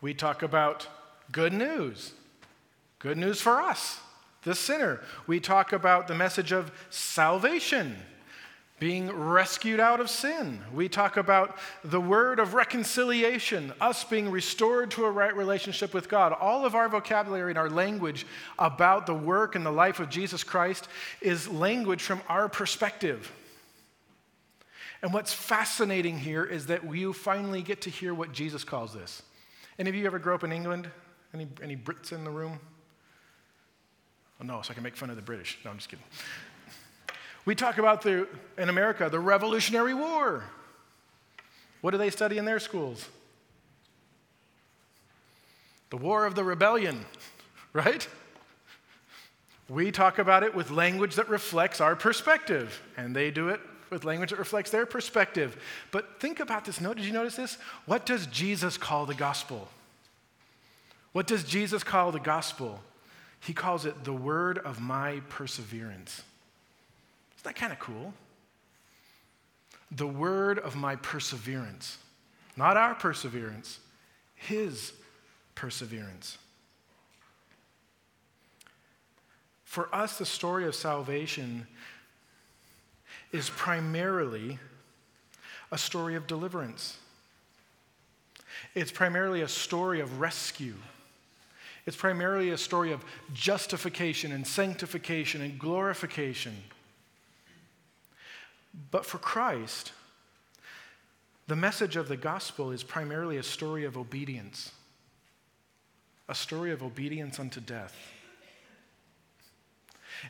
we 0.02 0.14
talk 0.14 0.44
about 0.44 0.88
good 1.32 1.54
news, 1.54 2.14
good 3.00 3.18
news 3.18 3.42
for 3.42 3.60
us 3.60 4.00
the 4.48 4.56
sinner. 4.56 5.02
We 5.28 5.40
talk 5.40 5.74
about 5.74 6.08
the 6.08 6.16
message 6.16 6.52
of 6.52 6.72
salvation, 6.90 7.96
being 8.80 9.12
rescued 9.12 9.80
out 9.80 10.00
of 10.00 10.10
sin. 10.10 10.62
We 10.74 10.88
talk 10.88 11.18
about 11.18 11.58
the 11.84 12.00
word 12.00 12.40
of 12.40 12.54
reconciliation, 12.54 13.74
us 13.82 14.04
being 14.04 14.32
restored 14.32 14.92
to 14.92 15.06
a 15.06 15.12
right 15.12 15.36
relationship 15.36 15.94
with 15.94 16.08
God. 16.08 16.32
All 16.32 16.66
of 16.66 16.76
our 16.76 16.88
vocabulary 16.88 17.52
and 17.52 17.58
our 17.58 17.70
language 17.70 18.26
about 18.58 19.06
the 19.06 19.14
work 19.14 19.56
and 19.56 19.66
the 19.66 19.72
life 19.72 20.00
of 20.00 20.10
Jesus 20.10 20.44
Christ 20.44 20.88
is 21.22 21.48
language 21.50 22.02
from 22.02 22.22
our 22.30 22.48
perspective. 22.48 23.32
And 25.02 25.14
what's 25.14 25.34
fascinating 25.34 26.18
here 26.18 26.46
is 26.46 26.68
that 26.68 26.96
you 26.96 27.14
finally 27.14 27.62
get 27.62 27.82
to 27.82 27.90
hear 27.90 28.14
what 28.14 28.32
Jesus 28.32 28.64
calls 28.64 28.94
this. 28.94 29.22
Any 29.78 29.90
of 29.90 29.96
you 29.96 30.06
ever 30.06 30.20
grow 30.20 30.36
up 30.36 30.44
in 30.44 30.52
England? 30.52 30.90
Any, 31.34 31.48
any 31.62 31.76
Brits 31.76 32.14
in 32.14 32.24
the 32.24 32.32
room? 32.32 32.60
Oh, 34.40 34.46
no, 34.46 34.62
so 34.62 34.72
I 34.72 34.74
can 34.74 34.84
make 34.84 34.96
fun 34.96 35.10
of 35.10 35.16
the 35.16 35.22
British. 35.22 35.58
No, 35.66 35.72
I'm 35.72 35.78
just 35.78 35.90
kidding. 35.90 36.06
We 37.46 37.56
talk 37.56 37.78
about 37.78 38.02
the, 38.02 38.28
in 38.58 38.70
America, 38.70 39.10
the 39.10 39.20
Revolutionary 39.20 39.94
War. 39.94 40.44
What 41.82 41.92
do 41.92 41.98
they 41.98 42.10
study 42.10 42.38
in 42.38 42.46
their 42.46 42.60
schools? 42.60 43.08
The 45.90 45.98
War 45.98 46.26
of 46.26 46.36
the 46.36 46.44
Rebellion, 46.44 47.06
right? 47.74 48.08
We 49.70 49.92
talk 49.92 50.20
about 50.20 50.44
it 50.44 50.54
with 50.54 50.72
language 50.72 51.16
that 51.16 51.30
reflects 51.30 51.82
our 51.82 51.96
perspective, 51.96 52.82
and 52.96 53.16
they 53.16 53.32
do 53.32 53.50
it 53.50 53.60
with 53.90 54.04
language 54.04 54.32
that 54.32 54.40
reflects 54.40 54.70
their 54.70 54.86
perspective. 54.86 55.58
But 55.92 56.20
think 56.20 56.40
about 56.40 56.66
this. 56.66 56.82
Note, 56.82 56.98
did 56.98 57.06
you 57.06 57.14
notice 57.14 57.36
this? 57.36 57.58
What 57.86 58.06
does 58.06 58.28
Jesus 58.28 58.78
call 58.78 59.06
the 59.06 59.14
gospel? 59.14 59.68
What 61.14 61.28
does 61.28 61.44
Jesus 61.44 61.84
call 61.84 62.12
the 62.12 62.20
gospel? 62.20 62.82
He 63.40 63.54
calls 63.54 63.86
it 63.86 64.04
the 64.04 64.14
word 64.14 64.58
of 64.60 64.82
my 64.82 65.22
perseverance. 65.30 66.24
Isn't 67.38 67.44
that 67.44 67.56
kind 67.56 67.72
of 67.72 67.80
cool? 67.80 68.14
The 69.92 70.08
word 70.08 70.60
of 70.60 70.76
my 70.76 70.96
perseverance. 70.98 71.98
Not 72.58 72.76
our 72.76 72.96
perseverance, 72.96 73.80
his 74.36 74.92
perseverance. 75.56 76.38
For 79.64 79.94
us, 79.94 80.18
the 80.18 80.26
story 80.26 80.66
of 80.66 80.74
salvation 80.74 81.68
is 83.32 83.50
primarily 83.50 84.58
a 85.72 85.78
story 85.78 86.16
of 86.16 86.26
deliverance. 86.26 86.98
It's 88.74 88.92
primarily 88.92 89.42
a 89.42 89.48
story 89.48 90.00
of 90.00 90.20
rescue. 90.20 90.76
It's 91.88 91.96
primarily 91.96 92.50
a 92.50 92.58
story 92.58 92.92
of 92.92 93.04
justification 93.34 94.34
and 94.34 94.46
sanctification 94.46 95.42
and 95.42 95.58
glorification. 95.58 96.56
But 98.92 99.06
for 99.06 99.18
Christ, 99.18 99.94
the 101.48 101.56
message 101.56 101.96
of 101.96 102.10
the 102.10 102.18
gospel 102.18 102.72
is 102.72 102.84
primarily 102.84 103.38
a 103.38 103.44
story 103.44 103.86
of 103.86 103.98
obedience, 103.98 104.74
a 106.28 106.36
story 106.36 106.72
of 106.72 106.84
obedience 106.84 107.40
unto 107.40 107.62
death. 107.62 107.96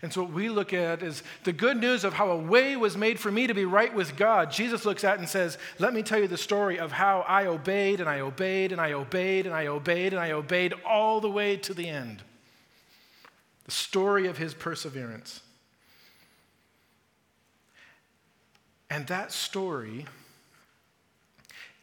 And 0.02 0.12
so, 0.12 0.24
what 0.24 0.34
we 0.34 0.50
look 0.50 0.74
at 0.74 1.02
is 1.02 1.24
the 1.44 1.54
good 1.54 1.78
news 1.78 2.04
of 2.04 2.14
how 2.14 2.32
a 2.32 2.38
way 2.38 2.76
was 2.76 2.98
made 2.98 3.20
for 3.20 3.32
me 3.32 3.48
to 3.48 3.54
be 3.54 3.66
right 3.66 3.94
with 3.94 4.16
God. 4.16 4.52
Jesus 4.52 4.86
looks 4.86 5.04
at 5.04 5.20
and 5.20 5.28
says, 5.28 5.58
Let 5.80 5.94
me 5.94 6.04
tell 6.04 6.20
you 6.20 6.28
the 6.28 6.38
story 6.38 6.80
of 6.80 6.92
how 6.92 7.22
I 7.22 7.46
obeyed 7.46 8.00
and 8.00 8.10
I 8.10 8.20
obeyed 8.20 8.72
and 8.72 8.82
I 8.82 8.94
obeyed 8.94 9.46
and 9.46 9.56
I 9.56 9.68
obeyed 9.68 10.14
and 10.14 10.22
I 10.22 10.32
obeyed 10.32 10.74
all 10.86 11.22
the 11.22 11.30
way 11.30 11.58
to 11.58 11.74
the 11.74 11.88
end. 11.88 12.22
The 13.66 13.72
story 13.72 14.28
of 14.28 14.38
his 14.38 14.54
perseverance. 14.54 15.42
And 18.90 19.08
that 19.08 19.32
story 19.32 20.06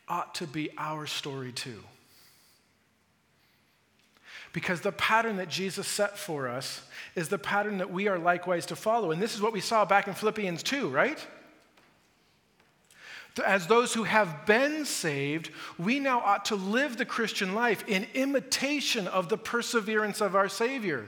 ought 0.08 0.34
to 0.36 0.46
be 0.46 0.70
our 0.78 1.06
story 1.06 1.52
too. 1.52 1.82
Because 4.54 4.80
the 4.80 4.92
pattern 4.92 5.36
that 5.36 5.48
Jesus 5.48 5.86
set 5.86 6.16
for 6.16 6.48
us 6.48 6.80
is 7.16 7.28
the 7.28 7.38
pattern 7.38 7.78
that 7.78 7.90
we 7.90 8.06
are 8.06 8.18
likewise 8.18 8.64
to 8.66 8.76
follow. 8.76 9.10
And 9.10 9.20
this 9.20 9.34
is 9.34 9.42
what 9.42 9.52
we 9.52 9.60
saw 9.60 9.84
back 9.84 10.06
in 10.06 10.14
Philippians 10.14 10.62
2, 10.62 10.88
right? 10.88 11.18
As 13.44 13.66
those 13.66 13.92
who 13.92 14.04
have 14.04 14.46
been 14.46 14.84
saved, 14.84 15.50
we 15.76 15.98
now 15.98 16.20
ought 16.20 16.44
to 16.46 16.54
live 16.54 16.96
the 16.96 17.04
Christian 17.04 17.52
life 17.52 17.82
in 17.88 18.06
imitation 18.14 19.08
of 19.08 19.28
the 19.28 19.36
perseverance 19.36 20.20
of 20.20 20.36
our 20.36 20.48
Savior 20.48 21.04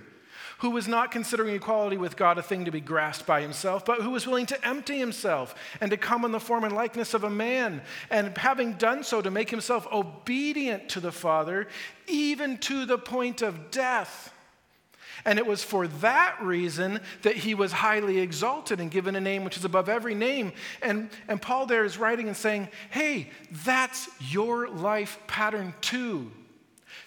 who 0.58 0.70
was 0.70 0.88
not 0.88 1.10
considering 1.10 1.54
equality 1.54 1.96
with 1.96 2.16
God 2.16 2.38
a 2.38 2.42
thing 2.42 2.64
to 2.64 2.70
be 2.70 2.80
grasped 2.80 3.26
by 3.26 3.42
himself, 3.42 3.84
but 3.84 4.00
who 4.00 4.10
was 4.10 4.26
willing 4.26 4.46
to 4.46 4.66
empty 4.66 4.98
himself 4.98 5.54
and 5.80 5.90
to 5.90 5.96
come 5.96 6.24
in 6.24 6.32
the 6.32 6.40
form 6.40 6.64
and 6.64 6.74
likeness 6.74 7.12
of 7.14 7.24
a 7.24 7.30
man, 7.30 7.82
and 8.10 8.36
having 8.38 8.72
done 8.74 9.04
so, 9.04 9.20
to 9.20 9.30
make 9.30 9.50
himself 9.50 9.86
obedient 9.92 10.88
to 10.90 11.00
the 11.00 11.12
Father, 11.12 11.68
even 12.06 12.56
to 12.58 12.86
the 12.86 12.98
point 12.98 13.42
of 13.42 13.70
death. 13.70 14.32
And 15.24 15.38
it 15.38 15.46
was 15.46 15.64
for 15.64 15.88
that 15.88 16.36
reason 16.42 17.00
that 17.22 17.36
he 17.36 17.54
was 17.54 17.72
highly 17.72 18.18
exalted 18.18 18.80
and 18.80 18.90
given 18.90 19.16
a 19.16 19.20
name 19.20 19.44
which 19.44 19.56
is 19.56 19.64
above 19.64 19.88
every 19.88 20.14
name. 20.14 20.52
And, 20.82 21.10
and 21.26 21.40
Paul 21.40 21.66
there 21.66 21.84
is 21.84 21.98
writing 21.98 22.28
and 22.28 22.36
saying, 22.36 22.68
hey, 22.90 23.30
that's 23.64 24.08
your 24.20 24.68
life 24.68 25.18
pattern 25.26 25.74
too. 25.80 26.30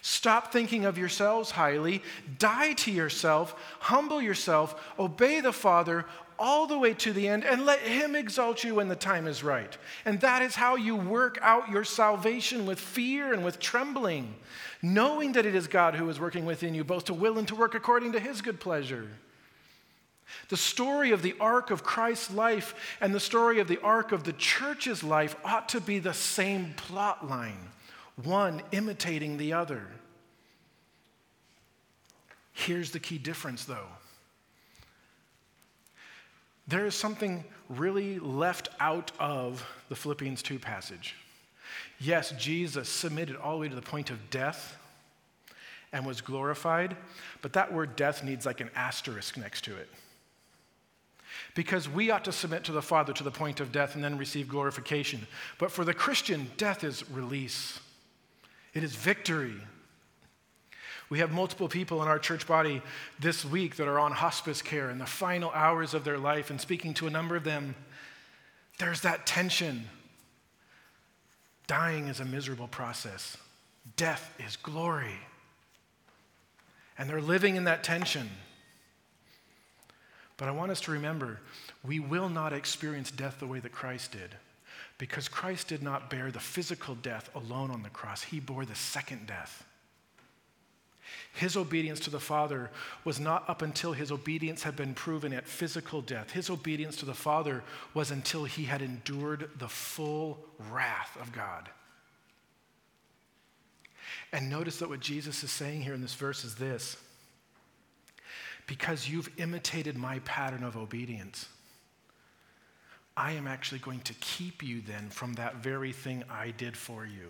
Stop 0.02 0.52
thinking 0.52 0.84
of 0.84 0.96
yourselves 0.96 1.50
highly, 1.50 2.02
die 2.38 2.72
to 2.74 2.90
yourself, 2.90 3.54
humble 3.80 4.22
yourself, 4.22 4.92
obey 4.98 5.40
the 5.40 5.52
Father 5.52 6.06
all 6.38 6.66
the 6.66 6.78
way 6.78 6.94
to 6.94 7.12
the 7.12 7.28
end, 7.28 7.44
and 7.44 7.66
let 7.66 7.80
Him 7.80 8.16
exalt 8.16 8.64
you 8.64 8.76
when 8.76 8.88
the 8.88 8.96
time 8.96 9.26
is 9.26 9.44
right. 9.44 9.76
And 10.06 10.18
that 10.22 10.40
is 10.40 10.54
how 10.54 10.76
you 10.76 10.96
work 10.96 11.38
out 11.42 11.68
your 11.68 11.84
salvation 11.84 12.64
with 12.64 12.80
fear 12.80 13.34
and 13.34 13.44
with 13.44 13.60
trembling, 13.60 14.34
knowing 14.80 15.32
that 15.32 15.44
it 15.44 15.54
is 15.54 15.66
God 15.66 15.94
who 15.94 16.08
is 16.08 16.18
working 16.18 16.46
within 16.46 16.74
you, 16.74 16.82
both 16.82 17.04
to 17.04 17.14
will 17.14 17.36
and 17.36 17.46
to 17.48 17.54
work 17.54 17.74
according 17.74 18.12
to 18.12 18.20
His 18.20 18.40
good 18.40 18.58
pleasure. 18.58 19.06
The 20.48 20.56
story 20.56 21.10
of 21.10 21.20
the 21.20 21.34
arc 21.38 21.70
of 21.70 21.82
Christ's 21.82 22.32
life 22.32 22.96
and 23.02 23.14
the 23.14 23.20
story 23.20 23.60
of 23.60 23.68
the 23.68 23.80
arc 23.82 24.12
of 24.12 24.24
the 24.24 24.32
church's 24.32 25.04
life 25.04 25.36
ought 25.44 25.68
to 25.70 25.80
be 25.80 25.98
the 25.98 26.14
same 26.14 26.72
plot 26.76 27.28
line 27.28 27.69
one 28.24 28.62
imitating 28.72 29.36
the 29.36 29.52
other. 29.52 29.86
Here's 32.52 32.90
the 32.90 33.00
key 33.00 33.18
difference, 33.18 33.64
though 33.64 33.86
there 36.70 36.86
is 36.86 36.94
something 36.94 37.44
really 37.68 38.20
left 38.20 38.68
out 38.78 39.10
of 39.18 39.66
the 39.88 39.96
Philippians 39.96 40.40
2 40.40 40.60
passage. 40.60 41.16
Yes, 41.98 42.32
Jesus 42.38 42.88
submitted 42.88 43.34
all 43.34 43.54
the 43.54 43.62
way 43.62 43.68
to 43.68 43.74
the 43.74 43.82
point 43.82 44.10
of 44.10 44.30
death 44.30 44.76
and 45.92 46.06
was 46.06 46.20
glorified, 46.20 46.96
but 47.42 47.52
that 47.54 47.72
word 47.72 47.96
death 47.96 48.22
needs 48.22 48.46
like 48.46 48.60
an 48.60 48.70
asterisk 48.76 49.36
next 49.36 49.64
to 49.64 49.76
it. 49.76 49.88
Because 51.56 51.88
we 51.88 52.10
ought 52.12 52.24
to 52.26 52.32
submit 52.32 52.62
to 52.64 52.72
the 52.72 52.82
Father 52.82 53.12
to 53.14 53.24
the 53.24 53.30
point 53.32 53.58
of 53.58 53.72
death 53.72 53.96
and 53.96 54.04
then 54.04 54.16
receive 54.16 54.48
glorification. 54.48 55.26
But 55.58 55.72
for 55.72 55.84
the 55.84 55.94
Christian, 55.94 56.52
death 56.56 56.84
is 56.84 57.08
release, 57.10 57.80
it 58.74 58.84
is 58.84 58.94
victory. 58.94 59.54
We 61.08 61.18
have 61.18 61.32
multiple 61.32 61.68
people 61.68 62.02
in 62.02 62.08
our 62.08 62.18
church 62.18 62.46
body 62.46 62.82
this 63.18 63.44
week 63.44 63.76
that 63.76 63.88
are 63.88 63.98
on 63.98 64.12
hospice 64.12 64.62
care 64.62 64.90
in 64.90 64.98
the 64.98 65.06
final 65.06 65.50
hours 65.50 65.92
of 65.92 66.04
their 66.04 66.18
life, 66.18 66.50
and 66.50 66.60
speaking 66.60 66.94
to 66.94 67.08
a 67.08 67.10
number 67.10 67.34
of 67.34 67.42
them, 67.42 67.74
there's 68.78 69.00
that 69.00 69.26
tension. 69.26 69.88
Dying 71.66 72.08
is 72.08 72.20
a 72.20 72.24
miserable 72.24 72.68
process, 72.68 73.36
death 73.96 74.34
is 74.44 74.56
glory. 74.56 75.18
And 76.96 77.08
they're 77.08 77.22
living 77.22 77.56
in 77.56 77.64
that 77.64 77.82
tension. 77.82 78.28
But 80.36 80.48
I 80.48 80.52
want 80.52 80.70
us 80.70 80.82
to 80.82 80.90
remember 80.90 81.40
we 81.82 81.98
will 81.98 82.28
not 82.28 82.52
experience 82.52 83.10
death 83.10 83.40
the 83.40 83.46
way 83.46 83.58
that 83.60 83.72
Christ 83.72 84.12
did 84.12 84.34
because 85.00 85.28
Christ 85.28 85.68
did 85.68 85.82
not 85.82 86.10
bear 86.10 86.30
the 86.30 86.38
physical 86.38 86.94
death 86.94 87.30
alone 87.34 87.70
on 87.70 87.82
the 87.82 87.88
cross, 87.88 88.22
He 88.22 88.38
bore 88.38 88.66
the 88.66 88.74
second 88.74 89.26
death. 89.26 89.64
His 91.32 91.56
obedience 91.56 92.00
to 92.00 92.10
the 92.10 92.20
Father 92.20 92.70
was 93.02 93.18
not 93.18 93.48
up 93.48 93.62
until 93.62 93.94
his 93.94 94.12
obedience 94.12 94.62
had 94.62 94.76
been 94.76 94.92
proven 94.92 95.32
at 95.32 95.48
physical 95.48 96.02
death. 96.02 96.30
His 96.30 96.50
obedience 96.50 96.96
to 96.96 97.06
the 97.06 97.14
Father 97.14 97.64
was 97.94 98.10
until 98.10 98.44
he 98.44 98.64
had 98.64 98.82
endured 98.82 99.48
the 99.58 99.68
full 99.68 100.38
wrath 100.70 101.16
of 101.18 101.32
God. 101.32 101.70
And 104.32 104.50
notice 104.50 104.78
that 104.80 104.90
what 104.90 105.00
Jesus 105.00 105.42
is 105.42 105.50
saying 105.50 105.80
here 105.80 105.94
in 105.94 106.02
this 106.02 106.14
verse 106.14 106.44
is 106.44 106.56
this 106.56 106.96
because 108.66 109.08
you've 109.08 109.30
imitated 109.38 109.96
my 109.96 110.20
pattern 110.20 110.62
of 110.62 110.76
obedience, 110.76 111.48
I 113.20 113.32
am 113.32 113.46
actually 113.46 113.80
going 113.80 114.00
to 114.00 114.14
keep 114.14 114.62
you 114.62 114.80
then 114.80 115.10
from 115.10 115.34
that 115.34 115.56
very 115.56 115.92
thing 115.92 116.24
I 116.30 116.52
did 116.52 116.74
for 116.74 117.04
you. 117.04 117.28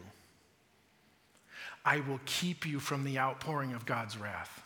I 1.84 1.98
will 1.98 2.20
keep 2.26 2.64
you 2.64 2.78
from 2.78 3.02
the 3.02 3.18
outpouring 3.18 3.72
of 3.72 3.86
God's 3.86 4.16
wrath. 4.16 4.62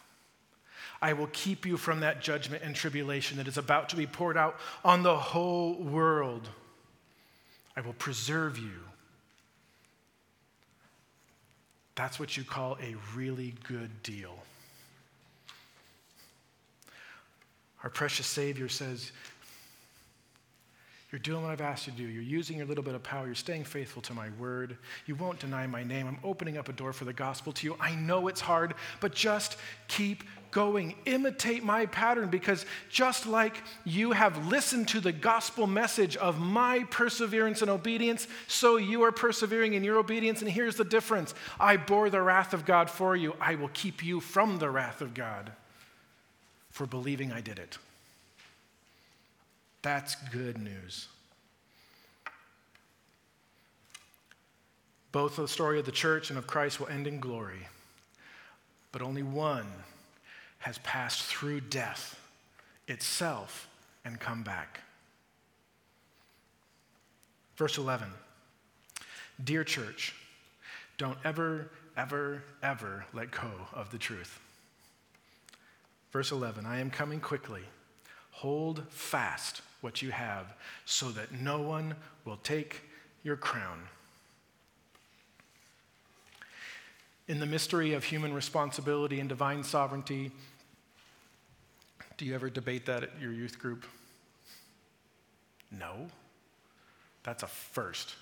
I 1.01 1.15
will 1.15 1.29
keep 1.29 1.65
you 1.65 1.79
from 1.79 2.01
that 2.01 2.21
judgment 2.21 2.63
and 2.63 2.77
tribulation 2.77 3.39
that 3.39 3.49
is 3.49 3.57
about 3.57 3.89
to 3.89 3.97
be 3.97 4.07
poured 4.07 4.37
out 4.37 4.61
on 4.85 5.03
the 5.03 5.17
whole 5.17 5.73
world. 5.77 6.47
I 7.75 7.81
will 7.81 7.95
preserve 7.95 8.59
you. 8.59 8.81
That's 11.95 12.21
what 12.21 12.37
you 12.37 12.45
call 12.45 12.77
a 12.83 12.97
really 13.17 13.55
good 13.67 14.03
deal. 14.03 14.37
Our 17.83 17.89
precious 17.89 18.27
Savior 18.27 18.69
says, 18.69 19.11
you're 21.15 21.21
doing 21.21 21.45
what 21.45 21.53
I've 21.53 21.61
asked 21.61 21.87
you 21.87 21.93
to 21.93 21.99
do. 21.99 22.09
You're 22.09 22.25
using 22.25 22.57
your 22.57 22.67
little 22.67 22.83
bit 22.83 22.97
of 22.97 23.05
power. 23.05 23.27
You're 23.27 23.37
staying 23.37 23.63
faithful 23.63 24.03
to 24.03 24.13
my 24.13 24.31
word. 24.31 24.77
You 25.07 25.15
won't 25.15 25.39
deny 25.39 25.65
my 25.65 25.85
name. 25.85 26.09
I'm 26.09 26.19
opening 26.25 26.59
up 26.59 26.69
a 26.69 26.73
door 26.73 26.93
for 26.93 27.05
the 27.05 27.13
gospel 27.13 27.53
to 27.53 27.67
you. 27.69 27.77
I 27.79 27.95
know 27.95 28.27
it's 28.27 28.41
hard, 28.41 28.75
but 28.99 29.15
just 29.15 29.57
keep 29.87 30.25
going. 30.51 30.97
Imitate 31.05 31.63
my 31.63 31.87
pattern 31.87 32.31
because 32.31 32.67
just 32.91 33.29
like 33.29 33.63
you 33.85 34.11
have 34.11 34.49
listened 34.49 34.89
to 34.89 34.99
the 34.99 35.13
gospel 35.13 35.69
message 35.69 36.17
of 36.17 36.41
my 36.41 36.83
perseverance 36.91 37.63
and 37.63 37.71
obedience, 37.71 38.27
so 38.49 38.75
you 38.75 39.05
are 39.05 39.13
persevering 39.13 39.75
in 39.75 39.85
your 39.85 39.99
obedience. 39.99 40.43
And 40.43 40.51
here's 40.51 40.75
the 40.75 40.83
difference 40.83 41.33
I 41.61 41.77
bore 41.77 42.11
the 42.11 42.23
wrath 42.23 42.53
of 42.53 42.65
God 42.65 42.91
for 42.91 43.15
you. 43.15 43.37
I 43.41 43.55
will 43.55 43.71
keep 43.73 44.05
you 44.05 44.19
from 44.19 44.59
the 44.59 44.69
wrath 44.69 45.01
of 45.01 45.15
God 45.15 45.53
for 46.71 46.87
believing 46.89 47.31
I 47.31 47.41
did 47.41 47.61
it. 47.61 47.79
That's 49.85 50.15
good 50.33 50.57
news. 50.57 51.09
Both 55.13 55.37
the 55.37 55.47
story 55.47 55.79
of 55.79 55.85
the 55.85 55.93
church 55.93 56.31
and 56.31 56.39
of 56.39 56.47
Christ 56.47 56.81
will 56.81 56.89
end 56.89 57.07
in 57.07 57.21
glory, 57.21 57.69
but 58.93 59.03
only 59.03 59.23
one 59.23 59.67
has 60.61 60.79
passed 60.79 61.25
through 61.25 61.61
death 61.61 62.19
itself 62.89 63.69
and 64.07 64.19
come 64.19 64.43
back. 64.43 64.81
Verse 67.59 67.77
11 67.77 68.09
Dear 69.45 69.65
church, 69.65 70.15
don't 70.97 71.19
ever, 71.25 71.69
ever, 71.95 72.43
ever 72.63 73.05
let 73.13 73.31
go 73.33 73.51
of 73.75 73.91
the 73.91 73.99
truth. 73.99 74.41
Verse 76.11 76.33
11 76.33 76.65
I 76.65 76.81
am 76.81 76.91
coming 76.91 77.21
quickly. 77.21 77.65
Hold 78.31 78.83
fast 78.89 79.61
what 79.85 80.03
you 80.03 80.11
have, 80.11 80.47
so 80.87 81.11
that 81.11 81.31
no 81.31 81.61
one 81.61 81.95
will 82.25 82.39
take 82.39 82.81
your 83.23 83.37
crown. 83.37 83.79
In 87.29 87.39
the 87.39 87.47
mystery 87.47 87.93
of 87.93 88.05
human 88.05 88.33
responsibility 88.33 89.21
and 89.21 89.29
divine 89.29 89.63
sovereignty, 89.63 90.33
do 92.17 92.25
you 92.25 92.35
ever 92.35 92.51
debate 92.51 92.87
that 92.87 93.03
at 93.03 93.11
your 93.21 93.33
youth 93.33 93.59
group? 93.59 93.85
No. 95.71 96.09
That's 97.23 97.43
a 97.43 97.47
first. 97.47 98.15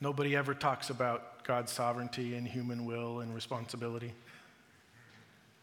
Nobody 0.00 0.36
ever 0.36 0.54
talks 0.54 0.90
about 0.90 1.44
God's 1.44 1.72
sovereignty 1.72 2.34
and 2.34 2.46
human 2.46 2.84
will 2.84 3.20
and 3.20 3.34
responsibility. 3.34 4.12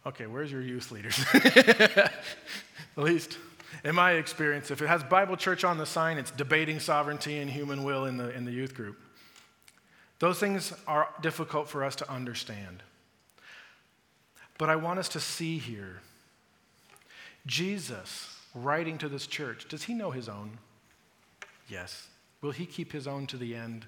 Okay, 0.05 0.25
where's 0.25 0.51
your 0.51 0.61
youth 0.61 0.91
leaders? 0.91 1.23
At 1.33 2.11
least 2.97 3.37
in 3.83 3.95
my 3.95 4.13
experience, 4.13 4.71
if 4.71 4.81
it 4.81 4.87
has 4.87 5.03
Bible 5.03 5.35
church 5.35 5.63
on 5.63 5.77
the 5.77 5.85
sign, 5.85 6.17
it's 6.17 6.31
debating 6.31 6.79
sovereignty 6.79 7.37
and 7.37 7.49
human 7.49 7.83
will 7.83 8.05
in 8.05 8.17
the, 8.17 8.29
in 8.35 8.45
the 8.45 8.51
youth 8.51 8.75
group. 8.75 8.99
Those 10.19 10.39
things 10.39 10.73
are 10.87 11.09
difficult 11.21 11.67
for 11.67 11.83
us 11.83 11.95
to 11.97 12.09
understand. 12.09 12.83
But 14.57 14.69
I 14.69 14.75
want 14.75 14.99
us 14.99 15.09
to 15.09 15.19
see 15.19 15.57
here 15.57 16.01
Jesus 17.45 18.39
writing 18.55 18.97
to 18.99 19.09
this 19.09 19.27
church, 19.27 19.67
does 19.67 19.83
he 19.83 19.93
know 19.93 20.11
his 20.11 20.29
own? 20.29 20.59
Yes. 21.67 22.07
Will 22.41 22.51
he 22.51 22.65
keep 22.65 22.91
his 22.91 23.07
own 23.07 23.27
to 23.27 23.37
the 23.37 23.55
end? 23.55 23.85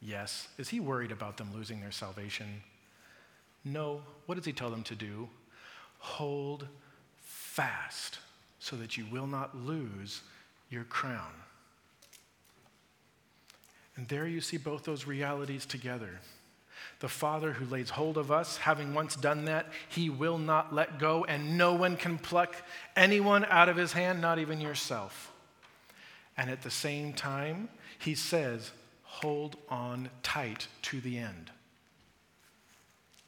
Yes. 0.00 0.48
Is 0.58 0.68
he 0.68 0.80
worried 0.80 1.12
about 1.12 1.36
them 1.36 1.50
losing 1.54 1.80
their 1.80 1.92
salvation? 1.92 2.62
No. 3.64 4.02
What 4.26 4.36
does 4.36 4.44
he 4.44 4.52
tell 4.52 4.70
them 4.70 4.82
to 4.84 4.94
do? 4.94 5.28
Hold 5.98 6.66
fast 7.20 8.18
so 8.58 8.76
that 8.76 8.96
you 8.96 9.06
will 9.10 9.26
not 9.26 9.56
lose 9.56 10.22
your 10.70 10.84
crown. 10.84 11.32
And 13.96 14.08
there 14.08 14.26
you 14.26 14.40
see 14.40 14.58
both 14.58 14.84
those 14.84 15.06
realities 15.06 15.64
together. 15.64 16.20
The 17.00 17.08
Father 17.08 17.52
who 17.52 17.66
lays 17.66 17.90
hold 17.90 18.16
of 18.16 18.30
us, 18.30 18.58
having 18.58 18.94
once 18.94 19.16
done 19.16 19.46
that, 19.46 19.66
he 19.88 20.10
will 20.10 20.38
not 20.38 20.74
let 20.74 20.98
go, 20.98 21.24
and 21.24 21.56
no 21.58 21.74
one 21.74 21.96
can 21.96 22.18
pluck 22.18 22.54
anyone 22.94 23.44
out 23.46 23.68
of 23.68 23.76
his 23.76 23.92
hand, 23.92 24.20
not 24.20 24.38
even 24.38 24.60
yourself. 24.60 25.32
And 26.36 26.50
at 26.50 26.62
the 26.62 26.70
same 26.70 27.12
time, 27.12 27.68
he 27.98 28.14
says, 28.14 28.70
hold 29.02 29.56
on 29.70 30.10
tight 30.22 30.68
to 30.82 31.00
the 31.00 31.18
end. 31.18 31.50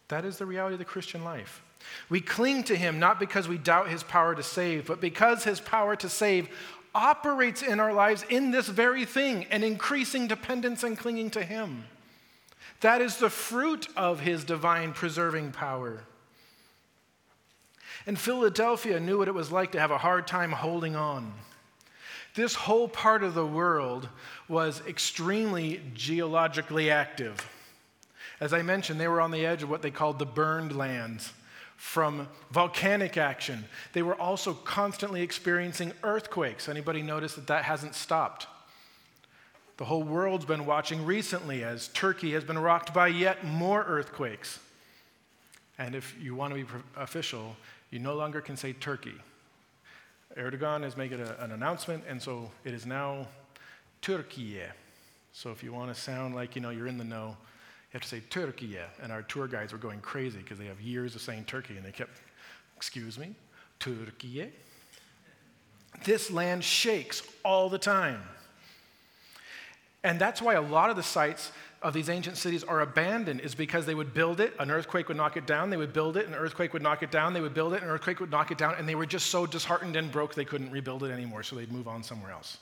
That 0.08 0.24
is 0.24 0.38
the 0.38 0.46
reality 0.46 0.74
of 0.74 0.78
the 0.78 0.84
Christian 0.84 1.24
life. 1.24 1.62
We 2.08 2.20
cling 2.20 2.64
to 2.64 2.76
him 2.76 2.98
not 2.98 3.20
because 3.20 3.48
we 3.48 3.58
doubt 3.58 3.88
his 3.88 4.02
power 4.02 4.34
to 4.34 4.42
save, 4.42 4.86
but 4.86 5.00
because 5.00 5.44
his 5.44 5.60
power 5.60 5.96
to 5.96 6.08
save 6.08 6.48
operates 6.94 7.62
in 7.62 7.80
our 7.80 7.92
lives 7.92 8.24
in 8.28 8.50
this 8.50 8.68
very 8.68 9.04
thing 9.04 9.44
an 9.50 9.62
increasing 9.62 10.26
dependence 10.26 10.82
and 10.82 10.98
clinging 10.98 11.30
to 11.30 11.44
him. 11.44 11.84
That 12.80 13.00
is 13.00 13.16
the 13.16 13.30
fruit 13.30 13.88
of 13.96 14.20
his 14.20 14.44
divine 14.44 14.92
preserving 14.92 15.52
power. 15.52 16.04
And 18.06 18.18
Philadelphia 18.18 19.00
knew 19.00 19.18
what 19.18 19.28
it 19.28 19.34
was 19.34 19.52
like 19.52 19.72
to 19.72 19.80
have 19.80 19.90
a 19.90 19.98
hard 19.98 20.26
time 20.26 20.52
holding 20.52 20.96
on. 20.96 21.32
This 22.34 22.54
whole 22.54 22.88
part 22.88 23.22
of 23.22 23.34
the 23.34 23.46
world 23.46 24.08
was 24.48 24.80
extremely 24.86 25.82
geologically 25.94 26.90
active. 26.90 27.36
As 28.40 28.52
I 28.52 28.62
mentioned, 28.62 29.00
they 29.00 29.08
were 29.08 29.20
on 29.20 29.32
the 29.32 29.44
edge 29.44 29.64
of 29.64 29.70
what 29.70 29.82
they 29.82 29.90
called 29.90 30.18
the 30.18 30.26
burned 30.26 30.76
lands 30.76 31.32
from 31.78 32.28
volcanic 32.50 33.16
action. 33.16 33.64
They 33.92 34.02
were 34.02 34.20
also 34.20 34.52
constantly 34.52 35.22
experiencing 35.22 35.92
earthquakes. 36.02 36.68
Anybody 36.68 37.02
notice 37.02 37.36
that 37.36 37.46
that 37.46 37.64
hasn't 37.64 37.94
stopped? 37.94 38.48
The 39.76 39.84
whole 39.84 40.02
world's 40.02 40.44
been 40.44 40.66
watching 40.66 41.06
recently 41.06 41.62
as 41.62 41.86
Turkey 41.88 42.32
has 42.32 42.42
been 42.42 42.58
rocked 42.58 42.92
by 42.92 43.06
yet 43.06 43.44
more 43.44 43.84
earthquakes. 43.84 44.58
And 45.78 45.94
if 45.94 46.16
you 46.20 46.34
want 46.34 46.52
to 46.52 46.64
be 46.64 46.68
official, 46.96 47.54
you 47.90 48.00
no 48.00 48.16
longer 48.16 48.40
can 48.40 48.56
say 48.56 48.72
Turkey. 48.72 49.14
Erdogan 50.36 50.82
has 50.82 50.96
made 50.96 51.12
a, 51.12 51.40
an 51.42 51.52
announcement, 51.52 52.02
and 52.08 52.20
so 52.20 52.50
it 52.64 52.74
is 52.74 52.86
now 52.86 53.28
Türkiye. 54.02 54.66
So 55.32 55.52
if 55.52 55.62
you 55.62 55.72
want 55.72 55.94
to 55.94 56.00
sound 56.00 56.34
like 56.34 56.56
you 56.56 56.60
know 56.60 56.70
you're 56.70 56.88
in 56.88 56.98
the 56.98 57.04
know, 57.04 57.36
you 57.90 57.92
have 57.92 58.02
to 58.02 58.08
say 58.08 58.22
Türkiye. 58.30 58.84
And 59.02 59.10
our 59.10 59.22
tour 59.22 59.46
guides 59.46 59.72
were 59.72 59.78
going 59.78 60.00
crazy 60.00 60.38
because 60.38 60.58
they 60.58 60.66
have 60.66 60.80
years 60.80 61.14
of 61.14 61.22
saying 61.22 61.44
Turkey, 61.44 61.76
and 61.76 61.84
they 61.84 61.92
kept, 61.92 62.20
excuse 62.76 63.18
me, 63.18 63.34
Türkiye. 63.80 64.48
This 66.04 66.30
land 66.30 66.62
shakes 66.62 67.22
all 67.44 67.68
the 67.70 67.78
time. 67.78 68.22
And 70.04 70.18
that's 70.18 70.40
why 70.40 70.54
a 70.54 70.62
lot 70.62 70.90
of 70.90 70.96
the 70.96 71.02
sites 71.02 71.50
of 71.82 71.94
these 71.94 72.08
ancient 72.08 72.36
cities 72.36 72.64
are 72.64 72.80
abandoned 72.80 73.40
is 73.40 73.54
because 73.54 73.86
they 73.86 73.94
would 73.94 74.12
build 74.12 74.40
it, 74.40 74.54
an 74.58 74.70
earthquake 74.70 75.08
would 75.08 75.16
knock 75.16 75.36
it 75.36 75.46
down, 75.46 75.70
they 75.70 75.76
would 75.76 75.92
build 75.92 76.16
it, 76.16 76.26
an 76.26 76.34
earthquake 76.34 76.72
would 76.72 76.82
knock 76.82 77.02
it 77.02 77.10
down, 77.10 77.32
they 77.32 77.40
would 77.40 77.54
build 77.54 77.72
it, 77.72 77.82
an 77.82 77.88
earthquake 77.88 78.20
would 78.20 78.30
knock 78.30 78.50
it 78.50 78.58
down, 78.58 78.74
and 78.78 78.88
they 78.88 78.94
were 78.94 79.06
just 79.06 79.26
so 79.26 79.46
disheartened 79.46 79.96
and 79.96 80.10
broke 80.10 80.34
they 80.34 80.44
couldn't 80.44 80.70
rebuild 80.70 81.04
it 81.04 81.10
anymore, 81.10 81.42
so 81.42 81.56
they'd 81.56 81.72
move 81.72 81.88
on 81.88 82.02
somewhere 82.02 82.32
else. 82.32 82.58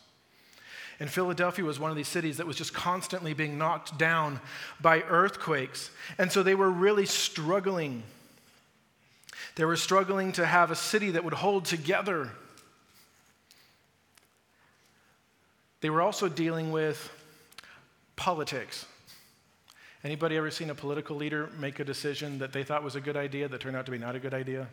And 0.99 1.11
Philadelphia 1.11 1.64
was 1.64 1.78
one 1.78 1.90
of 1.90 1.97
these 1.97 2.09
cities 2.09 2.38
that 2.38 2.47
was 2.47 2.57
just 2.57 2.72
constantly 2.72 3.34
being 3.34 3.59
knocked 3.59 3.99
down 3.99 4.40
by 4.80 5.03
earthquakes. 5.03 5.90
And 6.16 6.32
so 6.32 6.42
they 6.42 6.55
were 6.55 6.70
really 6.70 7.05
struggling. 7.05 8.03
They 9.57 9.64
were 9.64 9.76
struggling 9.76 10.32
to 10.32 10.47
have 10.47 10.70
a 10.70 10.76
city 10.76 11.11
that 11.11 11.24
would 11.24 11.34
hold 11.34 11.66
together. 11.66 12.30
They 15.82 15.90
were 15.90 16.01
also 16.01 16.28
dealing 16.28 16.72
with 16.72 17.11
politics. 18.16 18.86
Anybody 20.03 20.36
ever 20.36 20.51
seen 20.51 20.70
a 20.70 20.74
political 20.74 21.16
leader 21.16 21.51
make 21.59 21.78
a 21.78 21.84
decision 21.84 22.38
that 22.38 22.53
they 22.53 22.62
thought 22.62 22.82
was 22.82 22.97
a 22.97 23.01
good 23.01 23.16
idea 23.16 23.49
that 23.49 23.61
turned 23.61 23.76
out 23.76 23.84
to 23.86 23.92
be 23.92 23.99
not 23.99 24.14
a 24.14 24.18
good 24.18 24.34
idea? 24.34 24.68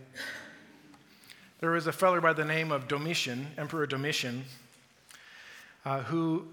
There 1.60 1.72
was 1.72 1.88
a 1.88 1.92
fellow 1.92 2.22
by 2.22 2.34
the 2.34 2.46
name 2.46 2.72
of 2.72 2.88
Domitian, 2.88 3.48
Emperor 3.58 3.88
Domitian, 3.88 4.44
uh, 5.86 6.02
who 6.02 6.46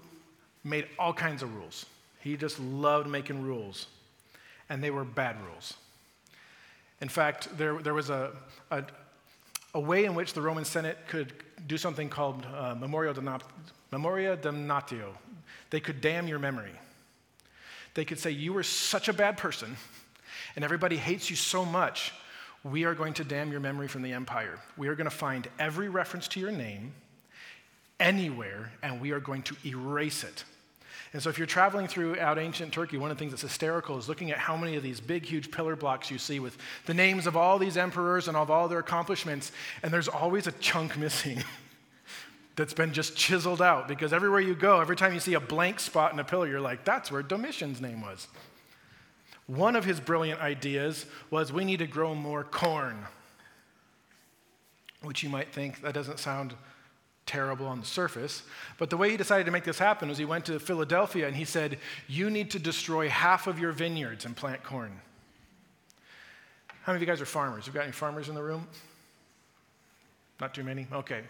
made 0.63 0.87
all 0.99 1.13
kinds 1.13 1.41
of 1.41 1.53
rules. 1.55 1.85
He 2.19 2.37
just 2.37 2.59
loved 2.59 3.07
making 3.07 3.41
rules, 3.41 3.87
and 4.69 4.83
they 4.83 4.91
were 4.91 5.03
bad 5.03 5.37
rules. 5.43 5.73
In 7.01 7.09
fact, 7.09 7.57
there, 7.57 7.81
there 7.81 7.95
was 7.95 8.09
a, 8.09 8.31
a, 8.69 8.83
a 9.73 9.79
way 9.79 10.05
in 10.05 10.13
which 10.13 10.33
the 10.33 10.41
Roman 10.41 10.65
Senate 10.65 10.97
could 11.07 11.33
do 11.67 11.77
something 11.77 12.09
called 12.09 12.45
uh, 12.55 12.75
memoria, 12.75 13.13
memoria 13.91 14.37
damnatio. 14.37 15.09
They 15.71 15.79
could 15.79 15.99
damn 15.99 16.27
your 16.27 16.39
memory. 16.39 16.73
They 17.95 18.05
could 18.05 18.19
say, 18.19 18.31
You 18.31 18.53
were 18.53 18.63
such 18.63 19.07
a 19.07 19.13
bad 19.13 19.37
person, 19.37 19.75
and 20.55 20.63
everybody 20.63 20.97
hates 20.97 21.29
you 21.29 21.35
so 21.35 21.65
much, 21.65 22.13
we 22.63 22.83
are 22.85 22.93
going 22.93 23.13
to 23.15 23.23
damn 23.23 23.51
your 23.51 23.59
memory 23.59 23.87
from 23.87 24.03
the 24.03 24.13
empire. 24.13 24.59
We 24.77 24.87
are 24.87 24.95
going 24.95 25.09
to 25.09 25.15
find 25.15 25.47
every 25.57 25.89
reference 25.89 26.27
to 26.29 26.39
your 26.39 26.51
name 26.51 26.93
anywhere, 28.01 28.71
and 28.83 28.99
we 28.99 29.11
are 29.11 29.21
going 29.21 29.43
to 29.43 29.55
erase 29.65 30.25
it. 30.25 30.43
And 31.13 31.21
so, 31.21 31.29
if 31.29 31.37
you're 31.37 31.47
traveling 31.47 31.87
throughout 31.87 32.37
ancient 32.37 32.73
Turkey, 32.73 32.97
one 32.97 33.11
of 33.11 33.17
the 33.17 33.19
things 33.19 33.31
that's 33.31 33.41
hysterical 33.41 33.97
is 33.97 34.09
looking 34.09 34.31
at 34.31 34.37
how 34.37 34.57
many 34.57 34.75
of 34.75 34.83
these 34.83 34.99
big, 34.99 35.25
huge 35.25 35.51
pillar 35.51 35.75
blocks 35.75 36.09
you 36.09 36.17
see 36.17 36.39
with 36.39 36.57
the 36.85 36.93
names 36.93 37.27
of 37.27 37.37
all 37.37 37.59
these 37.59 37.77
emperors 37.77 38.27
and 38.27 38.35
of 38.35 38.49
all 38.49 38.67
their 38.67 38.79
accomplishments, 38.79 39.51
and 39.83 39.93
there's 39.93 40.07
always 40.07 40.47
a 40.47 40.51
chunk 40.53 40.97
missing. 40.97 41.43
that's 42.55 42.73
been 42.73 42.93
just 42.93 43.15
chiseled 43.15 43.61
out 43.61 43.87
because 43.87 44.11
everywhere 44.11 44.41
you 44.41 44.53
go, 44.53 44.81
every 44.81 44.95
time 44.95 45.13
you 45.13 45.19
see 45.19 45.33
a 45.35 45.39
blank 45.39 45.79
spot 45.79 46.13
in 46.13 46.19
a 46.19 46.23
pillar, 46.23 46.47
you're 46.47 46.61
like, 46.61 46.83
that's 46.83 47.11
where 47.11 47.23
Domitian's 47.23 47.79
name 47.79 48.01
was. 48.01 48.27
One 49.47 49.75
of 49.75 49.85
his 49.85 49.99
brilliant 49.99 50.39
ideas 50.41 51.05
was 51.29 51.51
we 51.51 51.65
need 51.65 51.79
to 51.79 51.87
grow 51.87 52.13
more 52.13 52.43
corn, 52.43 53.05
which 55.01 55.23
you 55.23 55.29
might 55.29 55.53
think 55.53 55.81
that 55.81 55.93
doesn't 55.93 56.19
sound 56.19 56.53
terrible 57.31 57.65
on 57.65 57.79
the 57.79 57.85
surface. 57.85 58.43
But 58.77 58.89
the 58.89 58.97
way 58.97 59.09
he 59.09 59.15
decided 59.15 59.45
to 59.45 59.51
make 59.51 59.63
this 59.63 59.79
happen 59.79 60.09
was 60.09 60.17
he 60.17 60.25
went 60.25 60.45
to 60.47 60.59
Philadelphia 60.59 61.27
and 61.27 61.35
he 61.35 61.45
said, 61.45 61.77
You 62.09 62.29
need 62.29 62.51
to 62.51 62.59
destroy 62.59 63.07
half 63.07 63.47
of 63.47 63.57
your 63.57 63.71
vineyards 63.71 64.25
and 64.25 64.35
plant 64.35 64.63
corn. 64.63 64.91
How 66.83 66.91
many 66.91 66.97
of 66.97 67.07
you 67.07 67.13
guys 67.13 67.21
are 67.21 67.25
farmers? 67.25 67.65
You've 67.65 67.75
got 67.75 67.83
any 67.83 67.93
farmers 67.93 68.27
in 68.27 68.35
the 68.35 68.43
room? 68.43 68.67
Not 70.41 70.53
too 70.53 70.63
many? 70.63 70.87
Okay. 70.91 71.21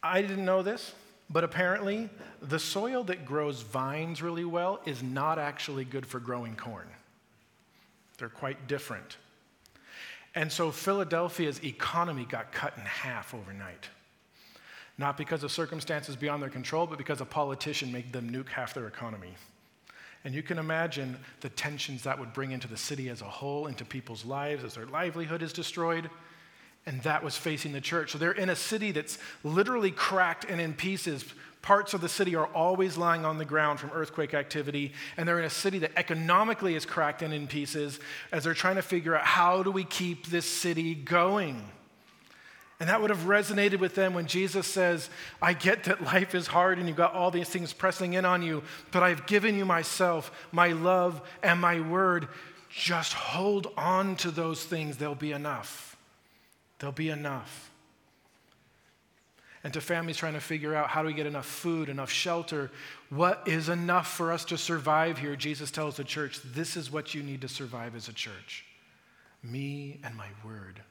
I 0.00 0.22
didn't 0.22 0.44
know 0.44 0.62
this, 0.62 0.94
but 1.28 1.42
apparently 1.42 2.08
the 2.40 2.60
soil 2.60 3.02
that 3.04 3.24
grows 3.24 3.62
vines 3.62 4.22
really 4.22 4.44
well 4.44 4.80
is 4.86 5.02
not 5.02 5.40
actually 5.40 5.84
good 5.84 6.06
for 6.06 6.20
growing 6.20 6.54
corn. 6.54 6.86
They're 8.18 8.28
quite 8.28 8.68
different. 8.68 9.16
And 10.36 10.52
so 10.52 10.70
Philadelphia's 10.70 11.64
economy 11.64 12.26
got 12.26 12.52
cut 12.52 12.74
in 12.76 12.84
half 12.84 13.34
overnight. 13.34 13.88
Not 15.00 15.16
because 15.16 15.42
of 15.42 15.50
circumstances 15.50 16.14
beyond 16.14 16.42
their 16.42 16.50
control, 16.50 16.86
but 16.86 16.98
because 16.98 17.22
a 17.22 17.24
politician 17.24 17.90
made 17.90 18.12
them 18.12 18.30
nuke 18.30 18.48
half 18.48 18.74
their 18.74 18.86
economy. 18.86 19.34
And 20.24 20.34
you 20.34 20.42
can 20.42 20.58
imagine 20.58 21.16
the 21.40 21.48
tensions 21.48 22.02
that 22.02 22.18
would 22.18 22.34
bring 22.34 22.52
into 22.52 22.68
the 22.68 22.76
city 22.76 23.08
as 23.08 23.22
a 23.22 23.24
whole, 23.24 23.66
into 23.66 23.86
people's 23.86 24.26
lives 24.26 24.62
as 24.62 24.74
their 24.74 24.84
livelihood 24.84 25.40
is 25.42 25.54
destroyed 25.54 26.10
and 26.86 27.02
that 27.02 27.22
was 27.22 27.36
facing 27.36 27.72
the 27.72 27.80
church. 27.80 28.12
So 28.12 28.18
they're 28.18 28.32
in 28.32 28.50
a 28.50 28.56
city 28.56 28.90
that's 28.90 29.18
literally 29.44 29.90
cracked 29.90 30.44
and 30.48 30.60
in 30.60 30.74
pieces. 30.74 31.24
Parts 31.62 31.92
of 31.92 32.00
the 32.00 32.08
city 32.08 32.34
are 32.34 32.46
always 32.46 32.96
lying 32.96 33.24
on 33.24 33.38
the 33.38 33.44
ground 33.44 33.78
from 33.80 33.90
earthquake 33.92 34.32
activity, 34.32 34.92
and 35.16 35.28
they're 35.28 35.38
in 35.38 35.44
a 35.44 35.50
city 35.50 35.78
that 35.80 35.92
economically 35.96 36.74
is 36.74 36.86
cracked 36.86 37.22
and 37.22 37.34
in 37.34 37.46
pieces 37.46 38.00
as 38.32 38.44
they're 38.44 38.54
trying 38.54 38.76
to 38.76 38.82
figure 38.82 39.14
out 39.14 39.24
how 39.24 39.62
do 39.62 39.70
we 39.70 39.84
keep 39.84 40.26
this 40.28 40.46
city 40.46 40.94
going. 40.94 41.62
And 42.80 42.88
that 42.88 43.02
would 43.02 43.10
have 43.10 43.24
resonated 43.24 43.78
with 43.78 43.94
them 43.94 44.14
when 44.14 44.26
Jesus 44.26 44.66
says, 44.66 45.10
I 45.40 45.52
get 45.52 45.84
that 45.84 46.02
life 46.02 46.34
is 46.34 46.46
hard 46.46 46.78
and 46.78 46.88
you've 46.88 46.96
got 46.96 47.12
all 47.12 47.30
these 47.30 47.48
things 47.48 47.74
pressing 47.74 48.14
in 48.14 48.24
on 48.24 48.40
you, 48.42 48.62
but 48.90 49.02
I've 49.02 49.26
given 49.26 49.56
you 49.56 49.66
myself, 49.66 50.32
my 50.50 50.68
love, 50.68 51.20
and 51.42 51.60
my 51.60 51.80
word. 51.80 52.28
Just 52.70 53.12
hold 53.12 53.70
on 53.76 54.16
to 54.16 54.30
those 54.30 54.64
things, 54.64 54.96
they'll 54.96 55.14
be 55.14 55.32
enough. 55.32 55.94
There'll 56.78 56.92
be 56.92 57.10
enough. 57.10 57.70
And 59.62 59.74
to 59.74 59.82
families 59.82 60.16
trying 60.16 60.32
to 60.32 60.40
figure 60.40 60.74
out 60.74 60.88
how 60.88 61.02
do 61.02 61.08
we 61.08 61.12
get 61.12 61.26
enough 61.26 61.44
food, 61.44 61.90
enough 61.90 62.10
shelter, 62.10 62.70
what 63.10 63.42
is 63.46 63.68
enough 63.68 64.10
for 64.10 64.32
us 64.32 64.46
to 64.46 64.56
survive 64.56 65.18
here? 65.18 65.36
Jesus 65.36 65.70
tells 65.70 65.98
the 65.98 66.04
church, 66.04 66.40
this 66.42 66.78
is 66.78 66.90
what 66.90 67.14
you 67.14 67.22
need 67.22 67.42
to 67.42 67.48
survive 67.48 67.94
as 67.94 68.08
a 68.08 68.12
church 68.14 68.64
me 69.42 69.98
and 70.04 70.14
my 70.14 70.28
word. 70.44 70.82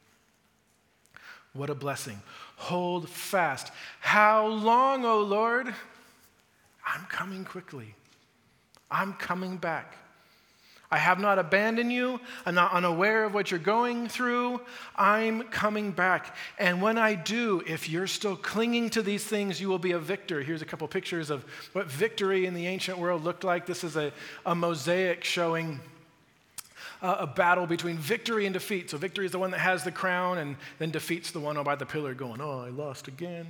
What 1.60 1.70
a 1.70 1.76
blessing. 1.76 2.22
Hold 2.56 3.10
fast. 3.10 3.74
How 4.00 4.48
long, 4.48 5.04
O 5.04 5.20
Lord? 5.20 5.68
I'm 6.88 7.04
coming 7.10 7.44
quickly. 7.44 7.96
I'm 8.90 9.12
coming 9.12 9.58
back. 9.58 9.98
I 10.90 10.98
have 10.98 11.20
not 11.20 11.38
abandoned 11.38 11.92
you. 11.92 12.22
I'm 12.46 12.56
not 12.56 12.72
unaware 12.72 13.26
of 13.26 13.34
what 13.34 13.52
you're 13.52 13.60
going 13.60 14.08
through. 14.08 14.62
I'm 14.96 15.44
coming 15.50 15.92
back. 15.92 16.34
And 16.60 16.82
when 16.82 16.98
I 16.98 17.16
do, 17.16 17.62
if 17.68 17.90
you're 17.90 18.08
still 18.08 18.38
clinging 18.38 18.90
to 18.92 19.02
these 19.02 19.26
things, 19.26 19.60
you 19.60 19.68
will 19.68 19.80
be 19.80 19.92
a 19.92 20.00
victor. 20.00 20.42
Here's 20.42 20.62
a 20.62 20.66
couple 20.66 20.88
pictures 20.88 21.30
of 21.30 21.44
what 21.74 21.88
victory 21.88 22.46
in 22.46 22.54
the 22.54 22.68
ancient 22.68 22.98
world 22.98 23.26
looked 23.26 23.44
like. 23.44 23.66
This 23.66 23.84
is 23.84 23.98
a, 23.98 24.14
a 24.46 24.56
mosaic 24.56 25.26
showing 25.26 25.82
uh, 27.02 27.18
a 27.20 27.28
battle 27.28 27.66
between 27.66 27.98
victory 27.98 28.46
and 28.46 28.54
defeat. 28.54 28.90
So, 28.90 28.98
victory 28.98 29.26
is 29.26 29.32
the 29.32 29.40
one 29.40 29.52
that 29.52 29.60
has 29.60 29.84
the 29.84 29.92
crown, 29.92 30.38
and 30.38 30.56
then 30.80 30.92
defeat's 30.92 31.32
the 31.32 31.40
one 31.40 31.62
by 31.64 31.76
the 31.76 31.86
pillar 31.86 32.14
going, 32.14 32.42
Oh, 32.42 32.62
I 32.62 32.70
lost 32.70 33.08
again. 33.08 33.48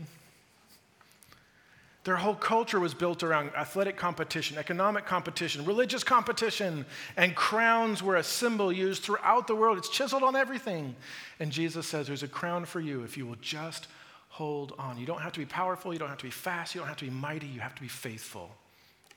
Their 2.06 2.16
whole 2.16 2.36
culture 2.36 2.80
was 2.80 2.93
built 2.93 3.24
around 3.24 3.52
athletic 3.56 3.97
competition, 3.97 4.58
economic 4.58 5.06
competition, 5.06 5.66
religious 5.66 6.04
competition, 6.04 6.86
and 7.18 7.36
crowns 7.36 8.02
were 8.02 8.16
a 8.16 8.24
symbol 8.24 8.72
used 8.72 9.04
throughout 9.04 9.47
the 9.47 9.56
world. 9.56 9.78
It's 9.78 9.89
chiseled 9.89 10.24
on 10.24 10.36
everything. 10.36 10.95
And 11.39 11.52
Jesus 11.52 11.86
says, 11.88 12.08
There's 12.08 12.24
a 12.24 12.28
crown 12.28 12.66
for 12.66 12.80
you 12.80 13.04
if 13.04 13.18
you 13.18 13.26
will 13.26 13.38
just 13.41 13.88
hold 14.30 14.74
on. 14.80 14.97
You 14.97 15.06
don't 15.06 15.22
have 15.22 15.34
to 15.34 15.39
be 15.39 15.45
powerful, 15.45 15.91
you 15.91 16.00
don't 16.00 16.10
have 16.10 16.18
to 16.20 16.24
be 16.24 16.32
fast, 16.32 16.74
you 16.74 16.80
don't 16.80 16.88
have 16.88 16.97
to 16.97 17.06
be 17.06 17.12
mighty, 17.12 17.47
you 17.47 17.60
have 17.60 17.76
to 17.76 17.82
be 17.82 17.89
faithful, 17.89 18.56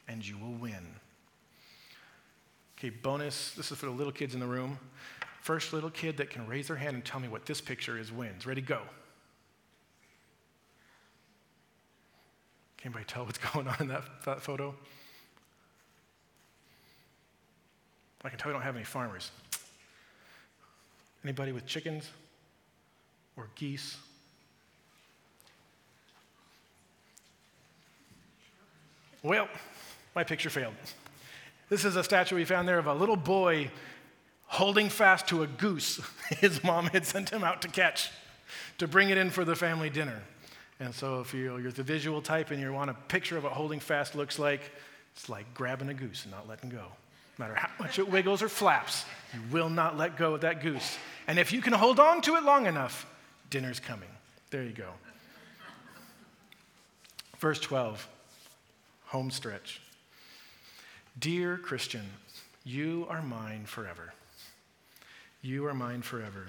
and 0.09 0.27
you 0.27 0.37
will 0.37 0.55
win. 0.55 0.85
Okay, 2.83 2.91
bonus 2.91 3.53
this 3.53 3.71
is 3.71 3.79
for 3.79 3.87
the 3.87 3.93
little 3.93 4.13
kids 4.13 4.35
in 4.35 4.41
the 4.41 4.47
room. 4.47 4.77
First 5.41 5.73
little 5.73 5.89
kid 5.89 6.17
that 6.17 6.31
can 6.31 6.49
raise 6.49 6.67
their 6.67 6.77
hand 6.77 6.97
and 6.97 7.05
tell 7.05 7.21
me 7.21 7.29
what 7.29 7.47
this 7.47 7.61
picture 7.61 7.97
is 7.97 8.11
wins. 8.11 8.45
Ready, 8.45 8.61
go. 8.61 8.81
Can 12.79 12.89
anybody 12.89 13.05
tell 13.05 13.25
what's 13.25 13.39
going 13.53 13.69
on 13.69 13.77
in 13.79 13.87
that, 13.87 14.03
that 14.25 14.43
photo? 14.43 14.75
I 18.25 18.31
can 18.31 18.37
tell 18.37 18.49
we 18.49 18.53
don't 18.53 18.63
have 18.63 18.75
any 18.75 18.85
farmers. 18.85 19.31
Anybody 21.23 21.53
with 21.53 21.67
chickens 21.67 22.11
or 23.37 23.47
geese? 23.55 23.97
Well, 29.23 29.47
my 30.17 30.25
picture 30.25 30.51
failed. 30.51 30.75
This 31.73 31.87
is 31.87 31.97
a 31.97 32.05
statue 32.05 32.37
we 32.37 32.45
found 32.45 32.69
there 32.69 32.79
of 32.79 32.87
a 32.87 32.93
little 32.93 33.17
boy 33.17 33.71
holding 34.45 34.91
fast 34.91 35.29
to 35.29 35.43
a 35.43 35.47
goose 35.47 36.03
his 36.29 36.63
mom 36.63 36.89
had 36.89 37.07
sent 37.07 37.31
him 37.31 37.43
out 37.43 37.63
to 37.63 37.69
catch 37.69 38.11
to 38.77 38.87
bring 38.87 39.09
it 39.09 39.17
in 39.17 39.31
for 39.31 39.43
the 39.43 39.57
family 39.57 39.89
dinner. 39.89 40.21
And 40.81 40.95
so 40.95 41.21
if 41.21 41.33
you're, 41.33 41.73
the 41.73 41.83
visual 41.83 42.21
type 42.21 42.51
and 42.51 42.61
you 42.61 42.71
want 42.75 42.91
a 42.91 42.95
picture 43.09 43.39
of 43.39 43.45
what 43.45 43.55
holding 43.55 43.81
fast 43.81 44.15
looks 44.15 44.39
like, 44.39 44.71
it's 45.17 45.31
like 45.31 45.55
grabbing 45.55 45.89
a 45.89 45.95
goose 45.95 46.25
and 46.25 46.33
not 46.33 46.47
letting 46.47 46.69
go. 46.69 46.85
No 47.39 47.47
matter 47.47 47.55
how 47.55 47.71
much 47.79 47.99
it 47.99 48.07
wiggles 48.07 48.43
or 48.43 48.51
flaps, 48.51 49.07
you 49.33 49.41
will 49.51 49.71
not 49.71 49.97
let 49.97 50.19
go 50.19 50.35
of 50.35 50.43
that 50.43 50.61
goose. 50.61 50.99
And 51.27 51.39
if 51.39 51.55
you 51.55 51.63
can 51.63 51.73
hold 51.73 51.99
on 51.99 52.21
to 52.21 52.37
it 52.37 52.43
long 52.43 52.67
enough, 52.67 53.07
dinner's 53.49 53.81
coming. 53.81 54.11
There 54.51 54.63
you 54.63 54.73
go. 54.73 54.91
Verse 57.39 57.61
12, 57.61 58.07
home 59.07 59.31
stretch. 59.31 59.81
Dear 61.19 61.59
Christian, 61.59 62.07
you 62.65 63.07
are 63.09 63.23
mine 63.23 63.67
forever. 63.67 64.15
You 65.43 65.67
are 65.67 65.75
mine 65.75 66.03
forever 66.03 66.47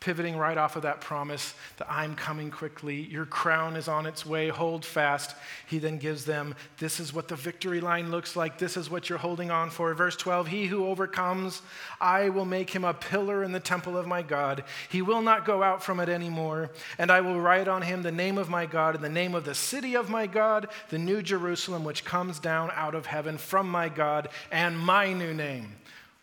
pivoting 0.00 0.36
right 0.36 0.56
off 0.56 0.76
of 0.76 0.82
that 0.82 1.00
promise 1.00 1.54
that 1.78 1.90
I'm 1.90 2.14
coming 2.14 2.52
quickly, 2.52 3.00
your 3.02 3.26
crown 3.26 3.74
is 3.74 3.88
on 3.88 4.06
its 4.06 4.24
way, 4.24 4.48
hold 4.48 4.84
fast. 4.84 5.34
He 5.66 5.78
then 5.78 5.98
gives 5.98 6.24
them 6.24 6.54
this 6.78 7.00
is 7.00 7.12
what 7.12 7.26
the 7.26 7.34
victory 7.34 7.80
line 7.80 8.12
looks 8.12 8.36
like, 8.36 8.58
this 8.58 8.76
is 8.76 8.88
what 8.88 9.08
you're 9.08 9.18
holding 9.18 9.50
on 9.50 9.70
for. 9.70 9.92
Verse 9.94 10.16
12 10.16 10.46
He 10.46 10.66
who 10.66 10.86
overcomes, 10.86 11.62
I 12.00 12.28
will 12.28 12.44
make 12.44 12.70
him 12.70 12.84
a 12.84 12.94
pillar 12.94 13.42
in 13.42 13.50
the 13.50 13.58
temple 13.58 13.96
of 13.96 14.06
my 14.06 14.22
God. 14.22 14.62
He 14.88 15.02
will 15.02 15.22
not 15.22 15.44
go 15.44 15.64
out 15.64 15.82
from 15.82 15.98
it 15.98 16.08
anymore, 16.08 16.70
and 16.96 17.10
I 17.10 17.20
will 17.20 17.40
write 17.40 17.66
on 17.66 17.82
him 17.82 18.02
the 18.02 18.12
name 18.12 18.38
of 18.38 18.48
my 18.48 18.66
God 18.66 18.94
and 18.94 19.02
the 19.02 19.08
name 19.08 19.34
of 19.34 19.44
the 19.44 19.54
city 19.54 19.96
of 19.96 20.08
my 20.08 20.28
God, 20.28 20.68
the 20.90 20.98
new 20.98 21.22
Jerusalem, 21.22 21.82
which 21.82 22.04
comes 22.04 22.38
down 22.38 22.70
out 22.74 22.94
of 22.94 23.06
heaven 23.06 23.36
from 23.36 23.68
my 23.68 23.88
God, 23.88 24.28
and 24.52 24.78
my 24.78 25.12
new 25.12 25.34
name. 25.34 25.72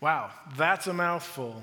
Wow, 0.00 0.30
that's 0.56 0.86
a 0.86 0.94
mouthful. 0.94 1.62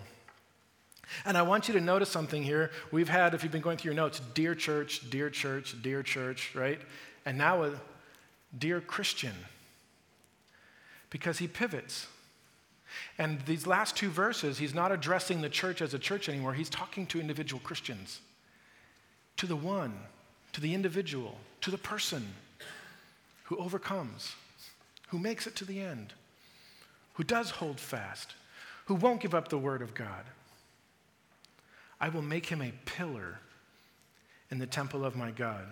And 1.26 1.38
I 1.38 1.42
want 1.42 1.68
you 1.68 1.74
to 1.76 1.82
notice 1.82 2.10
something 2.10 2.44
here. 2.44 2.72
We've 2.92 3.10
had, 3.10 3.34
if 3.34 3.44
you've 3.44 3.52
been 3.52 3.62
going 3.62 3.78
through 3.78 3.92
your 3.92 3.96
notes, 3.96 4.22
dear 4.34 4.56
church, 4.56 5.10
dear 5.10 5.30
church, 5.30 5.76
dear 5.82 6.04
church, 6.04 6.54
right? 6.56 6.80
And 7.26 7.38
now 7.38 7.64
a 7.64 7.72
dear 8.58 8.82
Christian. 8.82 9.34
Because 11.10 11.38
he 11.38 11.48
pivots. 11.48 12.08
And 13.18 13.42
these 13.42 13.66
last 13.68 13.96
two 13.96 14.10
verses, 14.10 14.58
he's 14.58 14.74
not 14.74 14.92
addressing 14.92 15.42
the 15.42 15.50
church 15.50 15.82
as 15.82 15.94
a 15.94 16.00
church 16.00 16.30
anymore. 16.30 16.54
He's 16.54 16.70
talking 16.70 17.06
to 17.08 17.20
individual 17.20 17.62
Christians, 17.64 18.20
to 19.38 19.48
the 19.48 19.56
one, 19.56 19.94
to 20.54 20.62
the 20.62 20.74
individual, 20.74 21.38
to 21.62 21.72
the 21.72 21.78
person 21.78 22.28
who 23.46 23.58
overcomes, 23.58 24.36
who 25.08 25.20
makes 25.20 25.48
it 25.48 25.56
to 25.58 25.66
the 25.66 25.82
end, 25.82 26.14
who 27.14 27.24
does 27.24 27.52
hold 27.52 27.80
fast, 27.80 28.36
who 28.86 28.96
won't 28.96 29.22
give 29.22 29.36
up 29.36 29.48
the 29.50 29.58
word 29.58 29.82
of 29.82 29.94
God. 29.94 30.24
I 32.04 32.10
will 32.10 32.22
make 32.22 32.46
him 32.46 32.62
a 32.62 32.74
pillar 32.84 33.40
in 34.52 34.60
the 34.60 34.68
temple 34.68 35.06
of 35.06 35.16
my 35.16 35.32
God. 35.32 35.66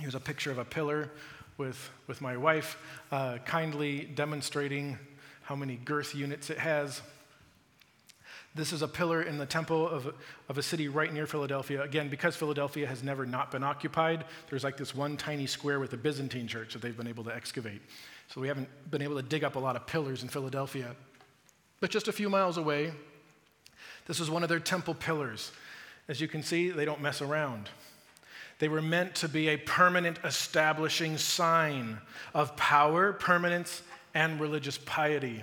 Here's 0.00 0.16
a 0.16 0.20
picture 0.20 0.50
of 0.50 0.58
a 0.58 0.64
pillar 0.64 1.12
with, 1.58 1.90
with 2.08 2.20
my 2.20 2.36
wife, 2.36 2.76
uh, 3.12 3.38
kindly 3.44 4.10
demonstrating 4.16 4.98
how 5.42 5.54
many 5.54 5.76
girth 5.76 6.12
units 6.12 6.50
it 6.50 6.58
has. 6.58 7.02
This 8.56 8.72
is 8.72 8.82
a 8.82 8.88
pillar 8.88 9.22
in 9.22 9.38
the 9.38 9.46
temple 9.46 9.88
of, 9.88 10.12
of 10.48 10.58
a 10.58 10.62
city 10.62 10.88
right 10.88 11.14
near 11.14 11.28
Philadelphia. 11.28 11.82
Again, 11.82 12.08
because 12.08 12.34
Philadelphia 12.34 12.88
has 12.88 13.04
never 13.04 13.24
not 13.24 13.52
been 13.52 13.62
occupied, 13.62 14.24
there's 14.50 14.64
like 14.64 14.76
this 14.76 14.92
one 14.92 15.16
tiny 15.16 15.46
square 15.46 15.78
with 15.78 15.92
a 15.92 15.96
Byzantine 15.96 16.48
church 16.48 16.72
that 16.72 16.82
they've 16.82 16.96
been 16.96 17.06
able 17.06 17.22
to 17.22 17.32
excavate. 17.32 17.80
So 18.26 18.40
we 18.40 18.48
haven't 18.48 18.68
been 18.90 19.02
able 19.02 19.14
to 19.14 19.22
dig 19.22 19.44
up 19.44 19.54
a 19.54 19.60
lot 19.60 19.76
of 19.76 19.86
pillars 19.86 20.24
in 20.24 20.28
Philadelphia. 20.28 20.96
But 21.78 21.90
just 21.90 22.08
a 22.08 22.12
few 22.12 22.28
miles 22.28 22.56
away, 22.56 22.92
this 24.06 24.20
was 24.20 24.30
one 24.30 24.42
of 24.42 24.48
their 24.48 24.60
temple 24.60 24.94
pillars. 24.94 25.52
As 26.08 26.20
you 26.20 26.28
can 26.28 26.42
see, 26.42 26.70
they 26.70 26.84
don't 26.84 27.00
mess 27.00 27.22
around. 27.22 27.68
They 28.58 28.68
were 28.68 28.82
meant 28.82 29.14
to 29.16 29.28
be 29.28 29.48
a 29.48 29.56
permanent 29.56 30.18
establishing 30.24 31.18
sign 31.18 31.98
of 32.34 32.56
power, 32.56 33.12
permanence, 33.12 33.82
and 34.14 34.40
religious 34.40 34.78
piety. 34.78 35.42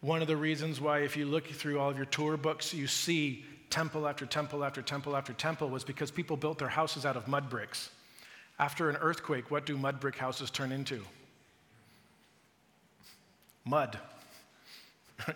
One 0.00 0.22
of 0.22 0.28
the 0.28 0.36
reasons 0.36 0.80
why, 0.80 1.00
if 1.00 1.16
you 1.16 1.26
look 1.26 1.46
through 1.46 1.80
all 1.80 1.90
of 1.90 1.96
your 1.96 2.06
tour 2.06 2.36
books, 2.36 2.72
you 2.72 2.86
see 2.86 3.44
temple 3.70 4.06
after 4.06 4.24
temple 4.24 4.64
after 4.64 4.80
temple 4.80 5.16
after 5.16 5.32
temple 5.32 5.68
was 5.68 5.84
because 5.84 6.10
people 6.10 6.36
built 6.36 6.58
their 6.58 6.68
houses 6.68 7.04
out 7.04 7.16
of 7.16 7.28
mud 7.28 7.50
bricks. 7.50 7.90
After 8.58 8.88
an 8.88 8.96
earthquake, 8.96 9.50
what 9.50 9.66
do 9.66 9.76
mud 9.76 10.00
brick 10.00 10.16
houses 10.16 10.50
turn 10.50 10.72
into? 10.72 11.04
Mud. 13.64 13.98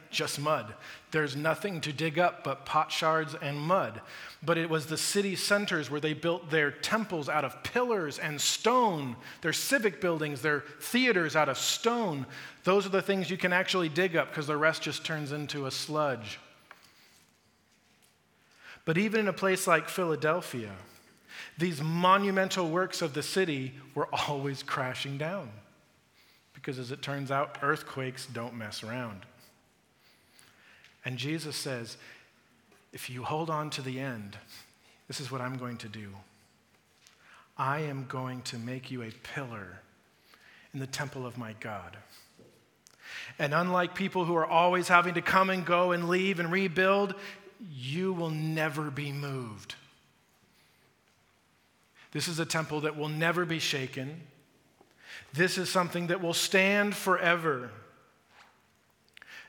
just 0.11 0.41
mud. 0.41 0.75
There's 1.11 1.37
nothing 1.37 1.81
to 1.83 1.93
dig 1.93 2.19
up 2.19 2.45
but 2.45 2.67
potsherds 2.67 3.35
and 3.41 3.59
mud. 3.59 4.01
But 4.43 4.59
it 4.59 4.69
was 4.69 4.87
the 4.87 4.97
city 4.97 5.37
centers 5.37 5.91
where 5.91 6.01
they 6.01 6.15
built 6.15 6.51
their 6.51 6.71
temples 6.71 7.29
out 7.29 7.45
of 7.45 7.63
pillars 7.63 8.19
and 8.19 8.41
stone, 8.41 9.17
their 9.41 9.53
civic 9.53 10.01
buildings, 10.01 10.43
their 10.43 10.65
theaters 10.81 11.37
out 11.37 11.49
of 11.49 11.59
stone. 11.59 12.27
Those 12.65 12.87
are 12.87 12.91
the 12.91 13.03
things 13.03 13.31
you 13.31 13.37
can 13.37 13.53
actually 13.53 13.89
dig 13.89 14.17
up 14.17 14.29
because 14.29 14.47
the 14.47 14.57
rest 14.57 14.83
just 14.83 15.05
turns 15.05 15.33
into 15.33 15.67
a 15.67 15.71
sludge. 15.71 16.39
But 18.85 18.99
even 18.99 19.21
in 19.21 19.29
a 19.29 19.33
place 19.33 19.67
like 19.67 19.89
Philadelphia, 19.89 20.73
these 21.57 21.81
monumental 21.81 22.69
works 22.69 23.03
of 23.03 23.15
the 23.15 23.23
city 23.23 23.75
were 23.95 24.09
always 24.29 24.63
crashing 24.63 25.19
down. 25.19 25.51
Because 26.53 26.79
as 26.79 26.91
it 26.91 27.03
turns 27.03 27.31
out, 27.31 27.59
earthquakes 27.63 28.27
don't 28.27 28.55
mess 28.55 28.83
around. 28.83 29.25
And 31.05 31.17
Jesus 31.17 31.57
says, 31.57 31.97
if 32.93 33.11
you 33.11 33.23
hold 33.23 33.51
on 33.51 33.71
to 33.71 33.83
the 33.83 33.99
end, 33.99 34.37
this 35.09 35.21
is 35.21 35.31
what 35.31 35.41
I'm 35.41 35.57
going 35.57 35.79
to 35.79 35.89
do. 35.89 36.09
I 37.57 37.81
am 37.81 38.07
going 38.09 38.43
to 38.43 38.59
make 38.59 38.91
you 38.91 39.03
a 39.03 39.11
pillar 39.35 39.81
in 40.73 40.81
the 40.81 40.87
temple 40.87 41.27
of 41.27 41.37
my 41.37 41.55
God. 41.61 41.97
And 43.39 43.53
unlike 43.53 43.95
people 43.95 44.25
who 44.25 44.37
are 44.37 44.47
always 44.47 44.89
having 44.89 45.15
to 45.15 45.23
come 45.23 45.51
and 45.51 45.65
go 45.67 45.93
and 45.93 46.09
leave 46.09 46.41
and 46.41 46.51
rebuild, 46.51 47.15
you 47.71 48.13
will 48.13 48.31
never 48.31 48.91
be 48.91 49.13
moved. 49.13 49.75
This 52.13 52.29
is 52.29 52.39
a 52.39 52.47
temple 52.47 52.83
that 52.83 52.97
will 52.97 53.09
never 53.09 53.45
be 53.45 53.59
shaken. 53.59 54.21
This 55.33 55.57
is 55.59 55.69
something 55.69 56.09
that 56.09 56.21
will 56.21 56.35
stand 56.35 56.95
forever. 56.95 57.71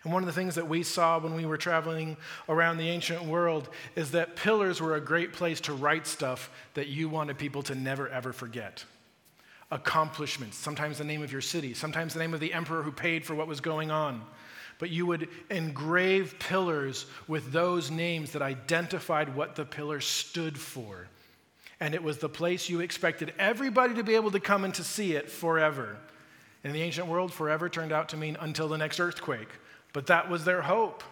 And 0.03 0.11
one 0.11 0.21
of 0.21 0.27
the 0.27 0.33
things 0.33 0.55
that 0.55 0.67
we 0.67 0.83
saw 0.83 1.17
when 1.19 1.33
we 1.33 1.45
were 1.45 1.57
traveling 1.57 2.17
around 2.49 2.77
the 2.77 2.89
ancient 2.89 3.23
world 3.23 3.69
is 3.95 4.11
that 4.11 4.35
pillars 4.35 4.81
were 4.81 4.95
a 4.95 5.01
great 5.01 5.31
place 5.31 5.61
to 5.61 5.73
write 5.73 6.07
stuff 6.07 6.49
that 6.73 6.87
you 6.87 7.07
wanted 7.07 7.37
people 7.37 7.63
to 7.63 7.75
never, 7.75 8.09
ever 8.09 8.33
forget. 8.33 8.83
Accomplishments, 9.71 10.57
sometimes 10.57 10.97
the 10.97 11.05
name 11.05 11.23
of 11.23 11.31
your 11.31 11.41
city, 11.41 11.73
sometimes 11.73 12.13
the 12.13 12.19
name 12.19 12.33
of 12.33 12.41
the 12.41 12.53
emperor 12.53 12.83
who 12.83 12.91
paid 12.91 13.25
for 13.25 13.33
what 13.33 13.47
was 13.47 13.61
going 13.61 13.91
on. 13.91 14.21
But 14.77 14.89
you 14.89 15.05
would 15.05 15.29
engrave 15.49 16.37
pillars 16.37 17.05
with 17.27 17.53
those 17.53 17.89
names 17.89 18.31
that 18.31 18.41
identified 18.41 19.33
what 19.33 19.55
the 19.55 19.65
pillar 19.65 20.01
stood 20.01 20.59
for. 20.59 21.07
And 21.79 21.95
it 21.95 22.03
was 22.03 22.17
the 22.17 22.29
place 22.29 22.69
you 22.69 22.81
expected 22.81 23.33
everybody 23.39 23.93
to 23.93 24.03
be 24.03 24.15
able 24.15 24.31
to 24.31 24.39
come 24.39 24.65
and 24.65 24.73
to 24.73 24.83
see 24.83 25.13
it 25.15 25.29
forever. 25.29 25.97
In 26.63 26.73
the 26.73 26.81
ancient 26.81 27.07
world, 27.07 27.31
forever 27.31 27.69
turned 27.69 27.91
out 27.93 28.09
to 28.09 28.17
mean 28.17 28.35
until 28.41 28.67
the 28.67 28.77
next 28.77 28.99
earthquake 28.99 29.49
but 29.93 30.07
that 30.07 30.29
was 30.29 30.43
their 30.43 30.63
hope. 30.63 31.03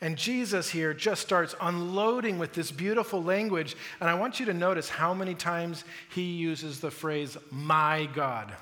And 0.00 0.16
Jesus 0.16 0.68
here 0.68 0.94
just 0.94 1.22
starts 1.22 1.54
unloading 1.60 2.38
with 2.38 2.54
this 2.54 2.72
beautiful 2.72 3.22
language. 3.22 3.76
And 4.00 4.10
I 4.10 4.14
want 4.14 4.40
you 4.40 4.46
to 4.46 4.54
notice 4.54 4.88
how 4.88 5.14
many 5.14 5.34
times 5.34 5.84
he 6.10 6.22
uses 6.22 6.80
the 6.80 6.90
phrase, 6.90 7.36
my 7.50 8.08
God. 8.12 8.52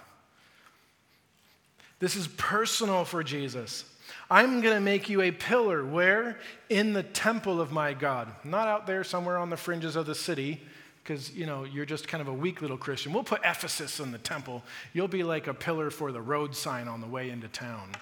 This 1.99 2.15
is 2.15 2.29
personal 2.29 3.05
for 3.05 3.23
Jesus. 3.23 3.85
I'm 4.31 4.61
going 4.61 4.75
to 4.75 4.81
make 4.81 5.09
you 5.09 5.23
a 5.23 5.31
pillar 5.31 5.85
where? 5.85 6.39
In 6.69 6.93
the 6.93 7.03
temple 7.03 7.61
of 7.61 7.73
my 7.73 7.95
God. 7.95 8.29
Not 8.45 8.69
out 8.69 8.87
there 8.87 9.03
somewhere 9.03 9.39
on 9.39 9.51
the 9.51 9.57
fringes 9.57 9.97
of 9.97 10.07
the 10.07 10.15
city, 10.15 10.61
because, 11.03 11.35
you 11.35 11.47
know, 11.47 11.65
you're 11.65 11.87
just 11.87 12.07
kind 12.07 12.21
of 12.21 12.29
a 12.29 12.33
weak 12.33 12.61
little 12.61 12.77
Christian. 12.77 13.13
We'll 13.13 13.25
put 13.25 13.41
Ephesus 13.45 13.99
in 13.99 14.13
the 14.13 14.19
temple. 14.19 14.63
You'll 14.93 15.09
be 15.09 15.23
like 15.23 15.47
a 15.47 15.55
pillar 15.55 15.91
for 15.91 16.13
the 16.13 16.21
road 16.21 16.55
sign 16.55 16.87
on 16.87 17.01
the 17.01 17.07
way 17.07 17.31
into 17.31 17.49
town. 17.49 17.93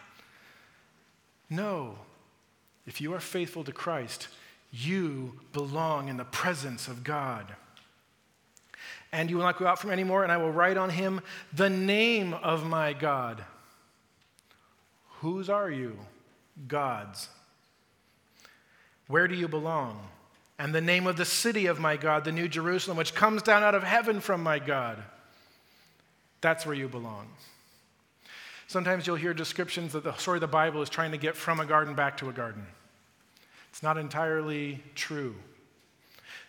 No. 1.50 1.96
If 2.86 3.00
you 3.00 3.14
are 3.14 3.20
faithful 3.20 3.64
to 3.64 3.72
Christ, 3.72 4.28
you 4.72 5.40
belong 5.52 6.08
in 6.08 6.16
the 6.16 6.24
presence 6.24 6.88
of 6.88 7.04
God. 7.04 7.46
And 9.12 9.30
you 9.30 9.36
will 9.36 9.44
not 9.44 9.58
go 9.58 9.66
out 9.66 9.78
from 9.78 9.90
anymore, 9.90 10.22
and 10.22 10.32
I 10.32 10.36
will 10.36 10.50
write 10.50 10.76
on 10.76 10.90
him 10.90 11.20
the 11.52 11.70
name 11.70 12.34
of 12.34 12.66
my 12.66 12.92
God. 12.92 13.42
Whose 15.20 15.48
are 15.48 15.70
you? 15.70 15.98
God's. 16.66 17.28
Where 19.06 19.26
do 19.26 19.34
you 19.34 19.48
belong? 19.48 20.00
And 20.58 20.74
the 20.74 20.80
name 20.80 21.06
of 21.06 21.16
the 21.16 21.24
city 21.24 21.66
of 21.66 21.80
my 21.80 21.96
God, 21.96 22.24
the 22.24 22.32
New 22.32 22.48
Jerusalem, 22.48 22.96
which 22.96 23.14
comes 23.14 23.42
down 23.42 23.62
out 23.62 23.74
of 23.74 23.82
heaven 23.82 24.20
from 24.20 24.42
my 24.42 24.58
God. 24.58 25.02
That's 26.40 26.66
where 26.66 26.74
you 26.74 26.88
belong. 26.88 27.28
Sometimes 28.68 29.06
you'll 29.06 29.16
hear 29.16 29.32
descriptions 29.32 29.94
that 29.94 30.04
the 30.04 30.14
story 30.16 30.36
of 30.36 30.42
the 30.42 30.46
Bible 30.46 30.82
is 30.82 30.90
trying 30.90 31.10
to 31.12 31.16
get 31.16 31.34
from 31.34 31.58
a 31.58 31.64
garden 31.64 31.94
back 31.94 32.18
to 32.18 32.28
a 32.28 32.32
garden. 32.32 32.66
It's 33.70 33.82
not 33.82 33.96
entirely 33.96 34.82
true. 34.94 35.34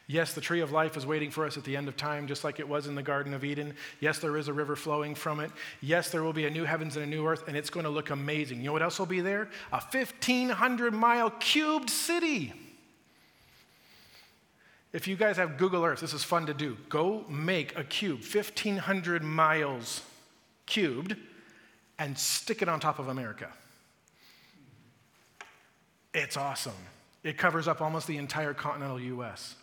Yes, 0.05 0.33
the 0.33 0.41
tree 0.41 0.59
of 0.59 0.71
life 0.71 0.97
is 0.97 1.05
waiting 1.05 1.31
for 1.31 1.45
us 1.45 1.55
at 1.55 1.63
the 1.63 1.77
end 1.77 1.87
of 1.87 1.95
time, 1.95 2.27
just 2.27 2.43
like 2.43 2.59
it 2.59 2.67
was 2.67 2.87
in 2.87 2.95
the 2.95 3.03
Garden 3.03 3.33
of 3.33 3.45
Eden. 3.45 3.73
Yes, 4.01 4.19
there 4.19 4.35
is 4.35 4.47
a 4.47 4.53
river 4.53 4.75
flowing 4.75 5.15
from 5.15 5.39
it. 5.39 5.49
Yes, 5.81 6.09
there 6.09 6.23
will 6.23 6.33
be 6.33 6.45
a 6.45 6.49
new 6.49 6.65
heavens 6.65 6.97
and 6.97 7.05
a 7.05 7.07
new 7.07 7.25
earth, 7.25 7.47
and 7.47 7.55
it's 7.55 7.69
going 7.69 7.85
to 7.85 7.89
look 7.89 8.09
amazing. 8.09 8.57
You 8.57 8.65
know 8.65 8.73
what 8.73 8.81
else 8.81 8.99
will 8.99 9.05
be 9.05 9.21
there? 9.21 9.49
A 9.71 9.79
1,500 9.79 10.93
mile 10.93 11.29
cubed 11.39 11.89
city. 11.89 12.51
If 14.91 15.07
you 15.07 15.15
guys 15.15 15.37
have 15.37 15.57
Google 15.57 15.85
Earth, 15.85 16.01
this 16.01 16.13
is 16.13 16.23
fun 16.23 16.47
to 16.47 16.53
do. 16.53 16.75
Go 16.89 17.23
make 17.29 17.77
a 17.77 17.83
cube, 17.83 18.21
1,500 18.21 19.23
miles 19.23 20.01
cubed, 20.65 21.15
and 21.99 22.17
stick 22.17 22.61
it 22.61 22.69
on 22.69 22.79
top 22.79 22.97
of 22.97 23.09
America. 23.09 23.49
It's 26.13 26.37
awesome. 26.37 26.73
It 27.23 27.37
covers 27.37 27.67
up 27.67 27.81
almost 27.81 28.07
the 28.07 28.17
entire 28.17 28.53
continental 28.53 28.99
US, 28.99 29.55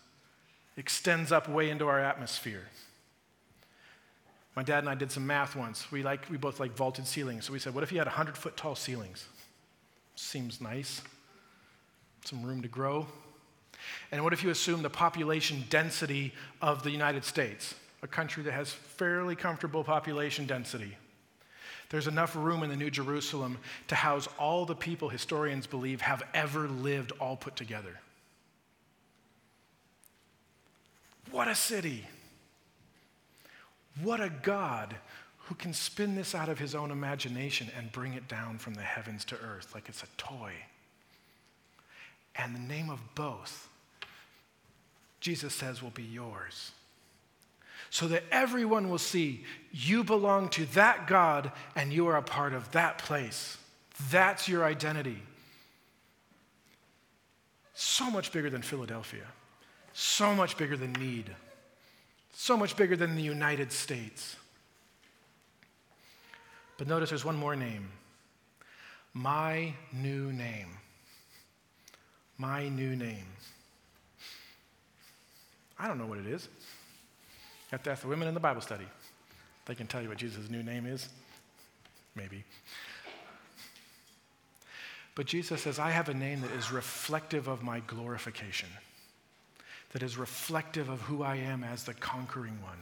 extends 0.77 1.33
up 1.33 1.49
way 1.49 1.71
into 1.71 1.89
our 1.89 1.99
atmosphere. 1.99 2.69
My 4.55 4.63
dad 4.63 4.79
and 4.81 4.89
I 4.89 4.95
did 4.95 5.11
some 5.11 5.27
math 5.27 5.57
once. 5.57 5.91
We, 5.91 6.03
like, 6.03 6.31
we 6.31 6.37
both 6.37 6.61
like 6.61 6.73
vaulted 6.73 7.07
ceilings. 7.07 7.45
So 7.45 7.53
we 7.53 7.59
said, 7.59 7.75
what 7.75 7.83
if 7.83 7.93
you 7.93 7.99
had 7.99 8.07
100 8.07 8.37
foot 8.39 8.57
tall 8.57 8.75
ceilings? 8.75 9.27
Seems 10.15 10.61
nice. 10.61 11.03
Some 12.25 12.43
room 12.43 12.63
to 12.63 12.69
grow. 12.69 13.07
And 14.13 14.25
what 14.25 14.33
if 14.33 14.43
you 14.43 14.51
assume 14.51 14.83
the 14.83 14.91
population 14.91 15.65
density 15.69 16.33
of 16.63 16.83
the 16.83 16.91
United 16.91 17.25
States, 17.25 17.75
a 18.03 18.07
country 18.07 18.43
that 18.45 18.53
has 18.53 18.71
fairly 18.71 19.37
comfortable 19.37 19.85
population 19.85 20.47
density? 20.47 20.97
There's 21.89 22.07
enough 22.07 22.35
room 22.35 22.63
in 22.63 22.71
the 22.71 22.77
New 22.77 22.91
Jerusalem 22.91 23.59
to 23.89 23.95
house 23.95 24.29
all 24.39 24.67
the 24.67 24.75
people 24.75 25.09
historians 25.09 25.67
believe 25.67 26.01
have 26.01 26.23
ever 26.35 26.69
lived 26.69 27.13
all 27.21 27.37
put 27.37 27.57
together. 27.57 28.01
What 31.31 31.49
a 31.49 31.55
city! 31.55 32.07
What 34.03 34.21
a 34.21 34.31
God 34.43 34.97
who 35.39 35.55
can 35.55 35.73
spin 35.73 36.17
this 36.17 36.35
out 36.35 36.49
of 36.49 36.59
his 36.59 36.75
own 36.75 36.91
imagination 36.91 37.69
and 37.77 37.93
bring 37.93 38.15
it 38.15 38.29
down 38.29 38.59
from 38.59 38.75
the 38.75 38.83
heavens 38.83 39.25
to 39.27 39.37
earth 39.37 39.75
like 39.75 39.89
it's 39.89 40.03
a 40.03 40.09
toy. 40.17 40.53
And 42.35 42.55
the 42.55 42.61
name 42.61 42.91
of 42.91 43.01
both, 43.15 43.69
Jesus 45.21 45.55
says, 45.55 45.83
will 45.83 45.91
be 45.91 46.03
yours 46.03 46.73
so 47.91 48.09
that 48.09 48.25
everyone 48.31 48.89
will 48.89 48.99
see 48.99 49.45
you 49.73 50.05
belong 50.05 50.49
to 50.51 50.67
that 50.67 51.07
God 51.07 51.53
and 51.75 51.93
you 51.93 52.07
are 52.09 52.17
a 52.17 52.23
part 52.23 52.53
of 52.55 52.71
that 52.73 52.99
place. 52.99 53.59
That's 54.11 54.49
your 54.49 54.65
identity. 54.65 55.23
So 57.75 58.11
much 58.11 58.33
bigger 58.33 58.49
than 58.49 58.63
Philadelphia, 58.63 59.25
so 59.93 60.35
much 60.35 60.57
bigger 60.57 60.77
than 60.77 60.93
Mead, 60.93 61.31
so 62.33 62.57
much 62.57 62.77
bigger 62.77 62.97
than 62.97 63.17
the 63.17 63.23
United 63.23 63.71
States. 63.71 64.37
But 66.79 66.89
notice 66.89 67.11
there's 67.11 67.25
one 67.25 67.37
more 67.37 67.57
name 67.57 67.89
my 69.17 69.73
new 69.95 70.31
name. 70.31 70.69
My 72.37 72.69
new 72.69 72.95
name. 72.95 73.25
I 75.79 75.89
don't 75.89 75.97
know 75.97 76.05
what 76.05 76.19
it 76.19 76.27
is. 76.27 76.49
You 77.67 77.77
have 77.77 77.83
to 77.85 77.91
ask 77.91 78.03
the 78.03 78.09
women 78.09 78.29
in 78.29 78.35
the 78.35 78.41
Bible 78.41 78.61
study. 78.61 78.87
They 79.67 79.75
can 79.75 79.87
tell 79.87 80.01
you 80.01 80.09
what 80.09 80.19
Jesus' 80.19 80.49
new 80.49 80.63
name 80.63 80.87
is. 80.87 81.09
Maybe. 82.15 82.45
But 85.17 85.27
Jesus 85.27 85.63
says, 85.63 85.79
I 85.79 85.91
have 85.91 86.09
a 86.09 86.15
name 86.15 86.43
that 86.43 86.53
is 86.53 86.71
reflective 86.71 87.49
of 87.49 87.63
my 87.63 87.81
glorification, 87.81 88.69
that 89.93 90.03
is 90.03 90.17
reflective 90.17 90.89
of 90.89 91.01
who 91.01 91.23
I 91.23 91.37
am 91.37 91.65
as 91.65 91.85
the 91.85 91.95
conquering 91.95 92.59
one. 92.63 92.79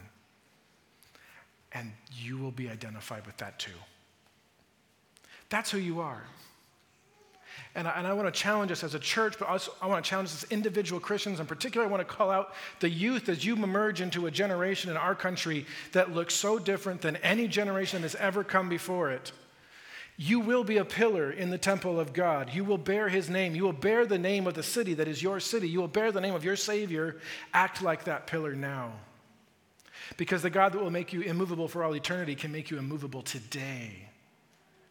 And 1.71 1.91
you 2.13 2.37
will 2.37 2.51
be 2.51 2.69
identified 2.69 3.25
with 3.25 3.37
that 3.37 3.57
too. 3.57 3.71
That's 5.49 5.71
who 5.71 5.77
you 5.77 6.01
are. 6.01 6.23
And 7.75 7.87
I, 7.87 7.91
and 7.91 8.07
I 8.07 8.13
want 8.13 8.33
to 8.33 8.39
challenge 8.39 8.71
us 8.71 8.83
as 8.83 8.95
a 8.95 8.99
church, 8.99 9.35
but 9.37 9.49
also 9.49 9.73
I 9.81 9.87
want 9.87 10.03
to 10.03 10.09
challenge 10.09 10.29
us 10.29 10.43
as 10.43 10.51
individual 10.51 11.01
Christians. 11.01 11.39
In 11.39 11.45
particular, 11.45 11.85
I 11.85 11.89
want 11.89 12.07
to 12.07 12.13
call 12.13 12.31
out 12.31 12.53
the 12.79 12.89
youth 12.89 13.27
as 13.27 13.43
you 13.43 13.55
emerge 13.55 13.99
into 13.99 14.27
a 14.27 14.31
generation 14.31 14.89
in 14.89 14.97
our 14.97 15.13
country 15.13 15.65
that 15.91 16.13
looks 16.13 16.33
so 16.33 16.57
different 16.57 17.01
than 17.01 17.17
any 17.17 17.47
generation 17.47 18.01
that 18.01 18.11
has 18.11 18.15
ever 18.21 18.43
come 18.43 18.69
before 18.69 19.11
it. 19.11 19.33
You 20.17 20.39
will 20.39 20.63
be 20.63 20.77
a 20.77 20.85
pillar 20.85 21.29
in 21.29 21.49
the 21.49 21.57
temple 21.57 21.99
of 21.99 22.13
God. 22.13 22.53
You 22.53 22.63
will 22.63 22.77
bear 22.77 23.09
his 23.09 23.29
name. 23.29 23.53
You 23.53 23.63
will 23.63 23.73
bear 23.73 24.05
the 24.05 24.17
name 24.17 24.47
of 24.47 24.53
the 24.53 24.63
city 24.63 24.93
that 24.93 25.09
is 25.09 25.21
your 25.21 25.41
city. 25.41 25.67
You 25.67 25.81
will 25.81 25.89
bear 25.89 26.13
the 26.13 26.21
name 26.21 26.33
of 26.33 26.45
your 26.45 26.55
Savior. 26.55 27.17
Act 27.53 27.81
like 27.81 28.05
that 28.05 28.25
pillar 28.25 28.55
now. 28.55 28.93
Because 30.15 30.41
the 30.41 30.49
God 30.49 30.71
that 30.71 30.81
will 30.81 30.91
make 30.91 31.11
you 31.11 31.21
immovable 31.21 31.67
for 31.67 31.83
all 31.83 31.93
eternity 31.93 32.35
can 32.35 32.53
make 32.53 32.71
you 32.71 32.77
immovable 32.77 33.23
today 33.23 34.07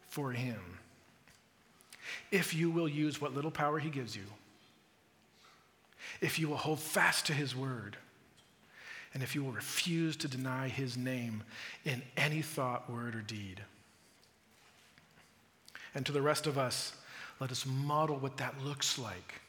for 0.08 0.32
him 0.32 0.74
if 2.35 2.53
you 2.53 2.68
will 2.68 2.89
use 2.89 3.20
what 3.20 3.32
little 3.32 3.53
power 3.53 3.78
he 3.78 3.89
gives 3.89 4.16
you, 4.16 4.24
if 6.20 6.37
you 6.37 6.49
will 6.49 6.57
hold 6.57 6.80
fast 6.80 7.26
to 7.26 7.32
his 7.32 7.55
word, 7.55 7.97
and 9.14 9.22
if 9.22 9.37
you 9.37 9.45
will 9.45 9.53
refuse 9.53 10.16
to 10.16 10.26
deny 10.26 10.66
his 10.66 10.97
name 10.97 11.45
in 11.85 12.03
any 12.16 12.43
thought, 12.43 12.91
word, 12.91 13.14
or 13.14 13.20
deed. 13.20 13.61
And 15.95 16.05
to 16.07 16.11
the 16.11 16.20
rest 16.20 16.49
of 16.49 16.59
us, 16.59 16.97
let 17.39 17.53
us 17.53 17.64
model 17.64 18.16
what 18.16 18.39
that 18.39 18.61
looks 18.64 18.99
like 18.99 19.41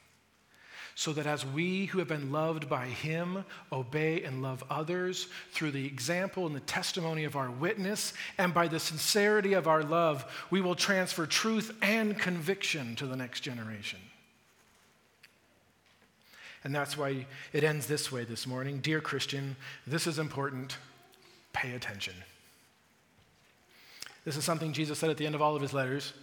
so 0.97 1.11
that 1.11 1.27
as 1.27 1.45
we 1.45 1.87
who 1.87 1.99
have 1.99 2.07
been 2.07 2.31
loved 2.31 2.69
by 2.69 2.85
him 2.85 3.43
obey 3.71 4.23
and 4.23 4.41
love 4.41 4.63
others 4.69 5.27
through 5.51 5.71
the 5.71 5.85
example 5.85 6.47
and 6.47 6.55
the 6.55 6.61
testimony 6.61 7.25
of 7.25 7.35
our 7.35 7.51
witness 7.51 8.13
and 8.37 8.53
by 8.53 8.69
the 8.69 8.79
sincerity 8.79 9.53
of 9.53 9.67
our 9.67 9.83
love, 9.83 10.25
we 10.49 10.61
will 10.61 10.73
transfer 10.73 11.25
truth 11.25 11.75
and 11.81 12.17
conviction 12.17 12.95
to 12.95 13.05
the 13.05 13.17
next 13.17 13.41
generation. 13.41 13.99
And 16.63 16.73
that's 16.73 16.97
why 16.97 17.27
it 17.51 17.65
ends 17.65 17.87
this 17.87 18.09
way 18.09 18.23
this 18.23 18.47
morning. 18.47 18.79
Dear 18.79 19.01
Christian, 19.01 19.57
this 19.85 20.07
is 20.07 20.17
important. 20.17 20.77
Pay 21.51 21.73
attention. 21.75 22.15
This 24.23 24.37
is 24.37 24.45
something 24.45 24.71
Jesus 24.71 24.97
said 24.97 25.09
at 25.09 25.17
the 25.17 25.25
end 25.25 25.35
of 25.35 25.41
all 25.41 25.55
of 25.57 25.61
his 25.61 25.73
letters. 25.73 26.13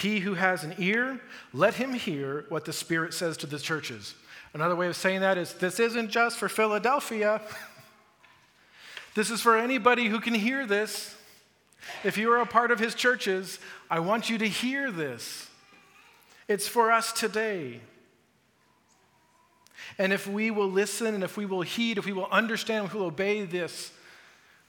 He 0.00 0.20
who 0.20 0.32
has 0.32 0.64
an 0.64 0.74
ear, 0.78 1.20
let 1.52 1.74
him 1.74 1.92
hear 1.92 2.46
what 2.48 2.64
the 2.64 2.72
Spirit 2.72 3.12
says 3.12 3.36
to 3.38 3.46
the 3.46 3.58
churches. 3.58 4.14
Another 4.54 4.74
way 4.74 4.86
of 4.86 4.96
saying 4.96 5.20
that 5.20 5.36
is 5.36 5.52
this 5.52 5.78
isn't 5.78 6.08
just 6.08 6.38
for 6.38 6.48
Philadelphia. 6.48 7.42
this 9.14 9.30
is 9.30 9.42
for 9.42 9.58
anybody 9.58 10.06
who 10.06 10.18
can 10.18 10.32
hear 10.32 10.64
this. 10.66 11.14
If 12.02 12.16
you 12.16 12.32
are 12.32 12.40
a 12.40 12.46
part 12.46 12.70
of 12.70 12.78
his 12.78 12.94
churches, 12.94 13.58
I 13.90 14.00
want 14.00 14.30
you 14.30 14.38
to 14.38 14.48
hear 14.48 14.90
this. 14.90 15.50
It's 16.48 16.66
for 16.66 16.90
us 16.90 17.12
today. 17.12 17.80
And 19.98 20.14
if 20.14 20.26
we 20.26 20.50
will 20.50 20.70
listen 20.70 21.14
and 21.14 21.22
if 21.22 21.36
we 21.36 21.44
will 21.44 21.62
heed, 21.62 21.98
if 21.98 22.06
we 22.06 22.12
will 22.12 22.28
understand, 22.30 22.86
if 22.86 22.94
we 22.94 23.00
will 23.00 23.08
obey 23.08 23.44
this, 23.44 23.92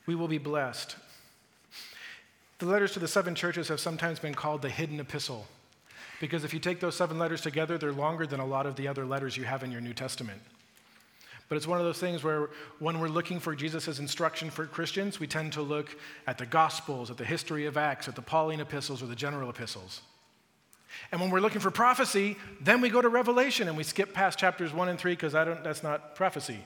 we 0.06 0.14
will 0.14 0.28
be 0.28 0.40
blessed. 0.40 0.98
The 2.62 2.68
letters 2.68 2.92
to 2.92 3.00
the 3.00 3.08
seven 3.08 3.34
churches 3.34 3.70
have 3.70 3.80
sometimes 3.80 4.20
been 4.20 4.36
called 4.36 4.62
the 4.62 4.70
hidden 4.70 5.00
epistle 5.00 5.48
because 6.20 6.44
if 6.44 6.54
you 6.54 6.60
take 6.60 6.80
those 6.80 6.96
seven 6.96 7.18
letters 7.18 7.42
together, 7.42 7.80
they're 7.80 7.92
longer 7.92 8.28
than 8.28 8.40
a 8.40 8.46
lot 8.46 8.68
of 8.68 8.76
the 8.76 8.88
other 8.88 9.04
letters 9.04 9.36
you 9.36 9.46
have 9.46 9.64
in 9.64 9.72
your 9.72 9.82
New 9.82 9.96
Testament. 9.96 10.40
But 11.50 11.56
it's 11.56 11.66
one 11.66 11.80
of 11.80 11.86
those 11.86 11.98
things 11.98 12.24
where 12.24 12.52
when 12.78 13.00
we're 13.00 13.08
looking 13.08 13.40
for 13.40 13.56
Jesus' 13.56 13.98
instruction 13.98 14.52
for 14.52 14.68
Christians, 14.68 15.20
we 15.20 15.26
tend 15.26 15.54
to 15.54 15.64
look 15.64 15.98
at 16.28 16.38
the 16.38 16.46
Gospels, 16.46 17.10
at 17.10 17.18
the 17.18 17.26
history 17.26 17.66
of 17.66 17.78
Acts, 17.78 18.08
at 18.08 18.16
the 18.16 18.22
Pauline 18.22 18.60
epistles, 18.60 19.02
or 19.02 19.08
the 19.08 19.16
general 19.16 19.50
epistles. 19.50 20.02
And 21.12 21.20
when 21.20 21.32
we're 21.32 21.40
looking 21.40 21.62
for 21.62 21.72
prophecy, 21.72 22.38
then 22.62 22.80
we 22.80 22.90
go 22.90 23.02
to 23.02 23.10
Revelation 23.10 23.70
and 23.70 23.76
we 23.76 23.84
skip 23.84 24.14
past 24.14 24.38
chapters 24.38 24.72
one 24.72 24.88
and 24.88 25.00
three 25.00 25.14
because 25.14 25.34
that's 25.34 25.82
not 25.82 26.14
prophecy. 26.14 26.60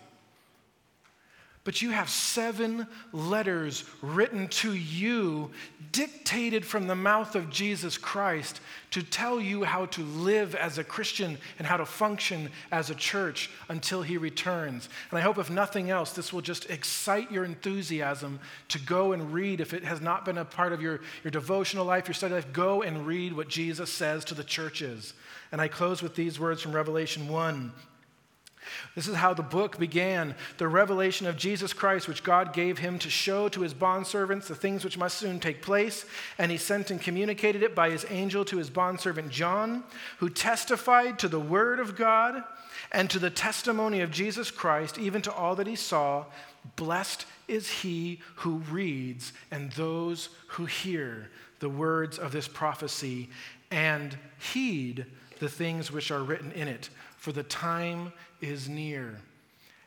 But 1.66 1.82
you 1.82 1.90
have 1.90 2.12
seven 2.12 2.86
letters 3.12 3.86
written 4.04 4.48
to 4.50 4.72
you, 4.72 5.50
dictated 5.92 6.64
from 6.64 6.86
the 6.86 6.96
mouth 6.96 7.36
of 7.36 7.50
Jesus 7.50 7.98
Christ, 7.98 8.62
to 8.92 9.02
tell 9.02 9.42
you 9.42 9.64
how 9.64 9.88
to 9.88 10.04
live 10.04 10.54
as 10.54 10.78
a 10.78 10.84
Christian 10.84 11.40
and 11.58 11.68
how 11.68 11.78
to 11.78 11.86
function 11.86 12.52
as 12.72 12.92
a 12.92 12.96
church 12.96 13.50
until 13.68 14.04
he 14.04 14.16
returns. 14.16 14.90
And 15.10 15.18
I 15.18 15.24
hope, 15.24 15.40
if 15.40 15.50
nothing 15.50 15.90
else, 15.90 16.12
this 16.12 16.32
will 16.32 16.42
just 16.42 16.70
excite 16.70 17.32
your 17.32 17.46
enthusiasm 17.46 18.40
to 18.68 18.78
go 18.78 19.14
and 19.14 19.34
read. 19.34 19.60
If 19.60 19.74
it 19.74 19.84
has 19.86 20.02
not 20.02 20.24
been 20.24 20.38
a 20.38 20.46
part 20.46 20.72
of 20.72 20.84
your, 20.84 21.02
your 21.24 21.32
devotional 21.32 21.84
life, 21.84 22.08
your 22.08 22.14
study 22.14 22.36
life, 22.36 22.54
go 22.54 22.84
and 22.84 23.08
read 23.08 23.34
what 23.34 23.50
Jesus 23.50 23.90
says 23.90 24.24
to 24.26 24.36
the 24.36 24.44
churches. 24.44 25.16
And 25.52 25.60
I 25.60 25.68
close 25.68 26.04
with 26.04 26.14
these 26.14 26.40
words 26.40 26.62
from 26.62 26.74
Revelation 26.74 27.28
1 27.28 27.74
This 28.96 29.08
is 29.08 29.16
how 29.16 29.34
the 29.34 29.44
book 29.44 29.78
began 29.78 30.36
the 30.58 30.68
revelation 30.68 31.28
of 31.28 31.38
Jesus 31.38 31.74
Christ, 31.74 32.08
which 32.08 32.24
God 32.24 32.54
gave 32.54 32.78
him 32.78 33.00
to 33.00 33.10
show 33.10 33.50
to 33.50 33.62
his 33.62 33.74
bondservants 33.74 34.48
the 34.48 34.56
things 34.56 34.84
which 34.84 34.98
must 34.98 35.18
soon 35.18 35.40
take 35.40 35.62
place. 35.62 36.06
And 36.38 36.52
he 36.52 36.58
sent 36.58 36.92
and 36.92 37.02
communicated 37.02 37.64
it 37.64 37.76
by 37.76 37.90
his 37.90 38.06
angel 38.10 38.46
to 38.46 38.58
his 38.58 38.70
bondservant 38.70 39.30
John, 39.30 39.84
who 40.20 40.30
testified 40.30 41.20
to 41.20 41.28
the 41.28 41.40
word 41.40 41.80
of 41.80 41.96
God 41.96 42.44
and 42.92 43.10
to 43.10 43.20
the 43.20 43.30
testimony 43.30 44.02
of 44.02 44.12
Jesus 44.12 44.52
Christ, 44.52 44.98
even 44.98 45.22
to 45.24 45.34
all 45.34 45.56
that 45.56 45.68
he 45.68 45.76
saw. 45.76 46.26
Blessed 46.76 47.26
is 47.48 47.70
he 47.70 48.22
who 48.38 48.58
reads 48.72 49.34
and 49.52 49.72
those 49.74 50.30
who 50.48 50.66
hear 50.66 51.30
the 51.60 51.70
words 51.70 52.18
of 52.18 52.32
this 52.32 52.48
prophecy 52.48 53.30
and 53.72 54.18
heed 54.38 55.06
the 55.40 55.50
things 55.50 55.92
which 55.92 56.12
are 56.12 56.24
written 56.24 56.52
in 56.54 56.68
it, 56.68 56.90
for 57.26 57.32
the 57.32 57.42
time 57.42 58.14
is 58.40 58.70
near. 58.70 59.20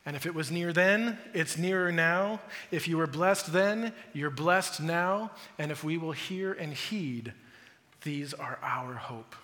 And 0.05 0.17
if 0.17 0.27
it 0.27 0.35
was 0.35 0.51
near 0.51 0.73
then, 0.73 1.17
it's 1.33 1.57
nearer 1.57 1.93
now. 1.93 2.41
If 2.73 2.89
you 2.89 2.97
were 2.97 3.07
blessed 3.07 3.53
then, 3.53 3.93
you're 4.13 4.29
blessed 4.29 4.81
now. 4.81 5.31
And 5.57 5.71
if 5.71 5.85
we 5.85 5.99
will 5.99 6.11
hear 6.11 6.53
and 6.53 6.75
heed, 6.75 7.33
these 8.03 8.35
are 8.35 8.59
our 8.61 8.95
hope. 8.95 9.37